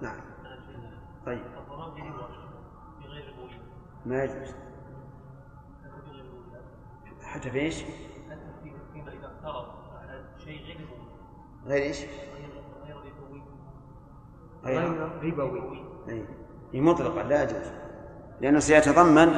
نعم 0.00 0.20
طيب 1.26 1.40
ما 4.06 4.24
يجوز 4.24 4.54
حتى 7.22 7.50
في 7.50 7.58
إيش؟ 7.58 7.84
فيما 8.92 9.12
اذا 9.12 9.30
على 9.44 10.24
شيء 10.38 10.62
غير 10.62 10.88
غير 11.66 11.82
إيش؟ 11.82 12.04
غير 12.84 12.94
ربوي 12.94 13.42
غير 14.64 15.38
ربوي 15.38 15.84
أي. 16.08 16.24
هي 16.72 16.80
مطلقة 16.80 17.22
لا 17.22 17.42
يجوز 17.42 17.72
لأنه 18.40 18.58
سيتضمن 18.58 19.28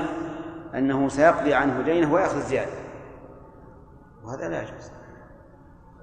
أنه 0.75 1.09
سيقضي 1.09 1.55
عنه 1.55 1.83
دينه 1.83 2.13
ويأخذ 2.13 2.41
زيادة 2.41 2.73
وهذا 4.25 4.49
لا 4.49 4.63
يجوز 4.63 4.93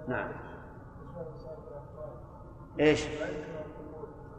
نعم 0.08 0.30
إيش؟ 2.80 3.08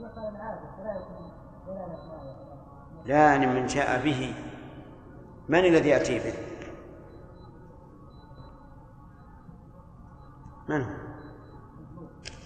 يكون 0.00 1.32
ولا 1.66 1.86
نفناه 1.86 2.36
لا 3.06 3.38
من 3.38 3.66
جاء 3.66 4.04
به. 4.04 4.34
من 5.48 5.58
الذي 5.58 5.88
يأتي 5.88 6.18
به؟ 6.18 6.34
من 10.68 10.82
هو؟ 10.82 11.08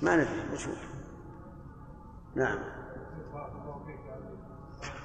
ما 0.03 0.17
ندري 0.17 0.53
نشوف 0.53 0.79
نعم. 2.35 2.82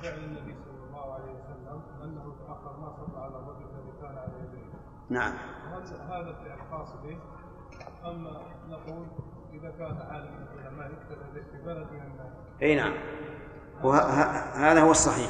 فعل 0.04 0.18
النبي 0.24 0.56
صلى 0.66 0.88
الله 0.88 1.14
عليه 1.14 1.32
وسلم 1.32 1.82
انه 2.04 2.36
تاخر 2.48 2.78
ما 2.80 2.92
صلى 2.98 3.20
على 3.20 3.36
الرجل 3.36 3.66
الذي 3.66 4.02
كان 4.02 4.18
على 4.18 4.34
يديه 4.44 4.68
نعم 5.10 5.34
هل 5.74 5.84
هذا 6.12 6.30
الفعل 6.30 6.60
خاص 6.72 6.94
به 7.04 7.18
ام 8.06 8.28
نقول 8.70 9.08
اذا 9.54 9.70
كان 9.70 9.98
عالم 10.12 10.32
من 10.32 10.60
العلماء 10.60 10.92
يكتفى 10.92 11.32
به 11.34 11.42
في 11.52 11.66
بلد 11.66 11.88
من 11.92 12.02
الناس 12.02 12.34
اي 12.62 12.76
نعم 12.76 12.94
وهذا 13.84 14.82
هو 14.82 14.92
الصحيح. 14.92 15.30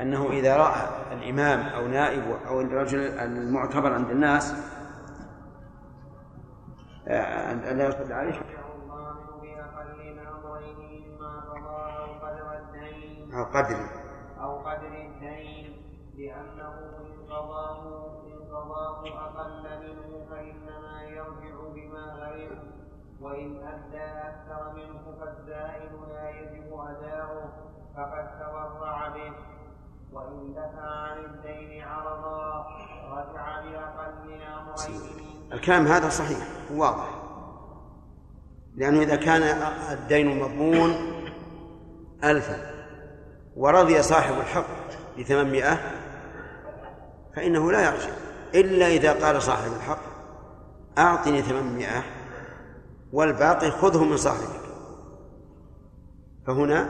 أنه 0.00 0.30
إذا 0.30 0.56
رأى 0.56 0.88
الإمام 1.12 1.60
أو 1.60 1.88
نائب 1.88 2.36
أو 2.46 2.60
الرجل 2.60 2.98
المعتبر 2.98 3.92
عند 3.92 4.10
الناس 4.10 4.54
آه، 7.08 7.52
أن 7.52 7.78
لا 7.78 7.88
يصلي 7.88 8.14
عليه 8.14 8.40
أو 13.34 13.44
قدر. 13.44 13.86
أو 14.40 14.58
قدر 14.58 14.86
الدين 14.86 15.76
لأنه 16.18 16.74
إن 17.00 17.32
قضاه 17.32 17.82
إن 18.26 18.54
قضاه 18.54 19.00
أقل 19.26 19.62
منه 19.82 20.26
فإنما 20.30 21.02
يرجع 21.02 21.56
بما 21.74 22.04
غرم 22.14 22.72
وإن 23.20 23.56
أدى 23.56 24.04
أكثر 24.04 24.72
منه 24.72 25.16
فالزائد 25.20 25.92
لا 26.08 26.30
يجب 26.30 26.72
أداؤه 26.72 27.48
فقد 27.96 28.38
تورع 28.38 29.08
به. 29.08 29.32
وإن 30.12 30.52
دفع 30.52 30.82
عن 30.82 31.18
الدين 31.24 31.82
عرضا 31.82 32.66
رجع 33.10 33.60
بأقل 33.60 34.32
الأمرين 34.32 35.52
الكلام 35.52 35.86
هذا 35.86 36.08
صحيح 36.08 36.38
واضح. 36.72 37.08
لأنه 38.74 39.02
إذا 39.02 39.16
كان 39.16 39.42
الدين 39.92 40.42
مضمون 40.42 40.90
ألفا. 42.24 42.73
ورضي 43.56 44.02
صاحب 44.02 44.34
الحق 44.34 44.66
بثمانمائة 45.18 45.78
فإنه 47.36 47.72
لا 47.72 47.84
يرجع 47.84 48.10
إلا 48.54 48.86
إذا 48.86 49.26
قال 49.26 49.42
صاحب 49.42 49.72
الحق 49.72 50.02
أعطني 50.98 51.42
ثمانمائة 51.42 52.02
والباقي 53.12 53.70
خذه 53.70 54.04
من 54.04 54.16
صاحبك. 54.16 54.60
فهنا 56.46 56.88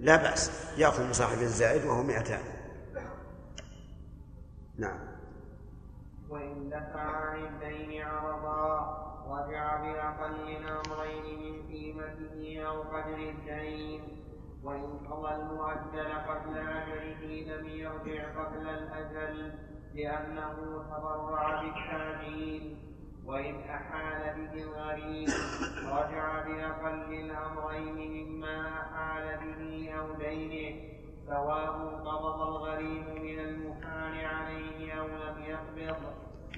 لا 0.00 0.16
بأس 0.16 0.50
يأخذ 0.78 1.06
من 1.06 1.12
صاحب 1.12 1.42
الزائد 1.42 1.84
وهو 1.84 2.02
مئتان. 2.02 2.40
نعم. 4.78 4.98
وإن 6.30 6.68
دفع 6.68 7.00
عن 7.00 7.46
الدين 7.46 8.02
عرضا 8.02 8.98
رجع 9.28 9.76
بأقل 9.76 10.56
الأمرين 10.56 11.42
من 11.42 11.68
قيمته 11.72 12.62
أو 12.66 12.82
قدر 12.82 13.14
الدين 13.14 14.21
وإن 14.64 14.98
قضى 15.10 15.34
المؤجل 15.34 16.12
قبل 16.28 16.58
أجله 16.58 17.56
لم 17.56 17.66
يرجع 17.68 18.42
قبل 18.44 18.68
الأجل 18.68 19.52
لأنه 19.94 20.54
تضرع 20.90 21.62
بالتعجيل 21.62 22.76
وإن 23.26 23.60
أحال 23.60 24.34
به 24.34 24.62
الغريب 24.62 25.28
رجع 25.86 26.44
بأقل 26.46 27.12
الأمرين 27.14 28.26
مما 28.26 28.68
أحال 28.68 29.38
به 29.38 29.92
أو 29.98 30.12
دينه. 30.12 30.92
سواء 31.26 31.70
قبض 32.04 32.40
الغريب 32.42 33.08
من 33.08 33.38
المحال 33.38 34.24
عليه 34.24 34.92
أو 34.92 35.06
لم 35.06 35.42
يقبض 35.42 35.96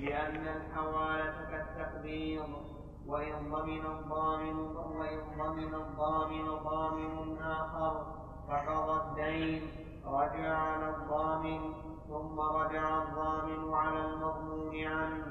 لأن 0.01 0.49
الحوالة 0.49 1.35
كالتقبيض. 1.51 2.74
وإن 3.07 3.51
ضمن 3.51 3.87
الضامن 3.87 4.59
وإن 4.77 5.21
ضمن 5.39 5.75
الضامن 5.75 6.47
ضامن 6.65 7.39
آخر. 7.39 8.07
فقضى 8.49 9.01
الدين 9.03 9.63
رجع 10.07 10.59
على 10.59 10.97
الضامن 10.97 11.73
ثم 12.09 12.41
رجع 12.41 13.03
الضامن 13.03 13.75
على 13.75 14.01
المضمون 14.05 14.85
عنه. 14.85 15.25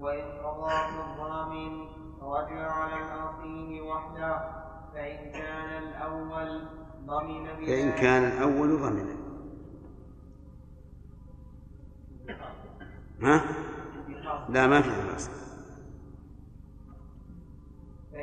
وإن 0.00 0.24
قضاه 0.44 0.88
الضامن 0.88 1.86
رجع 2.22 2.70
على 2.70 2.94
الأصيل 2.94 3.82
وحده. 3.82 4.64
فإن 4.94 5.32
كان 5.32 5.82
الأول 5.82 6.68
ضمن 7.06 7.66
فإن 7.66 7.92
كان 7.92 8.24
الأول 8.24 8.80
ضمن. 8.80 9.24
ها؟ 13.22 13.44
لا 14.48 14.66
ما 14.66 14.82
في 14.82 14.90
خلاص 14.90 15.43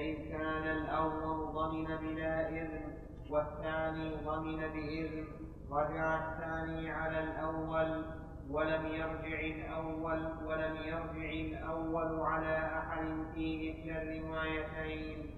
فإن 0.02 0.16
كان 0.16 0.78
الأول 0.78 1.54
ضمن 1.54 1.86
بلا 1.86 2.50
إذن 2.50 2.98
والثاني 3.30 4.16
ضمن 4.26 4.58
بإذن 4.58 5.26
رجع 5.72 6.06
الثاني 6.18 6.92
على 6.92 7.24
الأول 7.24 8.06
ولم 8.50 8.86
يرجع 8.86 9.40
الأول 9.40 10.22
ولم 10.46 10.76
يرجع 10.76 11.32
الأول 11.32 12.20
على 12.20 12.58
أحد 12.78 13.06
في 13.36 13.72
إحدى 13.72 14.02
الروايتين. 14.02 15.32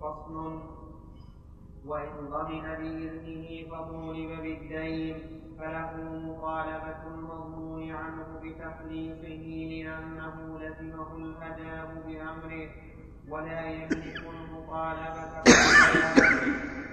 فصل 0.00 0.60
وإن 1.86 2.28
ضمن 2.30 2.62
بإذنه 2.62 3.70
فطولب 3.70 4.42
بالدين. 4.42 5.43
فله 5.58 5.90
مطالبة 6.28 7.06
المضمون 7.06 7.90
عنه 7.90 8.26
بتخليصه 8.42 9.44
لأنه 9.74 10.58
لزمه 10.58 11.16
الأداء 11.16 12.02
بأمره 12.06 12.68
ولا 13.28 13.60
يملك 13.70 14.20
المطالبة 14.34 15.42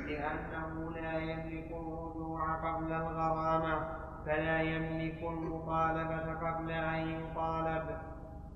لأنه 0.08 0.92
لا 0.92 1.18
يملك 1.18 1.72
الرجوع 1.72 2.56
قبل 2.56 2.94
الغرامة 2.94 3.88
فلا 4.26 4.62
يملك 4.62 5.24
المطالبة 5.24 6.34
قبل 6.34 6.72
أن 6.72 7.08
يطالب 7.10 7.98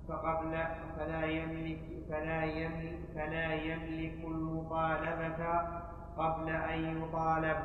فقبل 0.08 0.64
فلا 0.98 1.26
يملك 1.26 1.80
فلا 2.10 2.44
يملك 2.44 3.00
فلا 3.16 3.54
يملك 3.54 4.26
المطالبة 4.26 5.62
قبل 6.18 6.50
أن 6.50 7.02
يطالب. 7.02 7.58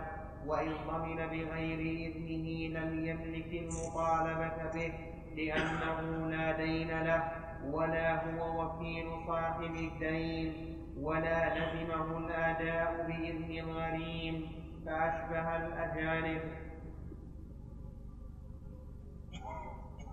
وإن 0.47 0.73
ضمن 0.89 1.17
بغير 1.17 1.81
إذنه 1.81 2.79
لم 2.79 3.05
يملك 3.05 3.47
المطالبة 3.53 4.71
به 4.75 4.93
لأنه 5.37 6.29
لا 6.31 6.53
دين 6.53 7.03
له 7.03 7.33
ولا 7.73 8.25
هو 8.25 8.63
وكيل 8.63 9.07
صاحب 9.27 9.75
الدين 9.75 10.77
ولا 11.01 11.59
لزمه 11.59 12.19
الأداء 12.19 13.07
بإذن 13.07 13.69
الغريم 13.69 14.53
فأشبه 14.87 15.57
الأجانب. 15.57 16.41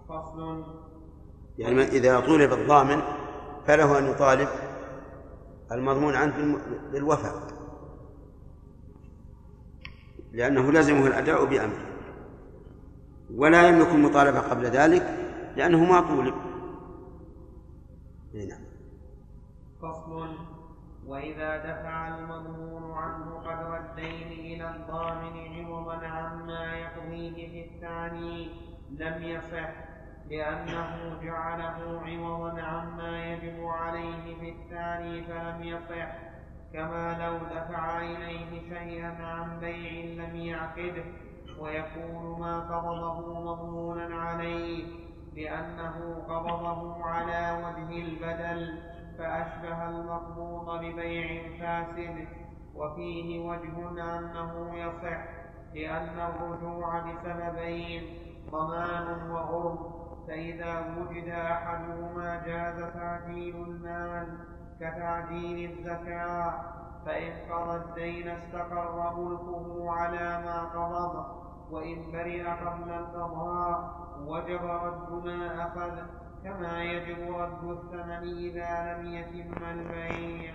فصل. 0.09 0.65
يعني 1.57 1.81
إذا 1.81 2.19
طولب 2.19 2.53
الضامن 2.53 3.01
فله 3.67 3.99
أن 3.99 4.05
يطالب 4.11 4.47
المضمون 5.71 6.15
عنه 6.15 6.57
بالوفاء. 6.91 7.46
لأنه 10.37 10.71
لزمه 10.71 11.07
الأداء 11.07 11.45
بأمره. 11.45 11.85
ولا 13.35 13.69
يملك 13.69 13.87
المطالبة 13.87 14.39
قبل 14.39 14.65
ذلك 14.65 15.03
لأنه 15.55 15.83
ما 15.83 16.01
طولب 16.01 16.35
نعم. 18.33 18.61
فصل. 19.81 20.29
وإذا 21.07 21.57
دفع 21.57 22.17
المضمون 22.17 22.91
عنه 22.91 23.35
قدر 23.35 23.77
الدين 23.77 24.31
إلى 24.31 24.75
الضامن 24.75 25.65
عوضا 25.65 26.07
عما 26.07 26.75
يقضيه 26.75 27.47
في 27.47 27.69
الثاني 27.69 28.49
لم 28.91 29.23
يصح 29.23 29.69
لأنه 30.29 31.19
جعله 31.21 32.01
عوضا 32.05 32.61
عما 32.61 33.25
يجب 33.25 33.65
عليه 33.65 34.35
في 34.39 34.49
الثاني 34.49 35.23
فلم 35.23 35.63
يصح. 35.63 36.26
كما 36.73 37.17
لو 37.25 37.37
دفع 37.37 37.99
إليه 38.01 38.69
شيئا 38.69 39.25
عن 39.25 39.59
بيع 39.59 40.25
لم 40.25 40.35
يعقده 40.35 41.05
ويكون 41.59 42.39
ما 42.39 42.59
قبضه 42.59 43.39
مضمونا 43.39 44.15
عليه 44.15 44.85
لأنه 45.35 46.23
قبضه 46.29 47.03
على 47.05 47.63
وجه 47.63 48.01
البدل 48.01 48.79
فأشبه 49.17 49.89
المقبوض 49.89 50.79
ببيع 50.79 51.41
فاسد 51.59 52.27
وفيه 52.75 53.39
وجه 53.39 53.89
أنه 54.17 54.75
يصح 54.75 55.23
لأن 55.73 56.19
الرجوع 56.19 56.99
بسببين 56.99 58.03
ضمان 58.51 59.31
وغرم 59.31 59.77
فإذا 60.27 60.95
وجد 60.97 61.27
أحدهما 61.29 62.41
جاز 62.45 62.93
تعجيل 62.93 63.55
المال 63.55 64.37
كتعجيل 64.79 65.71
الزكاة 65.71 66.53
فإن 67.05 67.51
قضى 67.51 67.77
الدين 67.77 68.27
استقر 68.27 69.15
ملكه 69.17 69.91
على 69.91 70.41
ما 70.45 70.61
قبض 70.61 71.25
وإن 71.71 72.11
برئ 72.11 72.43
قبل 72.43 72.91
القضاء 72.91 73.97
وجب 74.27 74.61
رد 74.61 75.25
ما 75.25 75.67
أخذ 75.67 75.99
كما 76.43 76.83
يجب 76.83 77.35
رد 77.35 77.63
الثمن 77.63 78.37
إذا 78.37 78.93
لم 78.93 79.13
يتم 79.13 79.63
البيع. 79.65 80.53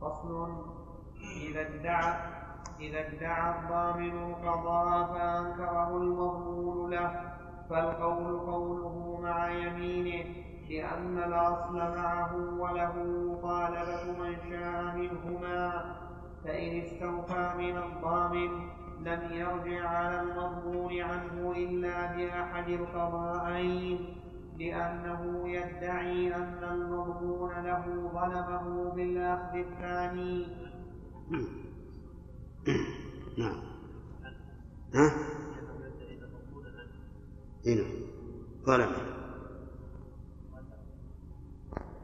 فصل 0.00 0.64
إذا 1.48 1.60
ادعى 1.60 2.14
إذا 2.80 3.00
ادعى 3.08 3.58
الضامن 3.58 4.30
القضاء 4.30 5.06
فأنكره 5.06 5.96
المضمون 5.96 6.90
له. 6.90 7.32
فالقول 7.70 8.38
قوله 8.38 9.20
مع 9.22 9.50
يمينه 9.50 10.24
لأن 10.70 11.18
الأصل 11.18 11.76
معه 11.76 12.60
وله 12.60 12.92
مطالبة 13.32 14.04
من 14.18 14.36
شاء 14.50 14.96
منهما 14.96 15.96
فإن 16.44 16.80
استوفى 16.80 17.54
من 17.58 17.76
الضامن 17.76 18.70
لم 19.00 19.32
يرجع 19.32 19.88
على 19.88 20.20
المضمون 20.20 21.00
عنه 21.00 21.52
إلا 21.56 22.16
بأحد 22.16 22.68
القضاءين 22.68 24.16
لأنه 24.58 25.48
يدعي 25.48 26.34
أن 26.36 26.64
المضمون 26.64 27.50
له 27.50 27.84
ظلمه 28.14 28.92
بالأخذ 28.94 29.56
الثاني. 29.56 30.46
نعم. 33.38 33.62
ها؟ 34.94 35.10
إيه 37.66 37.82
نعم. 37.82 37.92
ظلم 38.64 38.92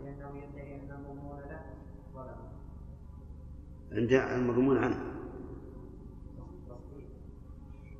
لأنه 0.02 0.38
يدعي 0.38 0.74
أن 0.74 0.90
المضمون 0.90 1.38
له 1.38 1.62
عند 3.92 4.12
المضمون 4.12 4.78
عنه. 4.78 5.16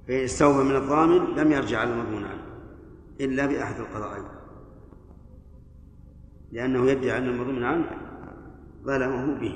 فإن 0.09 0.25
استوفى 0.25 0.65
من 0.65 0.77
الضامن 0.77 1.37
لم 1.37 1.53
يرجع 1.53 1.79
على 1.79 1.93
المضمون 1.93 2.25
عنه 2.25 2.43
إلا 3.21 3.47
بأحد 3.47 3.81
القضاءين 3.81 4.25
لأنه 6.53 6.91
يدعي 6.91 7.19
أن 7.19 7.29
المضمون 7.29 7.65
عنه 7.65 7.91
ظلمه 8.85 9.41
به. 9.41 9.55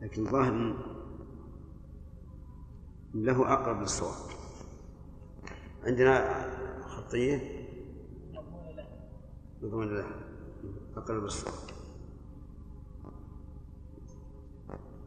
لكن 0.00 0.24
ظاهر 0.24 0.76
له 3.14 3.52
أقرب 3.52 3.80
للصواب. 3.80 4.30
عندنا 5.84 6.46
خطية؟ 6.88 7.68
مضمون 9.62 9.94
له 9.94 10.06
أقرب 10.96 11.22
للصواب. 11.22 11.70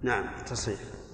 نعم 0.01 0.43
تصحيح. 0.45 1.04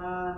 وجهان 0.00 0.36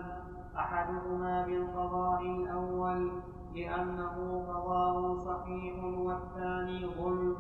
أحدهما 0.59 1.47
بالقضاء 1.47 2.23
الأول 2.23 3.11
لأنه 3.55 4.45
قضاء 4.49 5.15
صحيح 5.15 5.85
والثاني 5.85 6.87
ظلم 6.87 7.37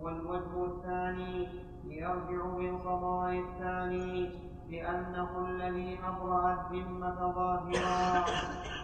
والوجه 0.00 0.64
الثاني 0.64 1.48
يرجع 1.84 2.44
بالقضاء 2.56 3.38
الثاني 3.38 4.30
لأنه 4.70 5.46
الذي 5.48 5.98
أبرأ 6.04 6.52
الذمة 6.52 7.32
ظاهرا 7.32 8.24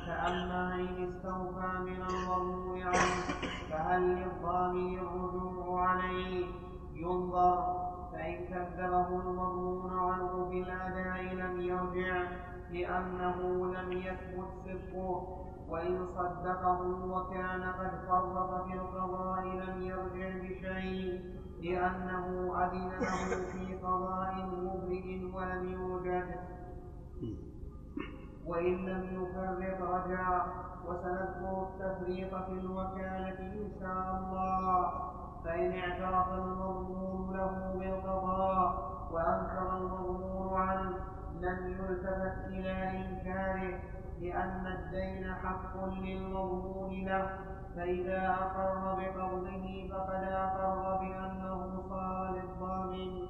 فأما 0.06 0.74
إن 0.74 1.05
استوفى 1.09 1.78
من 1.78 2.02
المظلوم 2.10 2.82
عنه 2.82 3.24
فهل 3.70 4.02
للضامن 4.02 4.98
الرجوع 4.98 5.89
عليه؟ 5.89 6.47
ينظر 6.94 7.89
فإن 8.12 8.44
كذبه 8.44 9.09
المظلوم 9.09 9.90
عنه 9.98 10.44
بالأداء 10.51 11.35
لم 11.35 11.60
يرجع 11.60 12.47
لأنه 12.73 13.66
لم 13.66 13.93
يثبت 13.93 14.49
صدقه 14.65 15.39
وإن 15.69 16.07
صدقه 16.16 16.81
وكان 17.12 17.62
قد 17.62 17.90
فرط 18.09 18.65
في 18.66 18.74
القضاء 18.74 19.45
لم 19.45 19.82
يرجع 19.82 20.28
بشيء 20.39 21.20
لأنه 21.62 22.55
أذن 22.65 22.89
له 22.89 23.53
في 23.53 23.74
قضاء 23.74 24.47
مبرئ 24.47 25.24
ولم 25.35 25.73
يوجد. 25.73 26.27
وإن 28.47 28.77
لم 28.86 29.23
يفرط 29.23 29.82
رجع 29.82 30.47
وسنذكر 30.86 31.66
التفريط 31.69 32.35
في 32.35 32.53
الوكالة 32.53 33.39
إن 33.39 33.70
شاء 33.81 34.19
الله. 34.19 34.93
فإن 35.45 35.73
اعترف 35.73 36.32
المظلوم 36.32 37.32
له 37.36 37.74
بالقضاء 37.78 38.89
وأنكر 39.12 39.77
المظلوم 39.77 40.55
عنه 40.55 40.97
لم 41.40 41.69
يلتفت 41.69 42.47
إلى 42.47 42.73
إنكاره 42.90 43.81
لأن 44.20 44.66
الدين 44.66 45.35
حق 45.35 45.85
للمظلوم 45.85 46.90
له. 46.93 47.39
فإذا 47.77 48.31
أقر 48.31 48.94
بقبضه 48.94 49.89
فقد 49.90 50.23
أقر 50.23 50.98
بأنه 51.01 51.82
صار 51.89 52.36
للضامن 52.36 53.27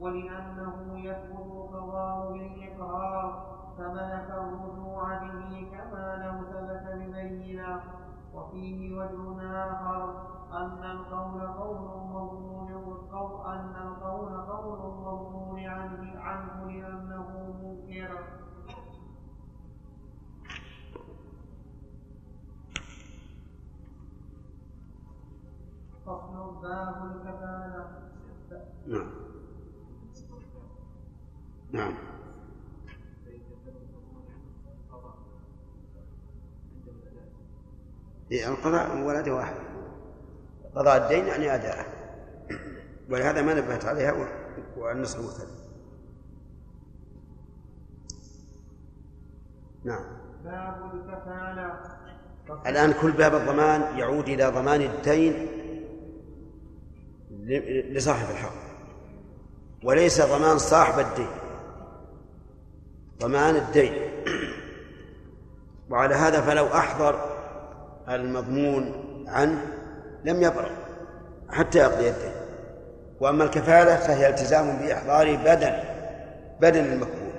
ولأنه 0.00 0.98
يثبت 0.98 1.46
القضاء 1.46 2.32
بالإقرار 2.32 3.46
فملك 3.78 4.30
الرجوع 4.30 5.18
به 5.18 5.66
كما 5.72 6.16
لو 6.24 6.44
ثبت 6.52 6.94
ببينة. 6.94 7.80
وفيه 8.34 8.98
وجه 8.98 9.42
آخر. 9.42 10.39
أن 10.52 10.90
القول 10.90 11.40
قول 11.42 12.72
والقول 12.72 13.46
أن 13.46 13.74
القول 13.86 14.40
قول 14.40 14.78
المظلوم 14.78 15.56
عنه, 15.58 16.20
عنه 16.20 16.70
لأنه 16.70 17.54
منكر 17.62 18.24
فصل 26.06 26.60
باب 26.62 27.16
الكفالة. 27.16 28.10
نعم. 28.86 29.10
نعم. 31.72 31.94
إيه، 38.32 38.48
القضاء 38.48 39.06
ولده 39.06 39.34
واحد. 39.34 39.69
قضاء 40.74 40.96
الدين 41.04 41.26
يعني 41.26 41.54
أداءه 41.54 41.86
ولهذا 43.10 43.42
ما 43.42 43.54
نبهت 43.54 43.84
عليها 43.84 44.28
والنص 44.76 45.14
المختلف 45.14 45.60
نعم. 49.84 50.04
باب 50.44 50.90
الكفالة 50.94 51.80
الآن 52.66 52.92
كل 52.92 53.12
باب 53.12 53.34
الضمان 53.34 53.98
يعود 53.98 54.28
إلى 54.28 54.46
ضمان 54.46 54.80
الدين 54.80 55.46
لصاحب 57.92 58.30
الحق. 58.30 58.52
وليس 59.84 60.20
ضمان 60.22 60.58
صاحب 60.58 60.98
الدين. 60.98 61.30
ضمان 63.20 63.56
الدين. 63.56 63.92
وعلى 65.90 66.14
هذا 66.14 66.40
فلو 66.40 66.66
أحضر 66.66 67.20
المضمون 68.08 68.92
عنه 69.28 69.79
لم 70.24 70.42
يبرأ 70.42 70.70
حتى 71.48 71.78
يقضي 71.78 72.08
الدين 72.08 72.32
وأما 73.20 73.44
الكفالة 73.44 73.96
فهي 73.96 74.28
التزام 74.28 74.76
بإحضار 74.76 75.36
بدن 75.36 75.72
بدن 76.60 76.84
المكفول 76.84 77.30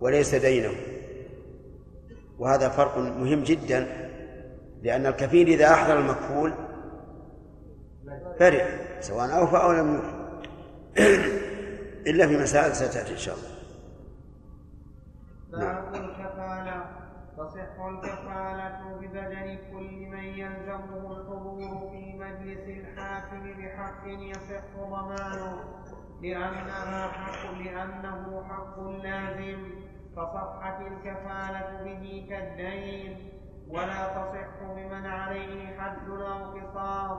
وليس 0.00 0.34
دينه. 0.34 0.72
وهذا 2.38 2.68
فرق 2.68 2.98
مهم 2.98 3.42
جدا 3.42 3.86
لأن 4.82 5.06
الكفيل 5.06 5.48
إذا 5.48 5.72
أحضر 5.72 5.98
المكفول 5.98 6.52
برئ 8.40 8.64
سواء 9.00 9.38
أوفى 9.38 9.56
أو 9.56 9.72
لم 9.72 9.94
يوفى. 9.94 10.20
إلا 12.10 12.26
في 12.26 12.36
مسائل 12.36 12.76
ستأتي 12.76 13.12
إن 13.12 13.18
شاء 13.18 13.34
الله. 13.34 13.49
لأنها 26.22 27.08
حق 27.08 27.52
لأنه 27.58 28.44
حق 28.48 28.80
لازم. 28.80 29.70
فصحت 30.16 30.80
الكفالة 30.80 31.84
به 31.84 32.26
كالدين. 32.30 33.30
ولا 33.68 34.08
تصح 34.08 34.62
بمن 34.62 35.06
عليه 35.06 35.78
حد 35.78 36.08
أو 36.08 36.58
قصاص 36.58 37.18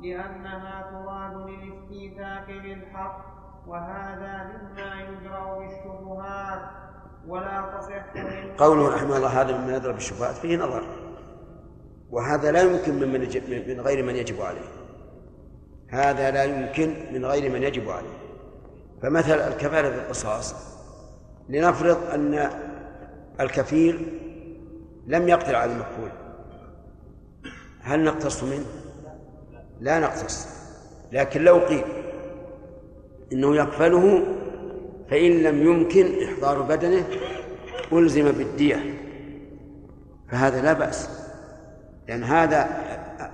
لأنها 0.00 0.90
تراد 0.90 1.50
للاستيثاق 1.50 2.46
بالحق. 2.46 3.24
وهذا 3.66 4.50
مما 4.52 4.94
يجرى 5.00 5.58
بالشبهات. 5.58 6.60
ولا 7.26 7.78
تصح 7.78 8.02
قوله 8.58 8.94
رحمه 8.94 9.16
الله 9.16 9.40
هذا 9.40 9.58
مما 9.58 9.74
يضرب 9.76 9.96
الشبهات 9.96 10.34
فيه 10.34 10.56
نظر. 10.56 10.82
وهذا 12.10 12.52
لا 12.52 12.62
يمكن 12.62 12.94
من, 12.94 13.12
من, 13.12 13.20
من 13.68 13.80
غير 13.80 14.04
من 14.04 14.16
يجب 14.16 14.40
عليه. 14.40 14.68
هذا 15.90 16.30
لا 16.30 16.44
يمكن 16.44 16.94
من 17.12 17.24
غير 17.24 17.52
من 17.52 17.62
يجب 17.62 17.90
عليه. 17.90 18.27
فمثل 19.02 19.40
الكفالة 19.40 19.88
بالقصاص 19.88 20.54
لنفرض 21.48 21.98
أن 22.14 22.50
الكفيل 23.40 24.06
لم 25.06 25.28
يقدر 25.28 25.56
على 25.56 25.72
المكفول 25.72 26.10
هل 27.80 28.04
نقتص 28.04 28.42
منه؟ 28.42 28.66
لا 29.80 29.98
نقتص 30.00 30.46
لكن 31.12 31.44
لو 31.44 31.58
قيل 31.58 31.84
إنه 33.32 33.56
يكفله 33.56 34.22
فإن 35.10 35.42
لم 35.42 35.62
يمكن 35.62 36.24
إحضار 36.24 36.62
بدنه 36.62 37.04
ألزم 37.92 38.32
بالدية. 38.32 38.94
فهذا 40.30 40.62
لا 40.62 40.72
بأس 40.72 41.08
لأن 42.08 42.24
هذا 42.24 42.68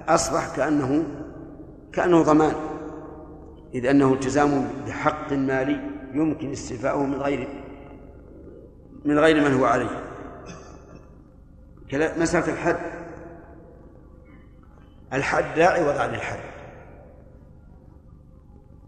أصبح 0.08 0.56
كأنه 0.56 1.04
كأنه 1.92 2.22
ضمان. 2.22 2.54
إذ 3.74 3.86
أنه 3.86 4.12
التزام 4.12 4.68
بحق 4.86 5.32
مالي 5.32 5.80
يمكن 6.12 6.52
استيفاؤه 6.52 7.06
من 7.06 7.14
غير 7.14 7.48
من 9.04 9.18
غير 9.18 9.48
من 9.48 9.54
هو 9.54 9.64
عليه. 9.64 10.04
مسألة 11.92 12.52
الحد. 12.52 12.76
الحد 15.12 15.58
لا 15.58 15.68
عوض 15.68 15.96
عن 15.96 16.14
الحد؟ 16.14 16.40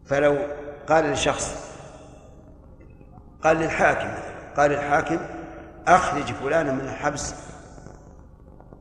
فلو 0.04 0.38
قال 0.88 1.04
لشخص 1.04 1.72
قال 3.42 3.56
للحاكم 3.56 4.22
قال 4.56 4.72
الحاكم 4.72 5.18
أخرج 5.86 6.32
فلانا 6.32 6.72
من 6.72 6.80
الحبس 6.80 7.34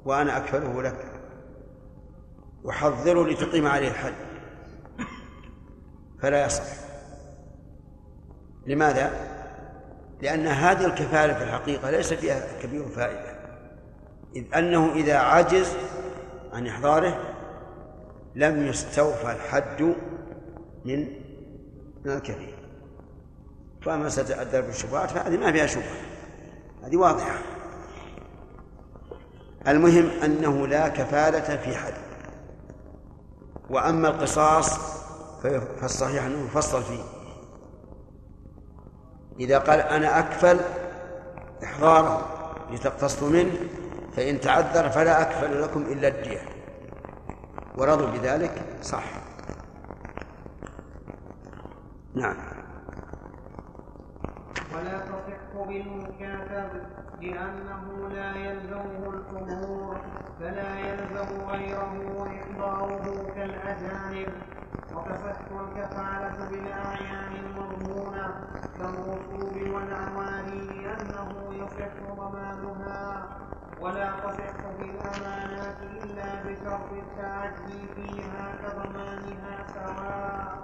وأنا 0.06 0.38
أكفله 0.38 0.82
لك. 0.82 1.06
وحضره 2.64 3.28
لتقيم 3.28 3.68
عليه 3.68 3.88
الحد. 3.88 4.25
فلا 6.22 6.46
يصح. 6.46 6.64
لماذا؟ 8.68 9.12
لأن 10.22 10.48
هذه 10.48 10.86
الكفالة 10.86 11.34
في 11.34 11.44
الحقيقة 11.44 11.92
ليس 11.92 12.14
فيها 12.14 12.48
كبير 12.62 12.86
فائدة. 12.86 13.36
إذ 14.36 14.44
أنه 14.56 14.94
إذا 14.94 15.18
عجز 15.18 15.74
عن 16.54 16.68
إحضاره 16.68 17.34
لم 18.36 18.68
يستوفى 18.68 19.32
الحد 19.32 19.82
من 20.86 21.08
من 22.06 22.12
الكبير. 22.12 22.56
فأما 23.82 24.10
ستأدر 24.10 24.62
بالشبهات 24.62 25.12
فهذه 25.12 25.38
ما 25.38 25.52
فيها 25.52 25.66
شبهة. 25.66 25.96
هذه 26.84 26.98
واضحة. 26.98 27.40
المهم 29.68 30.10
أنه 30.24 30.68
لا 30.68 30.88
كفالة 30.88 31.58
في 31.58 31.76
حد. 31.76 31.94
وأما 33.70 34.08
القصاص 34.08 34.96
فالصحيح 35.82 36.24
أنه 36.24 36.46
يفصل 36.46 36.84
فيه. 36.84 37.04
إذا 39.40 39.58
قال 39.60 39.80
أنا 39.80 40.20
أكفل 40.20 40.60
إحضاره 41.64 42.26
لتقتصوا 42.72 43.30
منه 43.30 43.54
فإن 44.16 44.42
تعذر 44.42 44.90
فلا 44.90 45.22
أكفل 45.22 45.62
لكم 45.62 45.82
إلا 45.82 46.08
الدية. 46.08 46.42
ورضوا 47.78 48.08
بذلك 48.08 48.64
صح. 48.82 49.04
نعم. 52.16 52.38
ولا 54.76 55.00
تصح 55.00 55.68
بالمكاتب 55.68 56.70
لأنه 57.22 58.10
لا 58.10 58.36
يلزمه 58.36 59.10
الحضور 59.14 59.98
فلا 60.40 60.80
يلزم 60.80 61.42
غيره 61.50 62.28
إحضاره 62.28 63.32
كالأجانب. 63.36 64.28
وتصح 64.96 65.40
الكفالة 65.52 66.50
بالأعيان 66.50 67.32
المضمونة 67.46 68.28
كالرسوب 68.78 69.56
والأواني 69.74 70.62
لأنه 70.84 71.54
يصح 71.54 71.94
ضمانها 72.18 73.28
ولا 73.80 74.12
تصح 74.24 74.58
بالأمانات 74.80 75.78
إلا 76.04 76.44
بشرط 76.44 76.90
التعدي 76.92 77.88
فيها 77.96 78.56
كضمانها 78.64 79.56
سواء. 79.74 80.56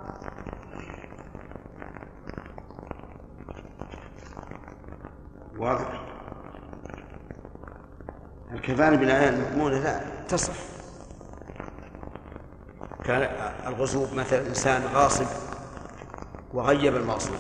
واضح. 5.58 6.02
الكفالة 8.52 8.98
بالآيات 8.98 9.34
المضمونة 9.34 9.80
لا. 9.80 10.02
تصح. 10.28 10.71
كان 13.04 13.30
الغصوب 13.68 14.14
مثلا 14.14 14.48
إنسان 14.48 14.84
غاصب 14.94 15.26
وغيب 16.54 16.96
المغصوب. 16.96 17.38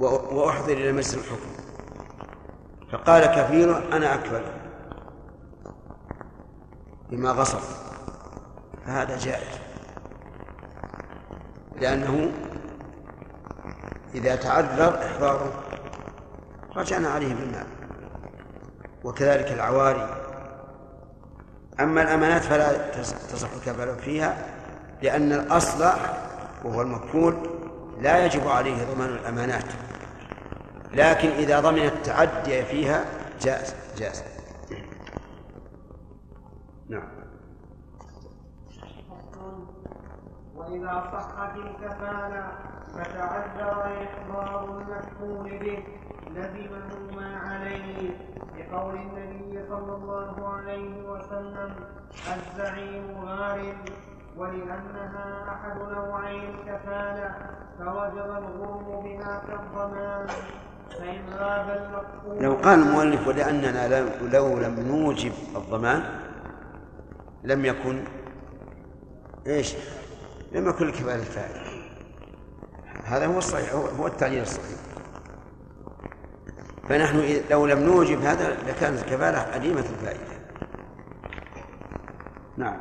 وأحضر 0.00 0.72
إلى 0.72 0.92
مجلس 0.92 1.14
الحكم. 1.14 1.48
فقال 2.92 3.26
كفيله 3.26 3.96
أنا 3.96 4.14
أكفل 4.14 4.42
بما 7.10 7.30
غصب. 7.30 7.60
فهذا 8.86 9.18
جائز. 9.18 9.58
لأنه 11.80 12.32
إذا 14.14 14.36
تعذر 14.36 15.06
إحضاره 15.06 15.52
رجعنا 16.76 17.08
عليه 17.08 17.34
بالمال. 17.34 17.66
وكذلك 19.04 19.52
العواري. 19.52 20.23
أما 21.80 22.02
الأمانات 22.02 22.42
فلا 22.42 22.90
تصح 23.32 23.48
الكفالة 23.52 23.94
فيها 23.94 24.36
لأن 25.02 25.32
الأصل 25.32 25.84
وهو 26.64 26.82
المكفول 26.82 27.36
لا 28.00 28.24
يجب 28.26 28.48
عليه 28.48 28.94
ضمان 28.94 29.08
الأمانات 29.08 29.64
لكن 30.92 31.28
إذا 31.28 31.60
ضمن 31.60 31.86
التعدي 31.86 32.64
فيها 32.64 33.04
جاز 33.40 33.74
جاز. 33.98 34.22
نعم. 36.88 37.08
وإذا 40.56 41.04
صحت 41.12 41.56
الكفالة 41.56 42.52
فتعذر 42.94 44.04
إحضار 44.04 44.64
المكفول 44.64 45.58
به. 45.58 45.84
لزمه 46.34 47.16
ما 47.16 47.36
عليه 47.36 48.10
لقول 48.58 48.94
النبي 48.94 49.68
صلى 49.68 49.94
الله 49.94 50.48
عليه 50.48 51.08
وسلم 51.10 51.74
الزعيم 52.36 53.24
غارم 53.24 53.76
ولأنها 54.36 55.44
أحد 55.48 55.76
نوعي 55.92 56.50
الكفالة 56.50 57.34
فوجب 57.78 58.30
الغرم 58.30 59.02
بها 59.04 59.42
كالضمان 59.48 60.26
فإن 60.98 61.22
غاب 61.38 61.68
المكفول 61.70 62.44
لو 62.44 62.54
قال 62.54 62.78
المؤلف 62.78 63.28
ولأننا 63.28 63.88
لو 64.32 64.58
لم 64.58 64.80
نوجب 64.80 65.32
الضمان 65.56 66.02
لم 67.44 67.64
يكن 67.64 68.04
إيش؟ 69.46 69.74
لم 70.52 70.68
يكن 70.68 70.86
الكفالة 70.88 71.14
الفائدة 71.14 71.60
هذا 73.04 73.26
هو 73.26 73.38
الصحيح 73.38 73.74
هو 73.98 74.06
التعليل 74.06 74.42
الصحيح 74.42 74.83
فنحن 76.88 77.40
لو 77.50 77.66
لم 77.66 77.78
نوجب 77.78 78.20
هذا 78.20 78.56
لكانت 78.68 78.98
الكفالة 78.98 79.38
عديمة 79.38 79.80
الفائدة. 79.80 80.34
نعم. 82.56 82.80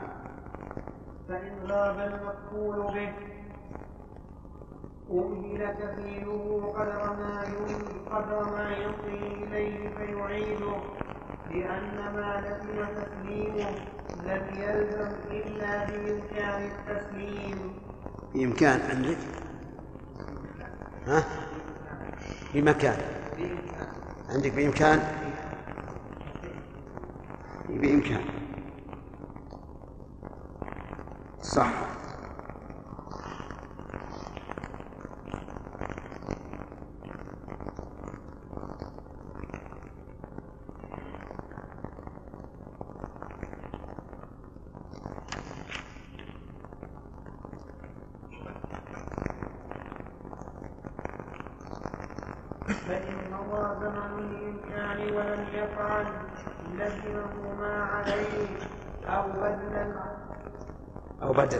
فإن 1.30 1.58
غاب 1.68 2.00
المكفول 2.00 2.94
به 2.94 3.14
أمهل 5.12 5.72
كفيله 5.72 6.74
قدر 6.78 7.14
ما 7.14 7.44
قدر 8.12 8.44
ما 8.44 8.76
يمضي 8.78 9.44
إليه 9.44 9.90
فيعيده 9.98 10.76
لأن 11.52 12.14
ما 12.16 12.42
لزم 12.46 12.86
تسليمه 12.96 13.70
لم 14.24 14.48
يلزم 14.56 15.12
إلا 15.32 15.86
بإمكان 15.86 16.72
التسليم. 16.72 17.74
بإمكان 18.34 18.82
عندك 18.82 19.18
ها؟ 21.08 21.24
بمكان. 22.54 22.98
عندك 24.30 24.52
بإمكان؟ 24.52 25.00
بإمكان. 27.70 28.24
صح. 31.42 32.03
فإن 52.68 53.16
مضى 53.32 53.76
زمن 53.82 54.20
الإمكان 54.20 55.16
ولم 55.16 55.46
يفعل 55.54 56.06
لزمه 56.74 57.56
ما 57.60 57.84
عليه 57.84 58.48
أو 59.06 59.28
بدل. 59.28 59.74
العدل 59.74 59.96
أو 61.22 61.34
بدل. 61.34 61.60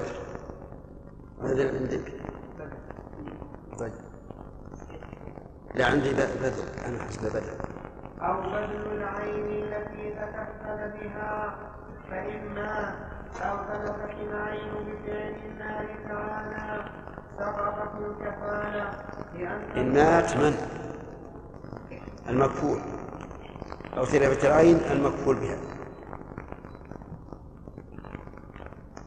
بدل 1.42 1.78
عندك. 1.78 2.14
طيب. 3.80 3.92
لا 5.76 5.86
عندي 5.86 6.14
بدل. 6.14 6.54
أنا 6.86 7.04
حسب 7.04 7.22
بدل. 7.30 7.74
أو 8.22 8.42
بذل 8.42 8.92
العين 8.92 9.64
التي 9.64 10.10
تكفل 10.10 10.92
بها 11.00 11.56
فإما 12.10 12.96
أو 13.42 13.58
تلفت 13.58 14.16
العين 14.22 14.72
بفعل 14.74 15.36
الله 15.46 15.88
تعالى 16.10 16.86
سقطت 17.40 17.92
الكفالة 18.00 18.92
لأن 19.34 19.78
إن 19.78 19.94
مات 19.94 20.38
من 20.38 20.83
المكفول. 22.34 22.80
أو 23.98 24.06
تلفت 24.06 24.46
العين 24.46 24.76
المكفول 24.92 25.36
بها 25.36 25.58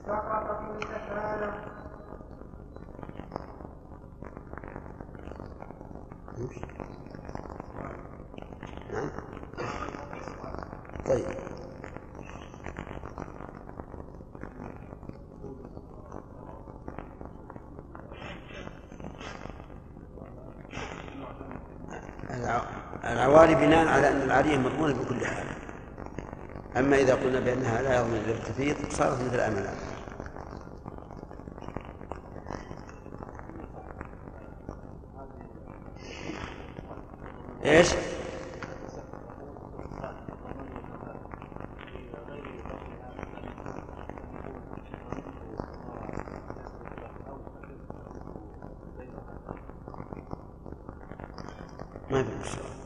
سقطت 0.07 0.61
الكفالة 0.83 1.53
نعم 8.93 9.11
طيب 11.07 11.25
الع- 22.31 22.67
العواري 23.47 23.67
بناء 23.67 23.89
على 23.89 24.09
أن 24.09 24.23
العارية 24.23 24.57
مضمونة 24.57 24.95
بكل 24.95 25.27
حال 25.27 25.47
أما 26.77 26.97
إذا 26.97 27.15
قلنا 27.15 27.41
بأنها 27.41 27.83
لا 27.83 27.97
يضمن 27.97 28.23
الارتفيق 28.27 28.77
صارت 28.91 29.21
مثل 29.23 29.35
الأملات 29.35 29.77
إيش؟ 37.65 37.89
ما 52.11 52.23
في 52.23 52.31
مشكلة 52.41 52.77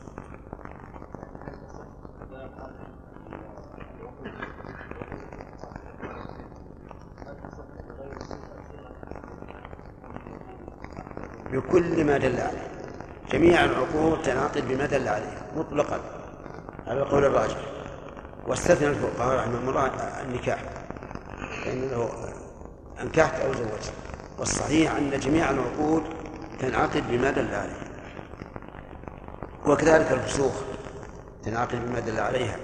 بكل 11.71 12.05
ما 12.05 12.17
دل 12.17 12.41
عليه. 12.41 12.67
جميع 13.31 13.65
العقود 13.65 14.21
تنعقد 14.21 14.67
بما 14.67 14.85
دل 14.85 15.07
عليه 15.07 15.37
مطلقا. 15.55 15.99
على 16.87 16.99
القول 16.99 17.25
الراجح. 17.25 17.57
واستثنى 18.47 18.87
الفقهاء 18.87 19.39
رحمهم 19.39 19.69
الله 19.69 19.91
النكاح 20.21 20.59
لأنه 21.65 22.09
أنكحت 23.01 23.41
أو 23.41 23.53
زوجت. 23.53 23.93
والصحيح 24.39 24.95
أن 24.95 25.19
جميع 25.19 25.51
العقود 25.51 26.03
تنعقد 26.59 27.03
بما 27.09 27.31
دل 27.31 27.55
عليه. 27.55 27.91
وكذلك 29.67 30.11
الفسوق 30.11 30.53
تنعقد 31.43 31.85
بما 31.85 31.99
دل 31.99 32.19
عليها. 32.19 32.55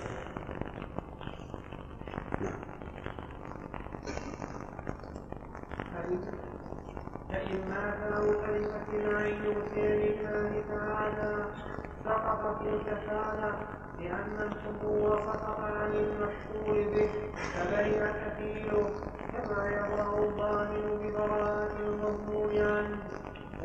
فبرئ 17.67 17.99
كفيله 17.99 18.89
كما 19.33 19.69
يضع 19.69 20.17
الظالم 20.23 20.97
ببراءة 21.03 21.71
المظلوم 21.79 22.49
عنه 22.49 22.97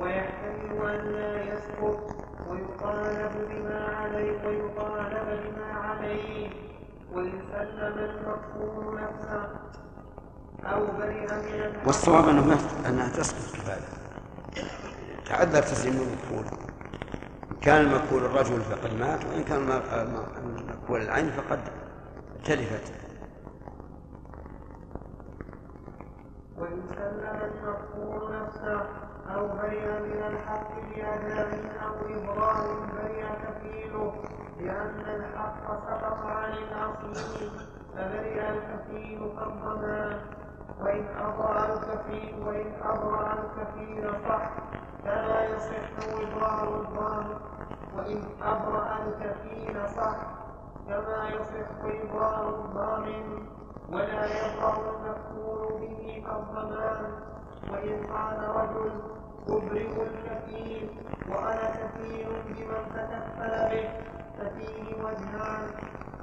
ويحتمل 0.01 0.91
أن 0.91 1.13
لا 1.13 1.43
يسقط. 1.55 2.13
ويطالب 2.51 3.33
بما 3.51 3.87
عليه 3.97 4.47
ويطالب 4.47 5.27
بما 5.45 5.73
عليه 5.75 6.51
وإن 7.13 7.33
سلم 7.53 7.99
المقصود 7.99 8.95
نفسه. 8.95 9.49
أو 10.65 10.87
برئ 10.87 11.21
من 11.21 11.87
والصواب 11.87 12.29
أنه 12.29 12.59
أنها 12.89 13.09
تسقط 13.09 13.57
كفاية 13.57 13.81
تعذر 15.27 15.63
تسليم 15.63 15.95
المكفول 15.95 16.59
إن 17.53 17.57
كان 17.63 17.81
المكفول 17.81 18.25
الرجل 18.25 18.61
فقد 18.61 18.95
مات 18.95 19.25
وإن 19.25 19.45
كان 19.45 19.59
الم- 19.59 19.83
الم- 19.93 20.59
المكفول 20.61 21.03
العين 21.03 21.31
فقد 21.31 21.61
تلفت. 22.45 22.93
وإن 26.63 26.83
سلم 26.97 27.39
المقصود 27.51 28.31
نفسه 28.33 28.81
أو 29.35 29.49
برئ 29.49 29.87
من 30.01 30.23
الحق 30.31 30.71
بأداء 30.91 31.51
أو 31.87 31.95
إبرار 32.15 32.67
برئ 32.95 33.23
كفيله 33.43 34.13
لأن 34.61 35.01
الحق 35.09 35.67
سقط 35.87 36.19
عن 36.27 36.53
الأصيل 36.53 37.51
فبرئ 37.97 38.41
الكفيل 38.51 39.19
كالضمان 39.39 40.21
وإن 40.81 41.05
أضرع 41.21 41.65
الكفيل 41.73 42.35
وإن 42.47 42.73
أضرع 42.85 43.33
الكفيل 43.33 44.11
صح 44.29 44.51
فلا 45.05 45.45
يصح 45.45 46.09
إبرار 46.09 46.81
الضامن 46.81 47.35
وإن 47.97 48.23
أبرأ 48.43 48.99
الكفيل 49.07 49.89
صح 49.97 50.17
كما 50.89 51.29
يصح 51.29 51.69
إبرار 51.85 52.49
الضامن 52.49 53.47
ولا 53.89 54.25
يبرأ 54.27 54.75
المكفول 54.79 55.81
به 55.81 56.25
كالضمان 56.27 57.05
وإن 57.73 58.07
قال 58.13 58.39
رجل 58.57 58.93
أبرئ 59.49 60.03
الكفيل 60.03 60.89
وأنا 61.29 61.71
كفيل 61.71 62.29
بمن 62.47 62.83
تكفل 62.95 63.53
به 63.71 63.89
ففيه 64.39 65.05
وجهان. 65.05 65.67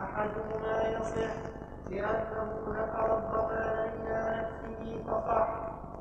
أحدهما 0.04 0.88
يصح 0.88 1.34
لأنه 1.90 2.50
ذكر 2.68 3.18
الضمان 3.18 3.90
إلى 4.00 4.42
نفسه 4.42 5.04
فصح. 5.08 5.48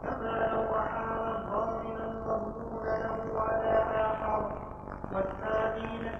كما 0.02 0.48
لو 0.52 0.76
أحال 0.78 1.36
الضامن 1.36 1.96
المضمون 1.96 2.84
له 2.86 3.40
على 3.40 3.74
آخر 4.06 4.52
والثاني 5.14 6.10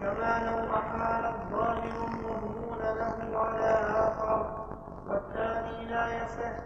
كما 0.00 0.32
لو 0.46 0.76
أحال 0.76 1.24
الظالم 1.24 1.96
المضمون 2.04 2.61
له 2.82 3.38
على 3.38 3.70
آخر 4.08 4.66
والثاني 5.08 5.84
لا 5.90 6.24
يصح 6.24 6.56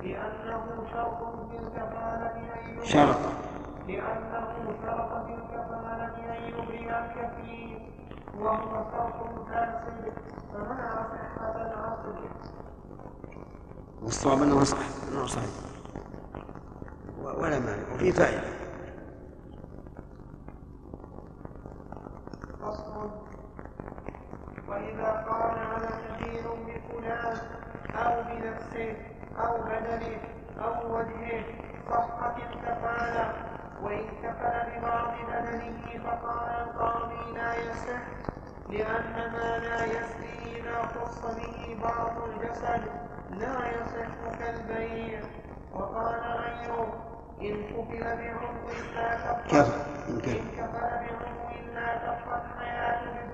لأنه 0.00 0.86
شرط. 0.92 1.18
في 1.50 1.56
الكفالة 1.58 2.30
أن 2.30 2.84
شرط 2.84 3.16
لأنه 3.88 4.74
شرط 4.82 5.26
في 5.26 5.34
الكفالة 5.34 6.04
أن 6.38 6.42
يبرئ 6.48 6.90
الكفيل 6.98 7.78
وهو 8.38 8.84
شرط 8.92 9.48
فاسد 9.48 10.12
فمنع 10.52 11.06
صحة 11.12 11.56
العقد 11.56 12.16
والصواب 14.02 14.42
أنه 14.42 14.64
صح 14.64 14.78
أنه 15.12 15.26
صحيح 15.26 15.50
ولا 17.24 17.58
مانع. 17.58 17.94
وفي 17.94 18.12
فائدة. 18.12 18.42
فصل 22.62 23.10
وإذا 24.68 25.24
قال 25.28 25.58
أنا 25.58 25.90
كفيل 26.08 26.42
بفلان 26.66 27.36
أو 27.96 28.22
بنفسه 28.22 28.96
أو 29.38 29.58
بدنه 29.62 30.18
أو 30.64 30.96
وجهه 30.96 31.44
صحت 31.90 32.36
الكفالة 32.36 33.32
وإن 33.82 34.04
كفل 34.22 34.78
ببعض 34.78 35.14
بدنه 35.28 36.04
فقال 36.04 36.48
القاضي 36.68 37.32
لا 37.34 37.54
يصح 37.54 38.02
لأن 38.68 39.32
ما 39.32 39.58
لا 39.58 39.84
يسري 39.84 40.60
إذا 40.60 40.82
خص 40.82 41.20
به 41.36 41.78
بعض 41.82 42.16
الجسد 42.28 42.82
لا 43.30 43.68
يصح 43.68 44.38
كالبيع 44.38 45.20
وقال 45.74 46.20
غيره 46.20 46.94
إن 47.40 47.62
كفل 47.62 48.04
بعضو 48.34 48.68
لا 48.94 49.16
تبقى 49.16 49.60
إن 50.08 50.48
كفر 50.56 50.80
بعضو 50.80 51.74
لا 51.74 51.96
تبقى 51.96 52.40
الحياة 52.44 53.25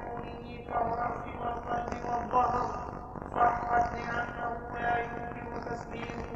صحت 3.34 3.92
لأنه 3.92 4.56
لا 4.74 4.98
يمكن 4.98 5.60
تسليمه 5.70 6.32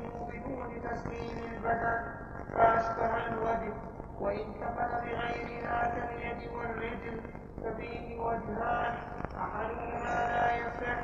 الوجه 3.33 3.73
وإن 4.21 4.55
كفل 4.55 4.91
بغير 5.05 5.63
ذاك 5.63 6.11
اليد 6.11 6.51
والرجل 6.53 7.21
ففيه 7.65 8.21
وجهان 8.21 8.95
أحدهما 9.39 10.15
لا 10.33 10.57
يصح 10.57 11.01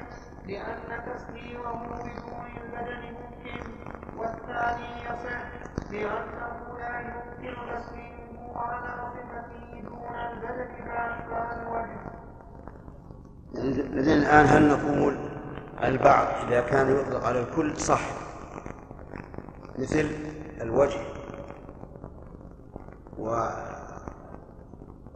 لأن 0.47 1.05
تسخيره 1.15 1.73
بدون 1.73 2.47
البدن 2.57 3.15
ممكن 3.15 3.73
والثاني 4.19 5.05
يصح 5.05 5.43
لأنه 5.91 6.79
لا 6.79 7.01
يمكن 7.01 7.55
تسليمه 7.77 8.59
على 8.59 9.11
صفته 9.15 9.81
دون 9.81 10.15
البدن 10.15 10.69
فأشبه 10.85 11.53
الوجه 11.63 12.12
لدينا 13.55 14.15
الآن 14.15 14.47
هل 14.47 14.69
نقول 14.69 15.17
البعض 15.85 16.27
إذا 16.47 16.61
كان 16.61 16.97
يطلق 16.97 17.25
على 17.25 17.41
الكل 17.41 17.77
صح؟ 17.81 18.01
مثل 19.79 20.11
الوجه 20.61 21.01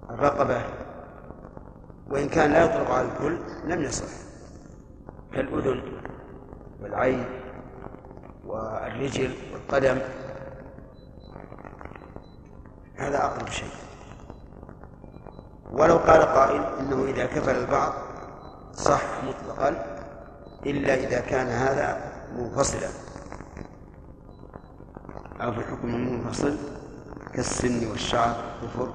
والرقبة. 0.08 0.62
وإن 2.10 2.28
كان 2.28 2.50
لا 2.52 2.64
يطلق 2.64 2.90
على 2.90 3.08
الكل 3.08 3.38
لم 3.64 3.82
يصح. 3.82 4.08
كالأذن 5.32 5.82
والعين 6.82 7.24
والرجل 8.46 9.30
والقدم. 9.52 9.98
هذا 12.96 13.24
أقرب 13.24 13.48
شيء. 13.48 13.68
ولو 15.72 15.96
قال 15.96 16.22
قائل 16.22 16.62
إنه 16.62 17.04
إذا 17.04 17.26
كفل 17.26 17.56
البعض 17.56 17.92
صح 18.77 19.03
مطلقا 19.24 19.69
إلا 20.66 20.94
إذا 20.94 21.20
كان 21.20 21.47
هذا 21.47 22.12
منفصلا. 22.39 22.89
أو 25.40 25.53
في 25.53 25.61
حكم 25.61 25.89
المنفصل 25.89 26.57
كالسن 27.35 27.90
والشعر 27.90 28.36
كفر 28.62 28.93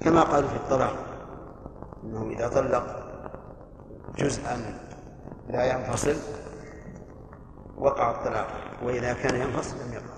كما 0.00 0.22
قالوا 0.22 0.48
في 0.48 0.56
الطلاق 0.56 0.96
إنه 2.04 2.30
إذا 2.30 2.48
طلق 2.48 3.06
جزءا 4.18 4.78
لا 5.48 5.72
ينفصل 5.72 6.16
وقع 7.78 8.10
الطلاق 8.10 8.46
وإذا 8.82 9.12
كان 9.12 9.40
ينفصل 9.40 9.76
لم 9.76 9.92
يقع. 9.92 10.16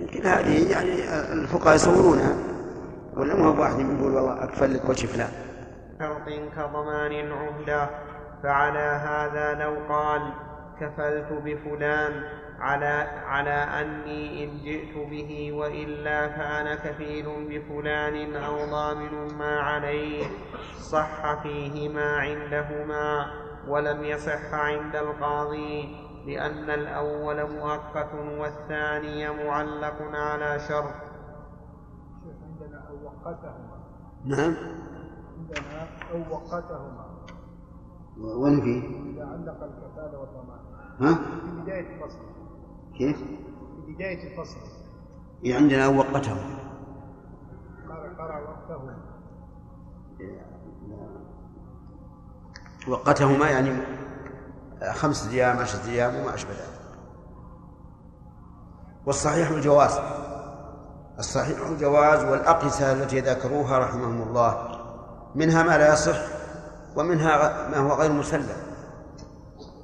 يمكن 0.00 0.26
هذه 0.26 0.70
يعني 0.70 0.92
الفقهاء 1.32 1.74
يصورونها. 1.74 2.47
ولا 3.18 3.34
ما 3.34 3.46
هو 3.46 3.60
واحد 3.60 3.80
يقول 3.80 4.14
والله 4.14 4.44
لك 4.66 4.88
وجه 4.88 5.06
فلان. 5.06 5.32
شرط 5.98 6.28
كضمان 6.56 7.32
عهدة 7.32 7.90
فعلى 8.42 8.78
هذا 8.78 9.54
لو 9.54 9.94
قال 9.94 10.32
كفلت 10.80 11.32
بفلان 11.32 12.22
على 12.60 13.06
على 13.26 13.50
أني 13.50 14.44
إن 14.44 14.58
جئت 14.64 14.94
به 15.10 15.52
وإلا 15.52 16.28
فأنا 16.28 16.74
كفيل 16.74 17.26
بفلان 17.48 18.36
أو 18.36 18.56
ضامن 18.70 19.34
ما 19.38 19.60
عليه 19.60 20.26
صح 20.80 21.42
فيهما 21.42 22.16
عندهما 22.16 23.26
ولم 23.68 24.04
يصح 24.04 24.54
عند 24.54 24.96
القاضي 24.96 25.96
لأن 26.26 26.70
الأول 26.70 27.50
مؤقت 27.50 28.14
والثاني 28.38 29.28
معلق 29.44 29.96
على 30.12 30.58
شرط. 30.68 31.07
وقتهما 33.24 33.78
نعم. 34.24 34.54
عندنا 35.38 35.88
أو 36.12 36.34
وقتهما 36.34 37.18
وين 38.18 38.60
فيه؟ 38.60 39.10
إذا 39.10 39.26
علق 39.26 39.62
الكفالة 39.62 40.18
والضمان. 40.18 40.58
ها؟ 41.00 41.14
في 41.14 41.62
بداية 41.62 41.96
الفصل. 41.96 42.18
كيف؟ 42.98 43.18
في 43.86 43.94
بداية 43.94 44.32
الفصل. 44.32 44.58
إيه 45.44 45.56
عندنا 45.56 45.88
وقته 45.88 46.36
قال 47.88 48.16
قرأ 48.18 48.40
وقته 48.40 48.94
وقتهما 52.88 53.50
يعني 53.50 53.82
خمسة 54.92 55.30
أيام 55.30 55.58
عشرة 55.58 55.90
أيام 55.90 56.14
وما 56.14 56.34
أشبه 56.34 56.50
ذلك. 56.50 56.78
والصحيح 59.06 59.50
الجواز. 59.50 59.98
الصحيح 61.18 61.66
الجواز 61.66 62.24
والأقيسة 62.24 62.92
التي 62.92 63.20
ذكروها 63.20 63.78
رحمهم 63.78 64.22
الله 64.22 64.78
منها 65.34 65.62
ما 65.62 65.78
لا 65.78 65.92
يصح 65.92 66.18
ومنها 66.96 67.68
ما 67.68 67.76
هو 67.76 67.92
غير 67.92 68.12
مسلم. 68.12 68.56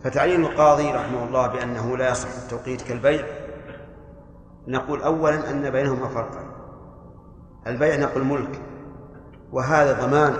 فتعيين 0.04 0.44
القاضي 0.44 0.92
رحمه 0.92 1.24
الله 1.24 1.46
بأنه 1.46 1.96
لا 1.96 2.10
يصح 2.10 2.28
التوقيت 2.42 2.82
كالبيع 2.82 3.24
نقول 4.68 5.02
أولا 5.02 5.50
أن 5.50 5.70
بينهما 5.70 6.08
فرقا. 6.08 6.44
البيع 7.66 7.96
نقول 7.96 8.24
ملك 8.24 8.60
وهذا 9.52 10.06
ضمان 10.06 10.34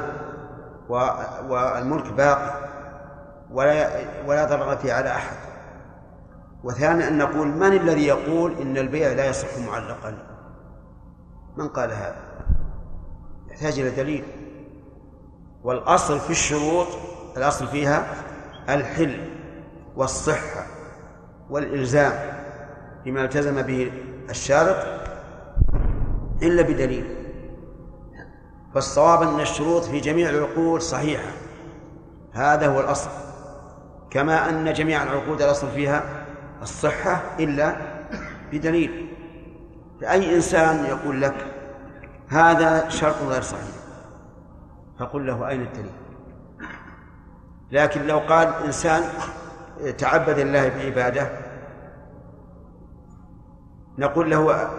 والملك 1.49 2.12
باقي 2.12 2.55
ولا 3.51 3.91
ولا 4.27 4.45
ضرر 4.45 4.77
فيه 4.77 4.93
على 4.93 5.11
أحد. 5.11 5.37
وثانيا 6.65 7.09
أن 7.09 7.19
نقول 7.19 7.49
من 7.49 7.73
الذي 7.73 8.07
يقول 8.07 8.53
إن 8.61 8.77
البيع 8.77 9.12
لا 9.12 9.27
يصح 9.27 9.59
معلقا؟ 9.66 10.34
من 11.57 11.69
قال 11.69 11.91
هذا؟ 11.91 12.17
يحتاج 13.51 13.79
إلى 13.79 13.91
دليل. 13.91 14.25
والأصل 15.65 16.21
في 16.21 16.31
الشروط 16.31 16.87
الأصل 17.37 17.67
فيها 17.67 18.07
الحل 18.69 19.31
والصحة 19.97 20.67
والإلزام 21.51 22.13
بما 23.05 23.25
التزم 23.25 23.63
به 23.63 23.93
الشارط 24.31 24.77
إلا 26.43 26.63
بدليل. 26.63 27.05
فالصواب 28.75 29.23
أن 29.23 29.41
الشروط 29.41 29.83
في 29.83 30.01
جميع 30.01 30.31
العقود 30.31 30.81
صحيحة. 30.81 31.33
هذا 32.33 32.67
هو 32.67 32.81
الأصل. 32.81 33.11
كما 34.11 34.49
أن 34.49 34.73
جميع 34.73 35.03
العقود 35.03 35.43
الأصل 35.43 35.71
فيها 35.71 36.03
الصحة 36.63 37.23
إلا 37.41 37.77
بدليل. 38.53 39.04
فأي 40.01 40.35
إنسان 40.37 40.85
يقول 40.85 41.23
لك 41.23 41.47
هذا 42.29 42.89
شرط 42.89 43.23
غير 43.23 43.43
صحيح 43.43 43.75
فقل 44.99 45.27
له 45.27 45.49
أين 45.49 45.61
الدليل؟ 45.61 45.93
لكن 47.73 48.07
لو 48.07 48.19
قال 48.19 48.49
إنسان 48.65 49.03
تعبد 49.99 50.39
الله 50.39 50.69
بعبادة 50.69 51.31
نقول 53.99 54.31
له 54.31 54.71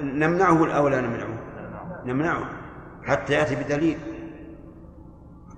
نمنعه 0.00 0.64
الأولى 0.64 1.00
نمنعه؟ 1.00 1.38
نمنعه 2.04 2.44
حتى 3.04 3.32
يأتي 3.32 3.54
بدليل. 3.54 3.98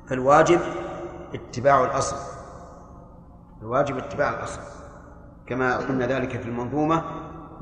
فالواجب 0.09 0.61
اتباع 1.35 1.85
الأصل 1.85 2.17
الواجب 3.63 3.97
اتباع 3.97 4.31
الأصل 4.31 4.61
كما 5.47 5.77
قلنا 5.77 6.07
ذلك 6.07 6.41
في 6.41 6.49
المنظومة 6.49 7.03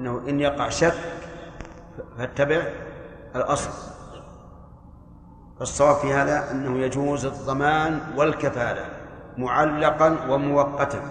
أنه 0.00 0.22
إن 0.28 0.40
يقع 0.40 0.68
شك 0.68 0.94
فاتبع 2.18 2.62
الأصل. 3.36 3.70
فالصواب 5.58 5.96
في 5.96 6.12
هذا 6.12 6.50
أنه 6.50 6.78
يجوز 6.78 7.24
الضمان 7.24 8.00
والكفالة 8.16 8.86
معلقا 9.38 10.30
ومؤقتا. 10.30 11.02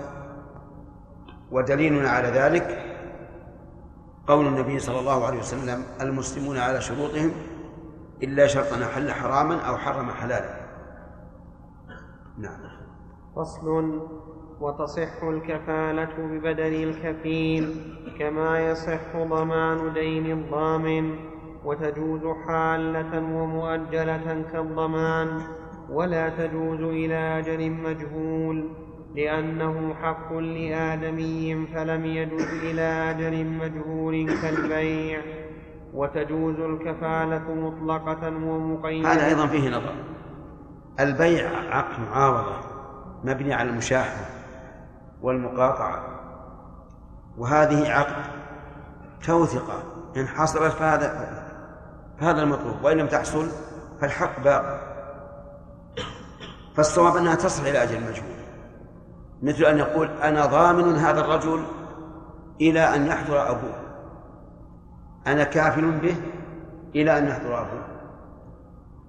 ودليلنا 1.51 2.09
على 2.09 2.27
ذلك 2.27 2.93
قول 4.27 4.47
النبي 4.47 4.79
صلى 4.79 4.99
الله 4.99 5.25
عليه 5.25 5.39
وسلم 5.39 5.83
المسلمون 6.01 6.57
على 6.57 6.81
شروطهم 6.81 7.31
إلا 8.23 8.47
شرطا 8.47 8.85
حل 8.85 9.11
حراما 9.11 9.61
أو 9.61 9.77
حرم 9.77 10.11
حلالا. 10.11 10.63
نعم. 12.37 12.59
فصل 13.35 14.01
وتصح 14.61 15.23
الكفالة 15.23 16.09
ببدن 16.17 16.73
الكفيل 16.73 17.75
كما 18.19 18.71
يصح 18.71 19.17
ضمان 19.17 19.93
دين 19.93 20.31
الضامن 20.31 21.15
وتجوز 21.65 22.21
حالة 22.47 23.17
ومؤجلة 23.17 24.45
كالضمان 24.53 25.41
ولا 25.89 26.29
تجوز 26.29 26.79
إلى 26.81 27.39
أجل 27.39 27.71
مجهول 27.71 28.69
لأنه 29.15 29.93
حق 29.93 30.33
لآدمي 30.33 31.67
فلم 31.73 32.05
يجوز 32.05 32.47
إلى 32.63 32.81
أجل 32.81 33.45
مجهول 33.45 34.41
كالبيع 34.41 35.21
وتجوز 35.93 36.59
الكفالة 36.59 37.53
مطلقة 37.55 38.27
ومقيدة. 38.27 39.13
هذا 39.13 39.25
أيضا 39.27 39.47
فيه 39.47 39.69
نظر. 39.69 39.93
البيع 40.99 41.49
عقد 41.69 41.99
معاوضة 41.99 42.55
مبني 43.23 43.53
على 43.53 43.69
المشاحنة 43.69 44.42
والمقاطعة. 45.23 46.05
وهذه 47.37 47.91
عقد 47.91 48.25
توثقة. 49.25 49.83
إن 50.17 50.27
حصلت 50.27 50.73
فهذا 50.73 51.43
فهذا 52.19 52.43
المطلوب. 52.43 52.83
وإن 52.83 52.97
لم 52.97 53.07
تحصل 53.07 53.47
فالحق 54.01 54.39
باق. 54.43 54.93
فالصواب 56.75 57.17
أنها 57.17 57.35
تصل 57.35 57.63
إلى 57.63 57.83
أجل 57.83 57.95
المجهول 57.95 58.33
مثل 59.41 59.63
أن 59.63 59.77
يقول 59.77 60.07
أنا 60.07 60.45
ضامن 60.45 60.95
هذا 60.95 61.21
الرجل 61.21 61.63
إلى 62.61 62.95
أن 62.95 63.07
يحضر 63.07 63.51
أبوه. 63.51 63.75
أنا 65.27 65.43
كافل 65.43 65.91
به 65.91 66.15
إلى 66.95 67.17
أن 67.17 67.27
يحضر 67.27 67.61
أبوه. 67.61 67.85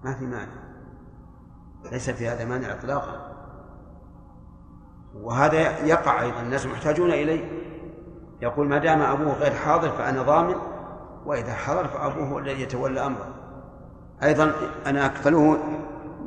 ما 0.05 0.15
في 0.15 0.25
مانع. 0.25 0.65
ليس 1.93 2.11
في 2.11 2.29
هذا 2.29 2.45
مانع 2.45 2.73
إطلاقا. 2.73 3.24
وهذا 5.23 5.87
يقع 5.87 6.23
أيضا 6.23 6.41
الناس 6.41 6.67
محتاجون 6.67 7.11
إليه. 7.11 7.45
يقول 8.43 8.69
ما 8.69 8.79
دام 8.79 9.03
أبوه 9.03 9.33
غير 9.33 9.53
حاضر 9.53 9.89
فأنا 9.89 10.23
ضامن 10.23 10.55
وإذا 11.27 11.53
حضر 11.53 11.85
فأبوه 11.85 12.25
هو 12.29 12.39
الذي 12.39 12.63
يتولى 12.63 13.07
أمره. 13.07 13.35
أيضا 14.23 14.53
أنا 14.87 15.07
أكفله 15.07 15.59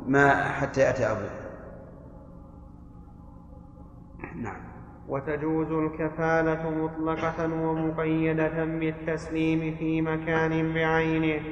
ما 0.06 0.44
حتى 0.44 0.80
يأتي 0.80 1.06
أبوه. 1.06 1.30
نعم. 4.42 4.68
وتجوز 5.08 5.72
الكفالة 5.72 6.70
مطلقة 6.70 7.44
ومقيدة 7.44 8.64
بالتسليم 8.64 9.76
في 9.78 10.02
مكان 10.02 10.74
بعينه 10.74 11.42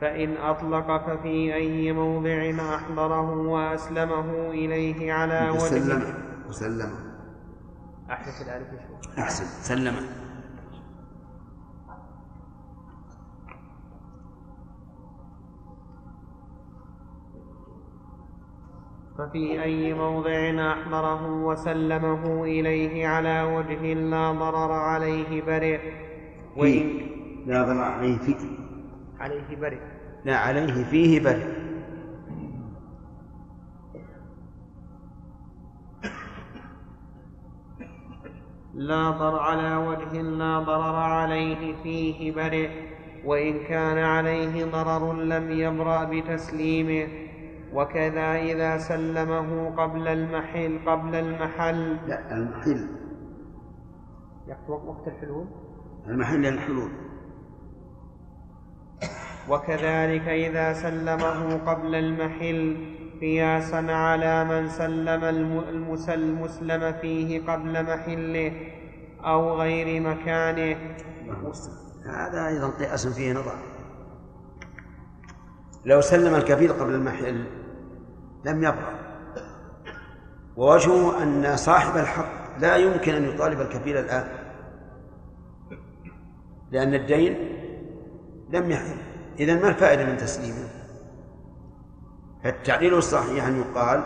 فإن 0.00 0.36
أطلق 0.36 1.06
ففي 1.06 1.54
أي 1.54 1.92
موضع 1.92 2.50
أحضره 2.74 3.38
وأسلمه 3.38 4.50
إليه 4.50 5.12
على 5.12 5.50
وجهه. 5.50 6.33
وسلم. 6.48 6.90
شوي 8.86 9.22
أحسن. 9.22 9.44
سلم. 9.44 9.94
ففي 19.18 19.62
أي 19.62 19.94
موضع 19.94 20.72
أحضره 20.72 21.44
وسلمه 21.44 22.44
إليه 22.44 23.08
على 23.08 23.42
وجه 23.42 23.94
لا 23.94 24.32
ضرر 24.32 24.72
عليه 24.72 25.42
برئ. 25.42 25.80
وإن 26.56 27.00
لا 27.46 27.62
ضرر 27.62 27.82
عليه 27.82 28.18
فيه. 28.18 28.36
عليه 29.20 29.56
برئ. 29.56 29.80
لا 30.24 30.36
عليه 30.36 30.84
فيه 30.84 31.20
برئ. 31.24 31.73
لا 38.74 39.10
ضر 39.10 39.38
على 39.38 39.76
وجه 39.76 40.22
لا 40.22 40.58
ضرر 40.58 40.96
عليه 40.96 41.74
فيه 41.82 42.32
برئ 42.32 42.70
وإن 43.24 43.64
كان 43.64 43.98
عليه 43.98 44.64
ضرر 44.64 45.12
لم 45.12 45.50
يبرأ 45.50 46.04
بتسليمه. 46.04 47.08
وكذا 47.72 48.34
إذا 48.36 48.78
سلمه 48.78 49.74
قبل 49.76 50.08
المحل 50.08 50.78
قبل 50.86 51.14
المحل. 51.14 51.96
لا 52.06 52.36
المحل. 52.36 52.88
وقت 54.68 55.08
الحلول؟ 55.08 55.46
المحل 56.06 56.46
الحلول. 56.46 56.90
وكذلك 59.48 60.28
إذا 60.28 60.72
سلمه 60.72 61.56
قبل 61.56 61.94
المحل. 61.94 62.94
قياسا 63.20 63.76
على 63.76 64.44
من 64.44 64.68
سلم 64.68 65.24
الم- 65.24 65.64
المس- 65.68 66.08
المسلم 66.08 66.92
فيه 66.92 67.46
قبل 67.52 67.82
محله 67.82 68.52
أو 69.20 69.60
غير 69.60 70.00
مكانه. 70.00 70.76
هذا 72.06 72.46
أيضا 72.46 72.68
قياس 72.68 73.06
فيه 73.06 73.32
نظر. 73.32 73.54
لو 75.84 76.00
سلم 76.00 76.34
الكفيل 76.34 76.72
قبل 76.72 76.94
المحل 76.94 77.44
لم 78.44 78.58
يبرأ 78.58 78.94
ووجهه 80.56 81.22
أن 81.22 81.56
صاحب 81.56 81.96
الحق 81.96 82.58
لا 82.58 82.76
يمكن 82.76 83.14
أن 83.14 83.24
يطالب 83.24 83.60
الكفيل 83.60 83.96
الآن. 83.96 84.28
لأن 86.70 86.94
الدين 86.94 87.36
لم 88.50 88.70
يحل. 88.70 88.96
إذا 89.40 89.54
ما 89.54 89.68
الفائدة 89.68 90.04
من 90.04 90.16
تسليمه؟ 90.16 90.83
فالتعليل 92.44 92.94
الصحيح 92.94 93.46
أن 93.46 93.60
يقال 93.60 94.00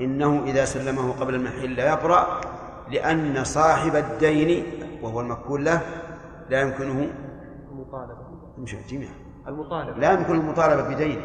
إنه 0.00 0.42
إذا 0.44 0.64
سلمه 0.64 1.12
قبل 1.12 1.34
المحل 1.34 1.74
لا 1.74 1.92
يبرأ 1.92 2.40
لأن 2.90 3.44
صاحب 3.44 3.96
الدين 3.96 4.64
وهو 5.02 5.20
المكفول 5.20 5.64
له 5.64 5.80
لا 6.48 6.60
يمكنه 6.60 7.10
المطالبة. 7.72 8.18
مش 8.58 8.74
جميعا 8.74 9.12
المطالبة. 9.48 9.98
لا 9.98 10.12
يمكن 10.12 10.34
المطالبة 10.34 10.94
بدين. 10.94 11.20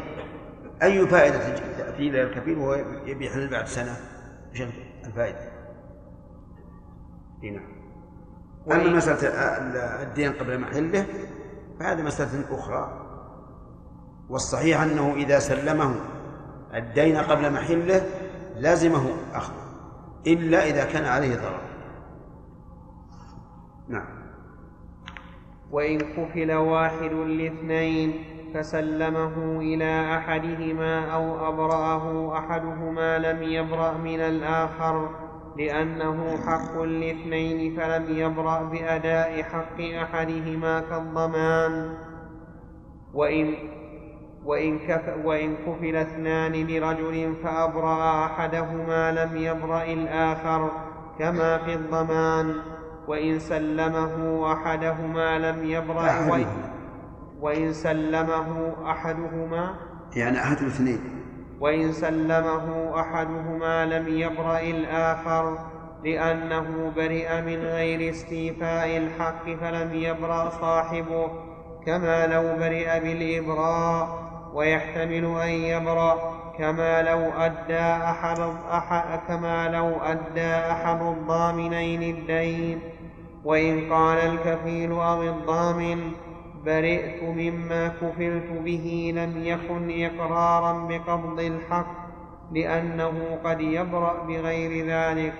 أي 0.82 1.06
فائدة 1.06 1.38
تأتي 1.78 2.08
إلى 2.08 2.22
الكفيل 2.22 2.58
وهو 2.58 2.74
يبي 3.06 3.26
يحل 3.26 3.48
بعد 3.48 3.66
سنة؟ 3.66 3.96
إيش 4.52 4.62
الفائدة؟ 5.04 5.38
نعم. 7.42 7.62
أما 8.72 8.96
مسألة 8.96 9.28
ال- 9.28 9.76
الدين 9.76 10.32
قبل 10.32 10.58
محله 10.60 11.06
فهذه 11.80 12.02
مسألة 12.02 12.44
أخرى. 12.50 13.00
والصحيح 14.28 14.80
أنه 14.80 15.14
إذا 15.16 15.38
سلمه 15.38 15.94
الدين 16.74 17.16
قبل 17.16 17.52
محله 17.52 18.02
لازمه 18.56 19.06
أخذه 19.34 19.64
إلا 20.26 20.66
إذا 20.66 20.84
كان 20.84 21.04
عليه 21.04 21.36
ضرر. 21.36 21.60
نعم. 23.88 24.24
وإن 25.70 25.98
كفل 25.98 26.52
واحد 26.52 27.12
لاثنين 27.12 28.24
فسلمه 28.54 29.60
إلى 29.60 30.16
أحدهما 30.16 31.14
أو 31.14 31.48
أبرأه 31.48 32.38
أحدهما 32.38 33.18
لم 33.18 33.42
يبرأ 33.42 33.92
من 33.92 34.20
الآخر 34.20 35.08
لأنه 35.58 36.36
حق 36.46 36.82
لاثنين 36.82 37.76
فلم 37.76 38.18
يبرأ 38.18 38.62
بأداء 38.62 39.42
حق 39.42 39.80
أحدهما 39.80 40.80
كالضمان 40.80 41.94
وإن 43.14 43.54
وإن, 44.44 44.78
كف 44.78 45.24
وإن 45.24 45.56
كفل 45.56 45.96
اثنان 45.96 46.52
لرجل 46.52 47.34
فأبرأ 47.44 48.24
أحدهما 48.26 49.12
لم 49.12 49.36
يبرأ 49.36 49.84
الآخر 49.84 50.70
كما 51.18 51.58
في 51.58 51.74
الضمان 51.74 52.54
وإن 53.08 53.38
سلمه 53.38 54.52
أحدهما 54.52 55.38
لم 55.38 55.70
يبرأ 55.70 56.02
وإن, 56.02 56.08
أحدهما. 56.08 56.70
وإن 57.40 57.72
سلمه 57.72 58.74
أحدهما 58.90 59.74
يعني 60.16 60.38
أحد 60.38 60.56
الاثنين 60.58 61.00
وإن 61.60 61.92
سلمه 61.92 63.00
أحدهما 63.00 63.86
لم 63.86 64.08
يبرأ 64.08 64.60
الآخر 64.60 65.58
لأنه 66.04 66.92
برئ 66.96 67.40
من 67.40 67.64
غير 67.64 68.10
استيفاء 68.10 68.96
الحق 68.96 69.44
فلم 69.60 69.94
يبرأ 69.94 70.48
صاحبه 70.48 71.30
كما 71.86 72.26
لو 72.26 72.42
برئ 72.58 73.00
بالإبراء 73.00 74.23
ويحتمل 74.54 75.24
أن 75.40 75.48
يبرأ 75.48 76.14
كما 76.58 77.02
لو 77.02 77.20
أدى 77.46 77.86
أحد, 78.10 78.40
أحد 78.70 79.18
كما 79.28 79.68
لو 79.68 79.88
أدى 79.96 80.54
أحد 80.74 81.02
الضامنين 81.02 82.02
الدين. 82.16 82.78
وإن 83.44 83.92
قال 83.92 84.18
الكفيل 84.18 84.92
أو 84.92 85.22
الضامن 85.22 86.12
برئت 86.64 87.22
مما 87.22 87.88
كفلت 87.88 88.50
به 88.64 89.12
لم 89.16 89.32
يكن 89.44 90.04
إقرارا 90.04 90.72
بقبض 90.88 91.40
الحق 91.40 91.96
لأنه 92.52 93.38
قد 93.44 93.60
يبرأ 93.60 94.22
بغير 94.26 94.86
ذلك. 94.86 95.34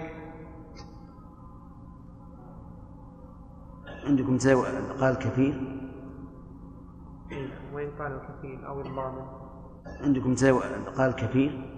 عندكم 4.07 4.39
قال 5.01 5.15
كفيل 5.19 5.55
وإن 7.75 7.91
قال 7.99 8.13
الكفيل 8.13 8.65
أو 8.65 8.81
الضامن؟ 8.81 9.27
عندكم 10.01 10.37
زي 10.37 10.51
قال 10.97 11.13
كفيل؟ 11.13 11.71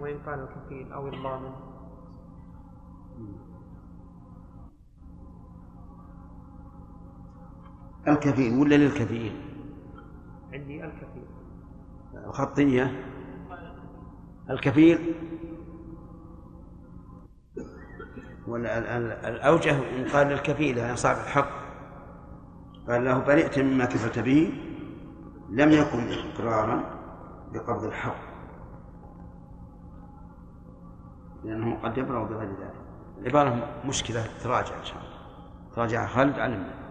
وإن 0.00 0.18
قال 0.18 0.38
الكفيل 0.40 0.92
أو 0.92 1.08
الضامن؟ 1.08 1.52
الكفيل 8.08 8.58
ولا 8.58 8.74
للكفيل؟ 8.74 9.32
عندي 10.52 10.84
الكفيل. 10.84 11.24
الخطية 12.26 13.04
الكفيل؟ 14.50 14.98
ولا 18.48 18.78
ال- 18.78 18.84
ال- 18.86 19.34
الأوجه 19.34 19.70
إن 19.96 20.08
قال 20.08 20.26
للكفيل 20.26 20.78
يعني 20.78 20.96
صاحب 20.96 21.16
الحق. 21.16 21.63
قال 22.88 23.04
له 23.04 23.18
برئت 23.18 23.58
مما 23.58 23.84
كفلت 23.84 24.18
به 24.18 24.52
لم 25.50 25.70
يكن 25.70 26.12
إقرارا 26.12 26.84
بقبض 27.52 27.84
الحق. 27.84 28.34
لأنه 31.44 31.78
قد 31.82 31.98
يبرأ 31.98 32.24
بغير 32.24 32.48
ذلك. 32.48 32.84
العبارة 33.18 33.82
مشكلة 33.84 34.26
تراجع 34.42 34.78
إن 34.78 34.84
شاء 34.84 34.98
الله. 34.98 35.14
تراجع 35.74 36.06
خالد 36.06 36.38
علمنا 36.38 36.83